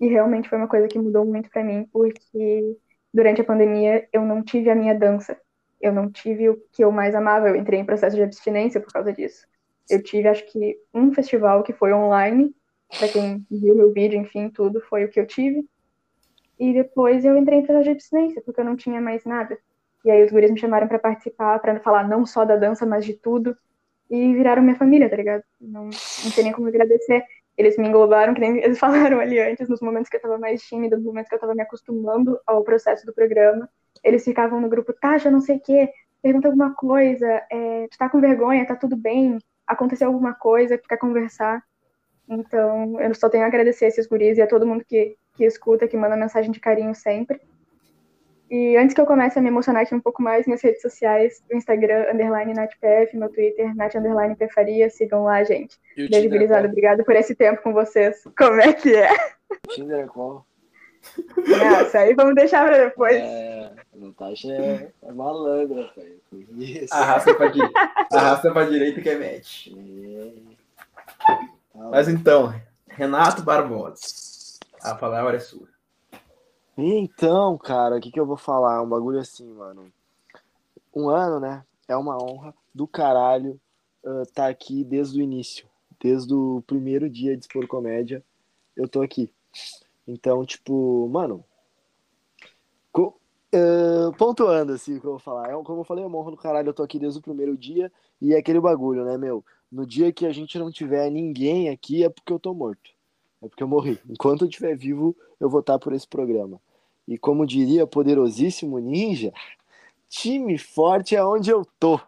[0.00, 2.76] E realmente foi uma coisa que mudou muito para mim, porque
[3.12, 5.38] durante a pandemia eu não tive a minha dança.
[5.80, 7.48] Eu não tive o que eu mais amava.
[7.48, 9.46] Eu entrei em processo de abstinência por causa disso.
[9.88, 12.54] Eu tive, acho que, um festival que foi online.
[12.98, 15.64] Para quem viu meu vídeo, enfim, tudo foi o que eu tive.
[16.58, 19.56] E depois eu entrei em processo de abstinência, porque eu não tinha mais nada.
[20.04, 23.04] E aí os guris me chamaram para participar, para falar não só da dança, mas
[23.04, 23.56] de tudo.
[24.10, 25.42] E viraram minha família, tá ligado?
[25.60, 27.22] Não, não tem nem como agradecer.
[27.56, 30.62] Eles me englobaram, que nem eles falaram ali antes, nos momentos que eu tava mais
[30.62, 33.68] tímida, nos momentos que eu tava me acostumando ao processo do programa.
[34.02, 35.90] Eles ficavam no grupo, Tasha, não sei o quê,
[36.22, 39.38] pergunta alguma coisa, é, tu tá com vergonha, tá tudo bem,
[39.68, 41.62] aconteceu alguma coisa, quer conversar.
[42.28, 45.44] Então, eu só tenho a agradecer a esses guris e a todo mundo que, que
[45.44, 47.40] escuta, que manda mensagem de carinho sempre.
[48.50, 51.42] E antes que eu comece a me emocionar aqui um pouco mais, minhas redes sociais,
[51.52, 54.36] o Instagram, underline NatPF, meu Twitter, Nat, underline
[54.90, 55.78] sigam lá, gente.
[55.94, 58.24] Beijo, gurizada, obrigada por esse tempo com vocês.
[58.36, 59.10] Como é que é?
[59.68, 60.47] Tinder é qual?
[61.36, 63.16] Nossa, aí vamos deixar pra depois.
[63.16, 66.18] É, Natasha é, é malandra, velho.
[66.90, 67.60] Arrasta pra, di...
[68.12, 69.68] Arrasta pra direita que é match.
[69.68, 70.32] É.
[71.90, 72.54] Mas então,
[72.88, 75.68] Renato Barbosa, a palavra é sua.
[76.76, 78.82] Então, cara, o que, que eu vou falar?
[78.82, 79.92] Um bagulho assim, mano.
[80.94, 81.64] Um ano, né?
[81.88, 83.60] É uma honra do caralho
[84.04, 85.66] uh, tá aqui desde o início.
[86.00, 88.22] Desde o primeiro dia de Expor Comédia,
[88.76, 89.30] eu tô aqui.
[90.08, 91.44] Então, tipo, mano.
[93.54, 95.48] Uh, pontuando, assim, o que eu vou falar.
[95.48, 97.56] É, como eu falei, é uma honra do caralho, eu tô aqui desde o primeiro
[97.56, 97.90] dia.
[98.20, 99.44] E é aquele bagulho, né, meu?
[99.72, 102.90] No dia que a gente não tiver ninguém aqui, é porque eu tô morto.
[103.42, 103.98] É porque eu morri.
[104.08, 106.60] Enquanto eu estiver vivo, eu vou estar por esse programa.
[107.06, 109.32] E como diria poderosíssimo ninja,
[110.08, 111.98] time forte é onde eu tô.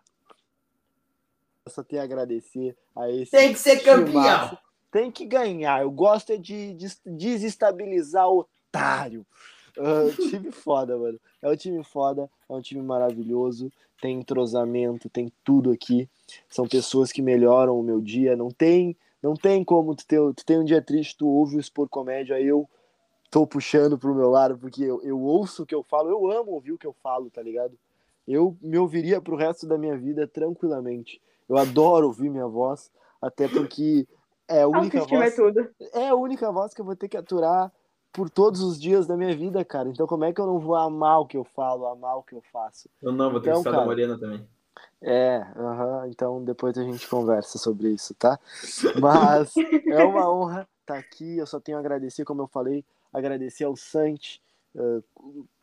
[1.64, 3.31] Eu só tenho a agradecer a esse.
[3.31, 4.59] Tem que ser campeão.
[4.91, 5.83] Tem que ganhar.
[5.83, 9.25] Eu gosto é de, de desestabilizar o otário.
[9.77, 11.21] Uh, time foda, mano.
[11.41, 13.71] É um time foda, é um time maravilhoso.
[14.01, 16.09] Tem entrosamento, tem tudo aqui.
[16.49, 18.37] São pessoas que melhoram o meu dia.
[18.37, 21.61] Não tem, não tem como tu ter, tu tem um dia triste, tu ouve o
[21.61, 22.69] Expor Comédia, eu
[23.31, 26.53] tô puxando pro meu lado, porque eu, eu ouço o que eu falo, eu amo
[26.53, 27.79] ouvir o que eu falo, tá ligado?
[28.27, 31.21] Eu me ouviria pro resto da minha vida tranquilamente.
[31.49, 32.91] Eu adoro ouvir minha voz,
[33.21, 34.07] até porque
[34.51, 35.12] é a única é voz.
[35.12, 35.68] É, tudo.
[35.94, 37.72] é a única voz que eu vou ter que aturar
[38.12, 39.89] por todos os dias da minha vida, cara.
[39.89, 42.35] Então como é que eu não vou amar o que eu falo, amar o que
[42.35, 42.89] eu faço?
[43.01, 44.47] Eu não, vou ter então, que estar da Morena também.
[45.02, 48.39] É, uh -huh, então depois a gente conversa sobre isso, tá?
[49.01, 49.55] Mas
[49.89, 53.77] é uma honra estar aqui, eu só tenho a agradecer, como eu falei, agradecer ao
[53.77, 54.43] Santi.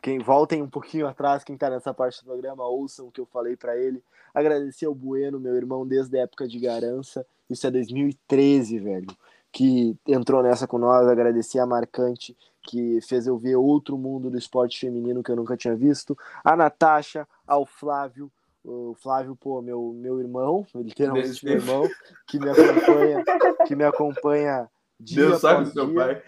[0.01, 3.25] Quem voltem um pouquinho atrás, quem está nessa parte do programa, ouçam o que eu
[3.25, 4.03] falei para ele.
[4.33, 7.25] Agradecer ao Bueno, meu irmão, desde a época de Garança.
[7.49, 9.07] Isso é 2013, velho.
[9.51, 11.07] Que entrou nessa com nós.
[11.07, 15.55] Agradecer a Marcante, que fez eu ver outro mundo do esporte feminino que eu nunca
[15.55, 16.17] tinha visto.
[16.43, 18.31] A Natasha, ao Flávio.
[18.63, 21.89] O Flávio, pô, meu, meu irmão, literalmente meu irmão,
[22.27, 23.23] que me acompanha,
[23.65, 24.69] que me acompanha
[24.99, 25.73] dia Deus sabe dia.
[25.73, 26.21] seu pai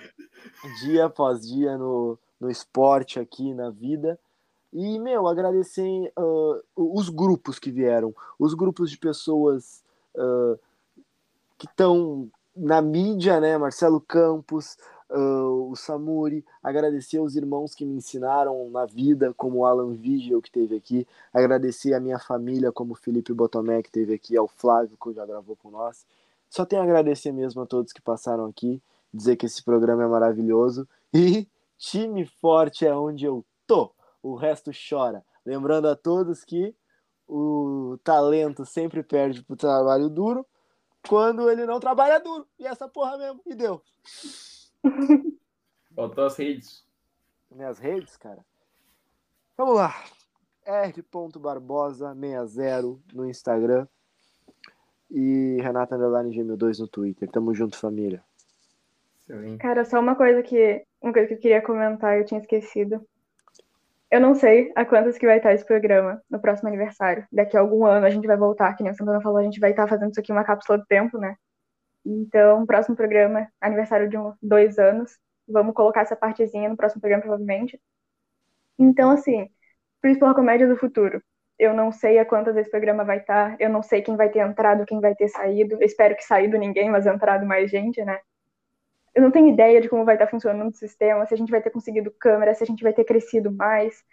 [0.81, 4.19] dia após dia no, no esporte aqui na vida.
[4.71, 9.83] E, meu, agradecer uh, os grupos que vieram, os grupos de pessoas
[10.15, 10.59] uh,
[11.57, 13.57] que estão na mídia, né?
[13.57, 14.77] Marcelo Campos,
[15.09, 20.41] uh, o Samuri, agradecer aos irmãos que me ensinaram na vida, como o Alan Vigil,
[20.41, 24.47] que teve aqui, agradecer a minha família, como o Felipe Botomé, que teve aqui, ao
[24.47, 26.05] Flávio, que já gravou com nós.
[26.49, 28.81] Só tenho a agradecer mesmo a todos que passaram aqui
[29.13, 30.87] dizer que esse programa é maravilhoso.
[31.13, 31.47] E
[31.79, 33.91] time forte é onde eu tô.
[34.21, 35.25] O resto chora.
[35.45, 36.75] Lembrando a todos que
[37.25, 40.45] o talento sempre perde pro trabalho duro
[41.07, 42.45] quando ele não trabalha duro.
[42.59, 43.41] E essa porra mesmo.
[43.45, 43.81] E deu.
[45.95, 46.85] Faltou as redes.
[47.49, 48.45] Minhas redes, cara.
[49.57, 49.95] Vamos lá.
[50.65, 53.87] R.Barbosa60 no Instagram.
[55.09, 57.29] E Renata Underline Gêmeo 2 no Twitter.
[57.29, 58.23] Tamo junto, família.
[59.59, 63.05] Cara, só uma coisa que uma coisa que eu queria comentar, eu tinha esquecido.
[64.11, 67.27] Eu não sei a quantas que vai estar esse programa no próximo aniversário.
[67.31, 69.59] Daqui a algum ano a gente vai voltar, que nem o Santana falou, a gente
[69.59, 71.35] vai estar fazendo isso aqui uma cápsula do tempo, né?
[72.05, 75.17] Então, próximo programa, aniversário de um, dois anos,
[75.47, 77.79] vamos colocar essa partezinha no próximo programa, provavelmente.
[78.79, 79.49] Então, assim,
[80.01, 81.21] Principal Comédia do Futuro.
[81.57, 84.39] Eu não sei a quantas esse programa vai estar, eu não sei quem vai ter
[84.39, 85.75] entrado, quem vai ter saído.
[85.75, 88.17] Eu espero que saído ninguém, mas entrado mais gente, né?
[89.13, 91.61] Eu não tenho ideia de como vai estar funcionando o sistema, se a gente vai
[91.61, 94.03] ter conseguido câmera, se a gente vai ter crescido mais.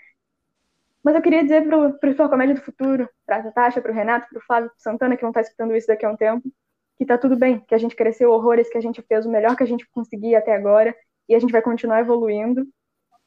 [1.02, 4.40] Mas eu queria dizer pro, pro Principal Comédia do Futuro, pra Natasha, pro Renato, pro
[4.40, 6.50] Flávio, pro Santana, que vão estar escutando isso daqui a um tempo,
[6.96, 9.54] que tá tudo bem, que a gente cresceu horrores, que a gente fez o melhor
[9.54, 10.96] que a gente conseguia até agora,
[11.28, 12.66] e a gente vai continuar evoluindo.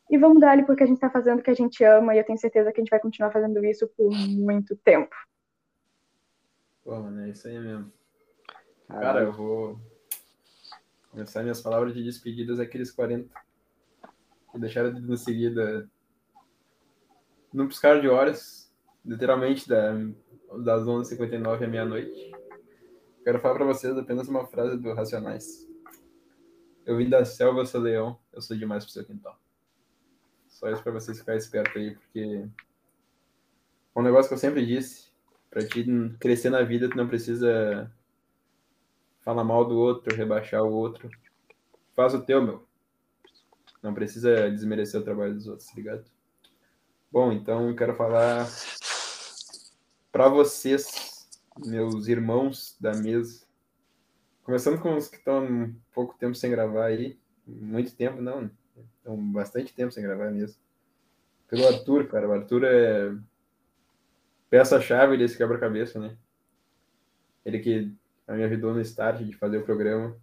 [0.09, 2.17] E vamos dar ali porque a gente está fazendo o que a gente ama e
[2.17, 5.15] eu tenho certeza que a gente vai continuar fazendo isso por muito tempo.
[6.83, 7.93] Pô, mano, é isso aí mesmo.
[8.87, 9.79] Cara, eu vou
[11.09, 13.29] começar minhas palavras de despedidas aqueles 40
[14.51, 15.85] que deixaram de nos seguir da...
[17.53, 18.73] num piscar de horas,
[19.05, 19.93] literalmente da...
[20.63, 22.31] das 11h59 à meia-noite.
[23.23, 25.67] Quero falar para vocês apenas uma frase do Racionais.
[26.85, 29.39] Eu vim da selva, sou leão, eu sou demais pro seu quintal.
[30.47, 32.49] Só isso para vocês ficarem espertos aí, porque
[33.95, 35.11] é um negócio que eu sempre disse,
[35.49, 35.85] para te
[36.19, 37.91] crescer na vida, tu não precisa
[39.21, 41.09] falar mal do outro, rebaixar o outro.
[41.95, 42.67] Faz o teu, meu.
[43.81, 46.05] Não precisa desmerecer o trabalho dos outros, tá ligado?
[47.11, 48.47] Bom, então eu quero falar
[50.11, 53.47] para vocês, meus irmãos da mesa.
[54.43, 57.19] Começando com os que estão um pouco tempo sem gravar aí.
[57.45, 58.49] Muito tempo, não.
[59.01, 60.59] Então, bastante tempo sem gravar mesmo.
[61.47, 62.27] Pelo Arthur, cara.
[62.27, 63.15] O Arthur é
[64.49, 66.17] peça-chave desse quebra-cabeça, né?
[67.45, 67.95] Ele que
[68.33, 70.15] me ajudou no start de fazer o programa.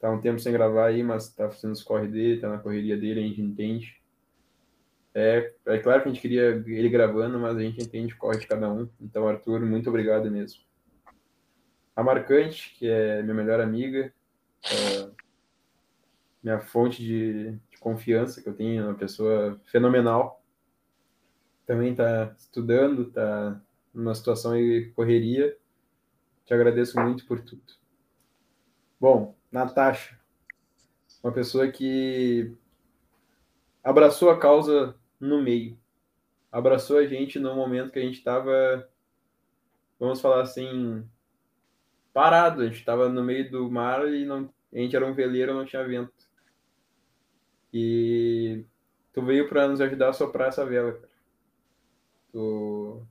[0.00, 2.96] Tá um tempo sem gravar aí, mas tá fazendo os corre dele, tá na correria
[2.96, 3.98] dele, a gente entende.
[5.14, 8.38] É, é claro que a gente queria ele gravando, mas a gente entende o corre
[8.38, 8.88] de cada um.
[9.00, 10.60] Então, Arthur, muito obrigado mesmo.
[11.96, 14.12] A Marcante, que é minha melhor amiga,
[14.64, 15.10] é,
[16.40, 20.40] minha fonte de, de confiança, que eu tenho, uma pessoa fenomenal.
[21.66, 23.60] Também está estudando, está
[23.92, 25.57] numa situação de correria.
[26.48, 27.62] Te agradeço muito por tudo.
[28.98, 30.18] Bom, Natasha,
[31.22, 32.56] uma pessoa que
[33.84, 35.78] abraçou a causa no meio,
[36.50, 38.88] abraçou a gente no momento que a gente estava,
[40.00, 41.06] vamos falar assim,
[42.14, 42.62] parado.
[42.62, 45.66] A gente estava no meio do mar e não, a gente era um veleiro, não
[45.66, 46.14] tinha vento.
[47.74, 48.64] E
[49.12, 51.12] tu veio para nos ajudar a soprar essa vela, cara.
[52.32, 53.06] Tu,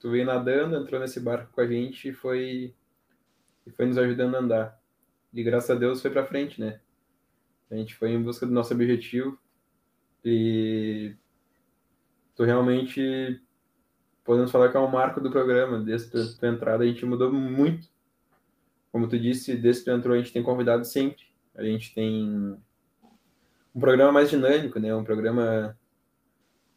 [0.00, 2.74] tu veio nadando, entrou nesse barco com a gente e foi,
[3.66, 4.82] e foi nos ajudando a andar.
[5.32, 6.80] E graças a Deus foi para frente, né?
[7.70, 9.38] A gente foi em busca do nosso objetivo
[10.24, 11.14] e
[12.34, 13.40] tu realmente
[14.24, 15.78] podemos falar que é um marco do programa.
[15.78, 17.88] Desde tua, tua entrada a gente mudou muito.
[18.90, 21.24] Como tu disse, desde que tu entrou a gente tem convidado sempre.
[21.54, 22.58] A gente tem
[23.74, 24.94] um programa mais dinâmico, né?
[24.94, 25.78] Um programa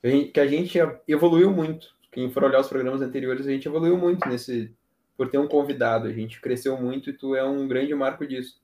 [0.01, 0.77] que a gente
[1.07, 1.95] evoluiu muito.
[2.13, 4.73] Quem for olhar os programas anteriores, a gente evoluiu muito nesse
[5.17, 6.07] por ter um convidado.
[6.07, 8.61] A gente cresceu muito e tu é um grande marco disso.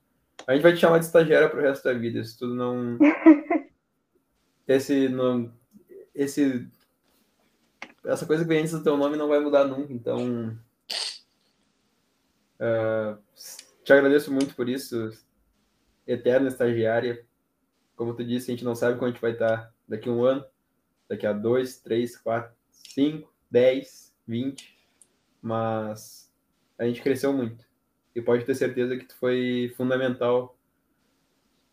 [0.47, 2.97] A gente vai te chamar de estagiária pro resto da vida, se tu não
[4.67, 5.51] esse não
[6.13, 6.69] esse
[8.05, 10.57] essa coisa que vem antes do teu nome não vai mudar nunca, então
[12.59, 13.17] uh,
[13.84, 15.11] te agradeço muito por isso,
[16.07, 17.26] eterna estagiária,
[17.95, 20.23] como tu disse, a gente não sabe quando a gente vai estar daqui a um
[20.23, 20.45] ano,
[21.09, 24.77] daqui a dois, três, quatro, cinco, dez, vinte,
[25.41, 26.31] mas
[26.77, 27.65] a gente cresceu muito.
[28.15, 30.57] E pode ter certeza que tu foi fundamental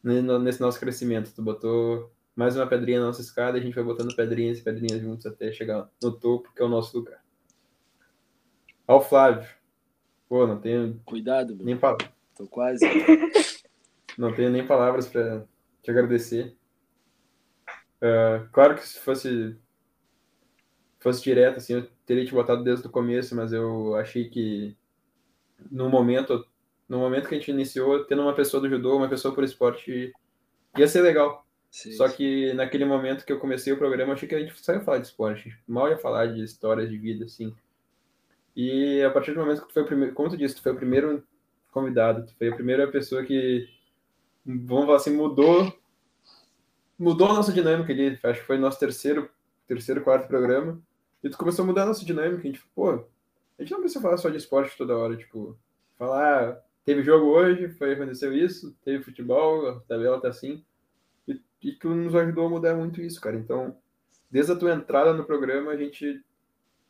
[0.03, 1.33] nesse nosso crescimento.
[1.35, 5.01] Tu botou mais uma pedrinha na nossa escada, a gente vai botando pedrinhas e pedrinhas
[5.01, 7.25] juntos até chegar no topo, que é o nosso lugar.
[8.87, 9.49] Ao Flávio.
[10.29, 11.01] Pô, não tenho.
[11.05, 11.65] Cuidado, meu.
[11.65, 12.11] Nem palavras.
[12.37, 12.85] Tô quase.
[14.19, 15.45] não tenho nem palavras para
[15.83, 16.57] te agradecer.
[17.97, 19.57] Uh, claro que se fosse
[20.99, 24.77] fosse direto, assim, eu teria te botado desde o começo, mas eu achei que
[25.71, 26.47] no momento,
[26.89, 30.13] no momento que a gente iniciou, tendo uma pessoa do judô, uma pessoa por esporte,
[30.77, 31.47] ia ser legal.
[31.71, 34.59] Sim, Só que naquele momento que eu comecei o programa, eu achei que a gente
[34.59, 37.55] só ia falar de esporte, mal ia falar de histórias de vida, assim.
[38.55, 40.73] E a partir do momento que tu foi o primeiro, como tu disse, tu foi
[40.73, 41.23] o primeiro
[41.71, 43.69] convidado, tu foi a primeira pessoa que
[44.47, 45.77] vamos falar assim, mudou
[46.99, 48.19] mudou a nossa dinâmica ali.
[48.23, 49.29] Acho que foi nosso terceiro,
[49.67, 50.81] terceiro, quarto programa.
[51.23, 52.41] E tu começou a mudar a nossa dinâmica.
[52.41, 55.59] A gente, pô, a gente não precisa falar só de esporte toda hora, tipo,
[55.99, 60.65] falar, ah, teve jogo hoje, foi, aconteceu isso, teve futebol, a tabela tá assim.
[61.27, 63.37] E, e tu nos ajudou a mudar muito isso, cara.
[63.37, 63.77] Então,
[64.31, 66.23] desde a tua entrada no programa, a gente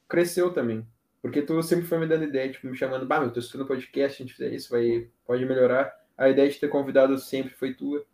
[0.09, 0.87] cresceu também.
[1.23, 4.23] Porque tu sempre foi me dando ideia, tipo, me chamando, bah, meu, tô estudando podcast,
[4.23, 5.93] a gente fizer isso, vai, pode melhorar.
[6.17, 8.05] A ideia de ter convidado sempre foi tua.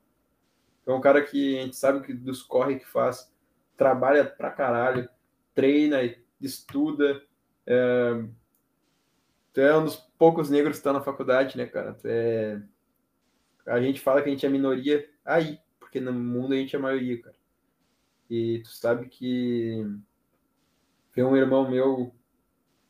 [0.86, 3.31] É um cara que a gente sabe que dos corre que faz,
[3.82, 5.08] trabalha pra caralho,
[5.52, 5.98] treina,
[6.40, 7.20] estuda.
[7.66, 8.24] É...
[9.52, 11.94] Tu é um dos poucos negros que está na faculdade, né, cara?
[11.94, 12.62] Tu é...
[13.66, 16.78] A gente fala que a gente é minoria aí, porque no mundo a gente é
[16.78, 17.34] maioria, cara.
[18.30, 19.84] E tu sabe que
[21.12, 22.14] tem um irmão meu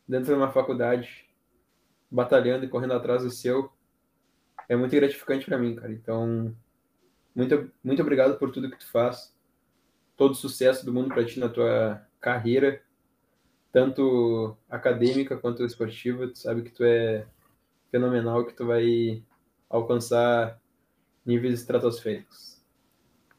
[0.06, 1.26] dentro de uma faculdade
[2.10, 3.72] batalhando e correndo atrás do seu
[4.68, 5.90] é muito gratificante para mim, cara.
[5.90, 6.54] Então,
[7.34, 9.31] muito, muito obrigado por tudo que tu faz.
[10.16, 12.82] Todo sucesso do mundo para ti na tua carreira,
[13.72, 16.28] tanto acadêmica quanto esportiva.
[16.28, 17.26] Tu sabe que tu é
[17.90, 19.22] fenomenal, que tu vai
[19.68, 20.60] alcançar
[21.24, 22.62] níveis estratosféricos.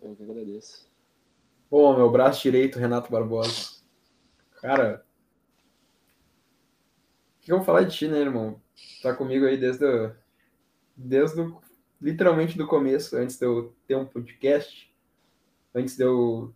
[0.02, 0.92] Eu que agradeço.
[1.70, 3.82] Bom, meu braço direito, Renato Barbosa.
[4.62, 5.06] Cara,
[7.38, 8.62] o que eu vou falar de ti, né, irmão?
[9.02, 10.12] Tá comigo aí desde o,
[10.96, 11.62] desde o,
[12.02, 14.94] literalmente do começo, antes de eu ter um podcast,
[15.74, 16.54] antes de eu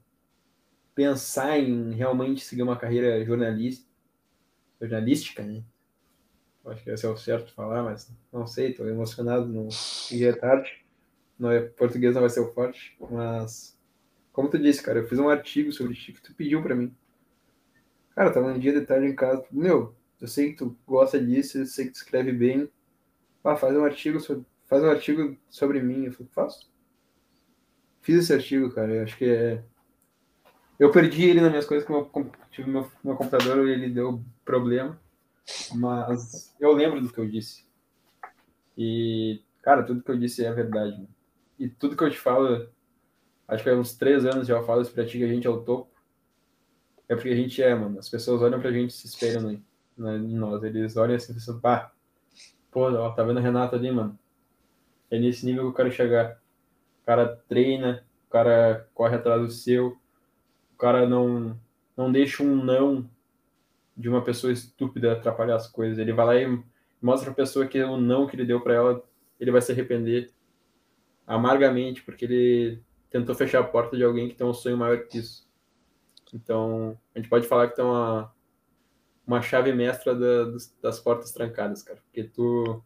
[0.98, 3.88] pensar em realmente seguir uma carreira jornalista,
[4.82, 5.64] jornalística, né?
[6.66, 9.70] Acho que esse é o certo falar, mas não sei, tô emocionado no
[10.10, 10.84] dia tarde.
[11.38, 13.78] Não é, português não vai ser o forte, mas
[14.34, 16.92] como tu disse, cara, eu fiz um artigo sobre ti que tu pediu para mim.
[18.16, 21.60] Cara, tava um dia de tarde em casa, meu, eu sei que tu gosta disso,
[21.60, 22.68] eu sei que tu escreve bem,
[23.44, 26.06] ah, faz um artigo sobre, faz um artigo sobre mim.
[26.06, 26.72] Eu falei, faço.
[28.02, 28.94] Fiz esse artigo, cara.
[28.94, 29.64] Eu acho que é.
[30.80, 35.00] Eu perdi ele nas minhas coisas, que eu tive meu, meu computador ele deu problema.
[35.76, 37.66] Mas eu lembro do que eu disse.
[38.78, 40.92] E, cara, tudo que eu disse é verdade.
[40.92, 41.10] Mano.
[41.58, 42.70] E tudo que eu te falo,
[43.48, 45.48] acho que há uns três anos já eu falo isso pra ti que a gente
[45.48, 45.90] é o topo.
[47.10, 47.98] É porque a gente é, mano.
[47.98, 50.64] As pessoas olham pra gente e se espelham em nós.
[50.64, 51.92] Eles olham assim e pensam, pá,
[52.78, 54.18] Pô, ó, tá vendo o Renato ali, mano?
[55.10, 56.40] É nesse nível que eu quero chegar.
[57.02, 59.98] O cara treina, o cara corre atrás do seu,
[60.78, 61.60] o cara não,
[61.98, 63.10] não deixa um não
[63.98, 65.98] de uma pessoa estúpida atrapalhar as coisas.
[65.98, 66.64] Ele vai lá e
[67.02, 69.04] mostra a pessoa que o não que ele deu para ela,
[69.40, 70.32] ele vai se arrepender
[71.26, 75.18] amargamente, porque ele tentou fechar a porta de alguém que tem um sonho maior que
[75.18, 75.50] isso.
[76.32, 78.32] Então, a gente pode falar que tem uma,
[79.26, 82.00] uma chave mestra da, das portas trancadas, cara.
[82.06, 82.84] Porque tu,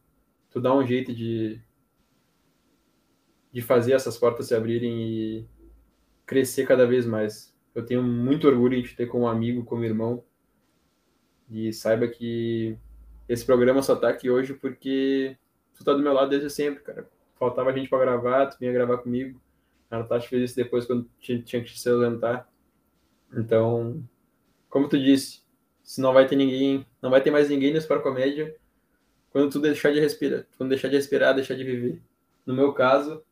[0.50, 1.62] tu dá um jeito de,
[3.52, 5.50] de fazer essas portas se abrirem e
[6.26, 7.51] crescer cada vez mais.
[7.74, 10.24] Eu tenho muito orgulho de te ter como amigo, como irmão.
[11.50, 12.78] E saiba que
[13.28, 15.38] esse programa só tá aqui hoje porque
[15.74, 17.10] tu tá do meu lado desde sempre, cara.
[17.38, 19.42] Faltava gente para gravar, tu vinha gravar comigo.
[19.90, 22.48] A Natasha fez isso depois quando tinha, tinha que se ausentar.
[23.34, 24.04] Então,
[24.70, 25.44] como tu disse,
[25.84, 28.56] se não vai ter ninguém, não vai ter mais ninguém nesse para comédia
[29.32, 32.02] quando tu deixar de respirar, quando deixar de respirar, deixar de viver.
[32.46, 33.24] No meu caso,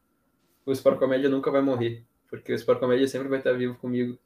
[0.66, 4.18] o Sport Comédia nunca vai morrer, porque o Sport Comédia sempre vai estar vivo comigo.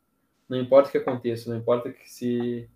[0.48, 2.70] Não importa o que aconteça, não importa que se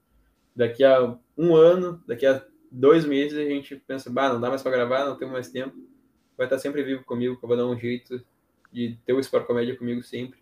[0.56, 4.61] daqui a um ano, daqui a dois meses a gente pensa, bah, não dá mais
[4.61, 5.76] para gravar, não temos mais tempo,
[6.38, 8.23] vai estar sempre vivo comigo, que eu vou dar um jeito
[8.72, 10.39] de ter o Sport Comédia comigo sempre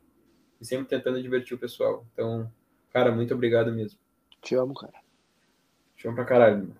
[0.59, 2.05] e sempre tentando divertir o pessoal.
[2.13, 2.51] Então,
[2.91, 3.99] cara, muito obrigado mesmo.
[4.41, 4.93] Te amo, cara.
[5.95, 6.77] Chama pra caralho, mano.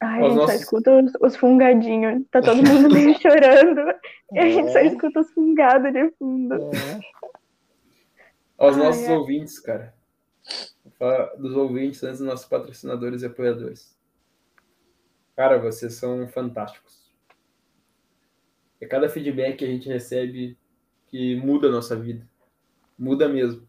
[0.00, 0.54] Ai, a gente nossos...
[0.54, 2.22] só escuta os, os, fungadinhos.
[2.30, 3.94] Tá todo mundo meio chorando.
[4.32, 4.86] E a gente só é.
[4.86, 6.54] escuta os fungados de fundo.
[6.54, 7.00] É.
[8.58, 9.16] Aos nossos é.
[9.16, 9.94] ouvintes, cara.
[11.38, 13.96] Dos ouvintes antes dos nossos patrocinadores e apoiadores.
[15.34, 17.12] Cara, vocês são fantásticos.
[18.80, 20.58] É cada feedback que a gente recebe
[21.08, 22.26] que muda a nossa vida.
[22.98, 23.68] Muda mesmo.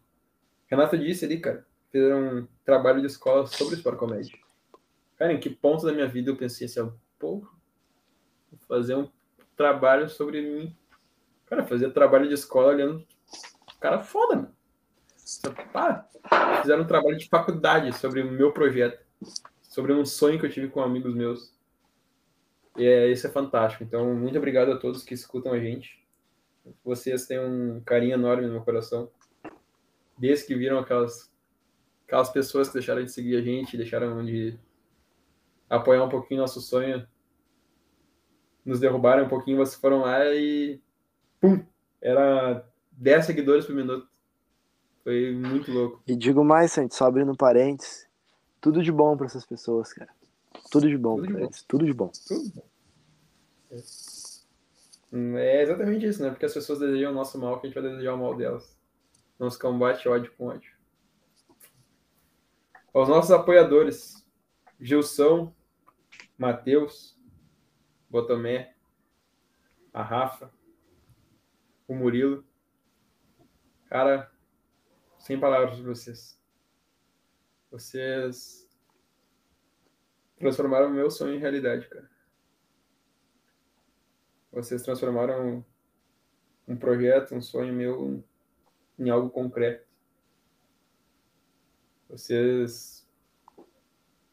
[0.66, 4.38] Renato disse ali, cara fizeram um trabalho de escola sobre Sport Comédia.
[5.16, 7.40] Cara, em que ponto da minha vida eu pensei assim, pô,
[8.50, 9.10] vou fazer um
[9.56, 10.76] trabalho sobre mim.
[11.46, 13.04] Cara, fazer trabalho de escola olhando.
[13.80, 14.57] Cara, foda, mano.
[15.72, 16.08] Pá,
[16.62, 19.04] fizeram um trabalho de faculdade sobre o meu projeto,
[19.62, 21.54] sobre um sonho que eu tive com amigos meus.
[22.76, 23.84] E é, isso é fantástico.
[23.84, 26.02] Então, muito obrigado a todos que escutam a gente.
[26.84, 29.10] Vocês têm um carinho enorme no meu coração.
[30.16, 31.30] Desde que viram aquelas
[32.06, 34.58] aquelas pessoas que deixaram de seguir a gente, deixaram de
[35.68, 37.06] apoiar um pouquinho nosso sonho,
[38.64, 40.80] nos derrubaram um pouquinho, vocês foram lá e
[41.38, 41.62] pum,
[42.00, 44.07] era 10 seguidores por minuto.
[45.04, 46.02] Foi muito louco.
[46.06, 48.06] E digo mais, Santos, só abrindo parênteses,
[48.60, 50.10] tudo de bom para essas pessoas, cara.
[50.70, 52.10] Tudo de bom tudo pra eles, tudo de bom.
[52.26, 52.68] Tudo bom.
[53.70, 55.58] É.
[55.58, 56.30] é exatamente isso, né?
[56.30, 58.76] Porque as pessoas desejam o nosso mal, que a gente vai desejar o mal delas.
[59.38, 60.78] Não se combate ódio com ódio
[62.92, 64.26] aos nossos apoiadores.
[64.80, 65.54] Gilson,
[66.36, 67.16] Matheus,
[68.08, 68.74] Botomé,
[69.92, 70.52] a Rafa,
[71.86, 72.44] o Murilo.
[73.86, 74.30] Cara,
[75.28, 76.40] sem palavras para vocês.
[77.70, 78.66] Vocês
[80.38, 82.10] transformaram meu sonho em realidade, cara.
[84.50, 85.62] Vocês transformaram
[86.66, 88.24] um projeto, um sonho meu
[88.98, 89.86] em algo concreto.
[92.08, 93.06] Vocês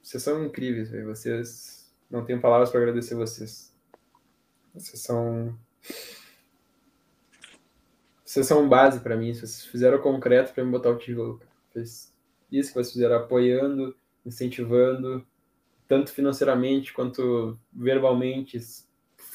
[0.02, 1.08] vocês são incríveis, véio.
[1.08, 3.76] vocês não tenho palavras para agradecer vocês.
[4.74, 5.60] Vocês são
[8.36, 11.41] vocês são base para mim, vocês fizeram concreto para me botar o tijolo.
[11.72, 12.14] Fez
[12.52, 13.95] isso que vocês fizeram apoiando,
[14.26, 15.26] incentivando,
[15.88, 18.60] tanto financeiramente quanto verbalmente,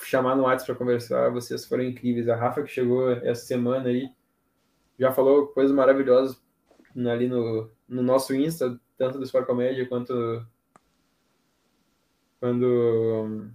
[0.05, 2.29] chamar no WhatsApp para conversar, vocês foram incríveis.
[2.29, 4.13] A Rafa que chegou essa semana aí
[4.99, 6.39] já falou coisas maravilhosas
[6.95, 10.47] ali no, no nosso Insta, tanto do Sport Comédia quanto
[12.39, 13.49] quando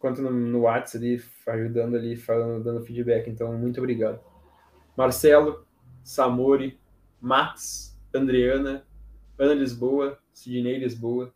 [0.00, 3.28] quanto no, no WhatsApp ali, ajudando ali, falando, dando feedback.
[3.28, 4.18] Então, muito obrigado.
[4.96, 5.64] Marcelo,
[6.02, 6.80] Samori,
[7.20, 8.84] Max, Adriana,
[9.38, 11.32] Ana Lisboa, Sidney Lisboa,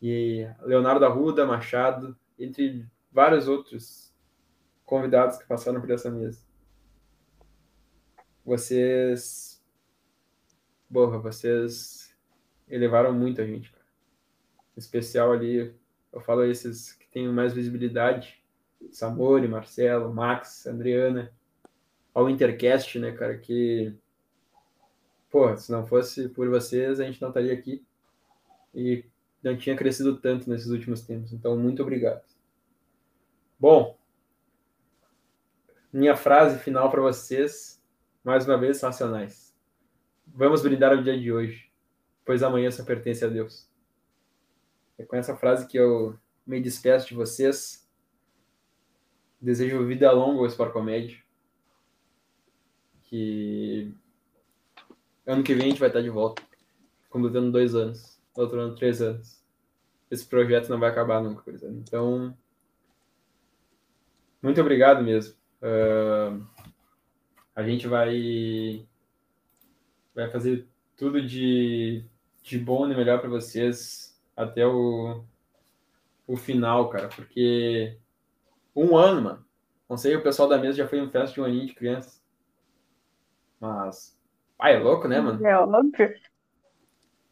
[0.00, 4.14] e Leonardo Arruda, Machado, entre vários outros
[4.84, 6.46] convidados que passaram por essa mesa.
[8.44, 9.60] Vocês.
[10.92, 12.16] Porra, vocês
[12.68, 13.84] elevaram muito a gente, cara.
[14.76, 15.74] Em especial ali,
[16.12, 18.44] eu falo esses têm mais visibilidade:
[18.92, 21.32] Samori, Marcelo, Max, Adriana,
[22.12, 23.38] ao Intercast, né, cara?
[23.38, 23.96] Que.
[25.30, 27.82] Pô, se não fosse por vocês, a gente não estaria aqui.
[28.74, 29.02] E
[29.42, 31.32] não tinha crescido tanto nesses últimos tempos.
[31.32, 32.22] Então, muito obrigado.
[33.58, 33.98] Bom,
[35.90, 37.82] minha frase final para vocês,
[38.22, 39.56] mais uma vez, racionais.
[40.26, 41.72] Vamos brindar o dia de hoje,
[42.26, 43.70] pois amanhã só pertence a Deus.
[44.98, 47.86] É com essa frase que eu me despeço de vocês.
[49.40, 51.18] Desejo vida longa ao Sport Comédia.
[53.02, 53.94] Que
[55.26, 56.42] ano que vem a gente vai estar de volta,
[57.10, 59.36] completando dois anos, outro ano três anos
[60.10, 61.78] esse projeto não vai acabar nunca, por exemplo.
[61.78, 62.36] Então,
[64.40, 65.34] muito obrigado mesmo.
[65.60, 66.46] Uh,
[67.54, 68.86] a gente vai
[70.14, 70.66] vai fazer
[70.96, 72.04] tudo de,
[72.42, 75.22] de bom e melhor para vocês até o,
[76.26, 77.98] o final, cara, porque
[78.74, 79.46] um ano, mano.
[79.88, 82.20] Não sei, o pessoal da mesa já foi em festa de um aninho de criança.
[83.60, 84.18] Mas,
[84.58, 85.46] pai, é louco, né, mano?
[85.46, 86.14] É óbvio.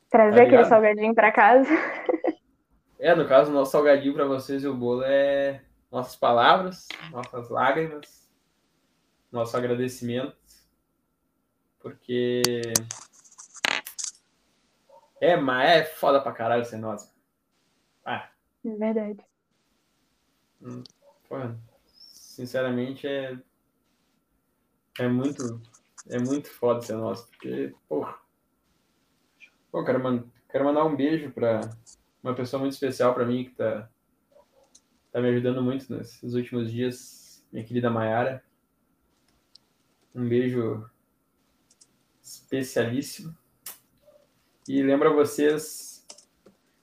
[0.08, 1.70] Trazer tá aquele salgadinho para casa.
[2.98, 7.50] É, no caso, o nosso salgadinho para vocês e o bolo é nossas palavras, nossas
[7.50, 8.30] lágrimas,
[9.30, 10.36] nosso agradecimento,
[11.80, 12.62] porque
[15.20, 17.14] é, mas é foda pra caralho ser nós.
[18.04, 18.30] Ah.
[18.64, 19.24] É verdade.
[20.62, 20.82] Hum,
[21.86, 23.38] sinceramente é
[24.98, 25.60] é muito
[26.08, 28.18] é muito foda ser nós, porque porra.
[29.70, 31.60] Pô, quero, man quero mandar um beijo para
[32.22, 33.90] uma pessoa muito especial para mim que está
[35.10, 38.44] tá me ajudando muito nesses últimos dias, minha querida Mayara.
[40.14, 40.88] Um beijo
[42.22, 43.36] especialíssimo.
[44.68, 46.06] E lembro a vocês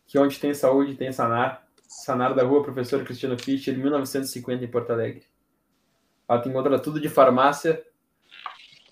[0.06, 1.61] que onde tem saúde tem Sanar.
[1.92, 5.26] Sanar da rua Professor Cristiano Fischer, 1950 em Porto Alegre.
[6.28, 7.84] Ela te encontra tudo de farmácia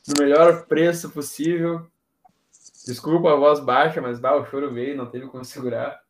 [0.07, 1.89] no melhor preço possível.
[2.85, 6.03] Desculpa a voz baixa, mas bah, o choro veio, não teve como segurar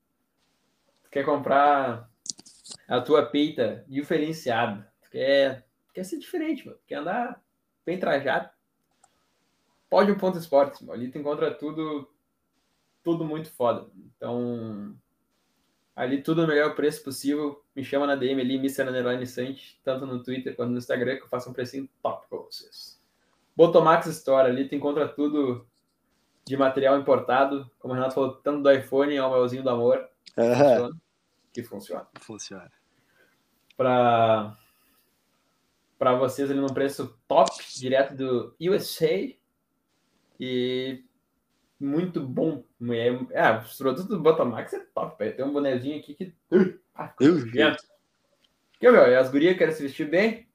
[1.11, 2.09] quer comprar
[2.87, 6.79] a tua peita diferenciada, quer, quer ser diferente, mano.
[6.85, 7.41] quer andar
[7.85, 8.49] bem trajado,
[9.89, 10.93] pode um ponto esportes, mano.
[10.93, 12.09] ali tu encontra tudo,
[13.03, 13.89] tudo muito foda.
[14.15, 14.95] Então,
[15.99, 17.61] ali tudo no melhor preço possível.
[17.76, 18.84] Me chama na DM ali, Mr.
[18.84, 22.39] Underline Sante, tanto no Twitter quanto no Instagram, que eu faço um precinho top pra
[22.39, 22.97] vocês.
[23.53, 25.67] Botomax Store, ali tu encontra tudo
[26.45, 30.09] de material importado, como o Renato falou, tanto do iPhone ao melzinho do amor.
[30.34, 31.01] Funciona,
[31.53, 32.07] que funciona.
[32.21, 32.71] Funciona.
[33.76, 34.55] Para
[35.97, 39.34] para vocês ali num preço top, direto do USA.
[40.39, 41.03] E
[41.80, 42.64] muito bom.
[42.91, 45.35] É, é os produtos do Botomax é top, velho.
[45.35, 46.34] Tem um bonezinho aqui que.
[46.93, 47.07] Ah,
[48.80, 50.47] que, meu, as gurias querem se vestir bem?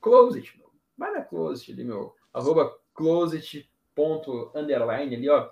[0.00, 0.70] Closet, meu.
[0.96, 2.14] Vai na Closet ali, meu.
[2.32, 5.50] Arroba closet ponto underline ali, ó.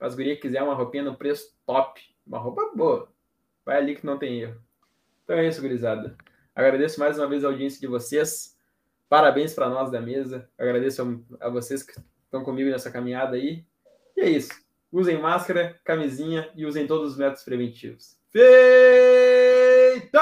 [0.00, 2.00] As gurias quiser uma roupinha no preço top.
[2.26, 3.08] Uma roupa boa.
[3.64, 4.60] Vai ali que não tem erro.
[5.24, 6.16] Então é isso, gurizada.
[6.54, 8.56] Agradeço mais uma vez a audiência de vocês.
[9.08, 10.48] Parabéns para nós da mesa.
[10.58, 11.02] Agradeço
[11.40, 11.92] a, a vocês que
[12.24, 13.64] estão comigo nessa caminhada aí.
[14.16, 14.52] E é isso.
[14.92, 18.16] Usem máscara, camisinha e usem todos os métodos preventivos.
[18.30, 20.18] Feito!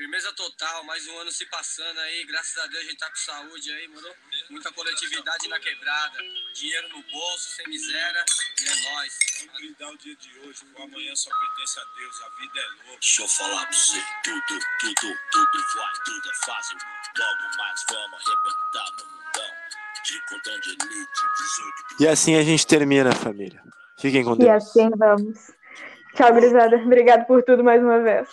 [0.00, 3.16] Firmeza total, mais um ano se passando aí, graças a Deus a gente tá com
[3.16, 4.08] saúde aí, mano.
[4.48, 6.18] Muita coletividade na quebrada,
[6.54, 8.24] dinheiro no bolso, sem miséria,
[8.62, 9.18] e é nóis.
[9.40, 12.68] Vamos brindar o dia de hoje, o amanhã só pertence a Deus, a vida é
[12.86, 12.98] louca.
[13.00, 14.40] Deixa eu falar pra você, tudo,
[14.80, 16.78] tudo, tudo vai, tudo é fácil,
[17.18, 19.59] logo mais vamos arrebentar no mundão.
[20.04, 20.86] De cordão de elite,
[21.98, 23.60] 18 E assim a gente termina, família.
[23.98, 24.50] Fiquem com E Deus.
[24.50, 25.52] assim vamos.
[26.14, 26.76] Tchau, gurizada.
[26.76, 28.28] Obrigado por tudo mais uma vez.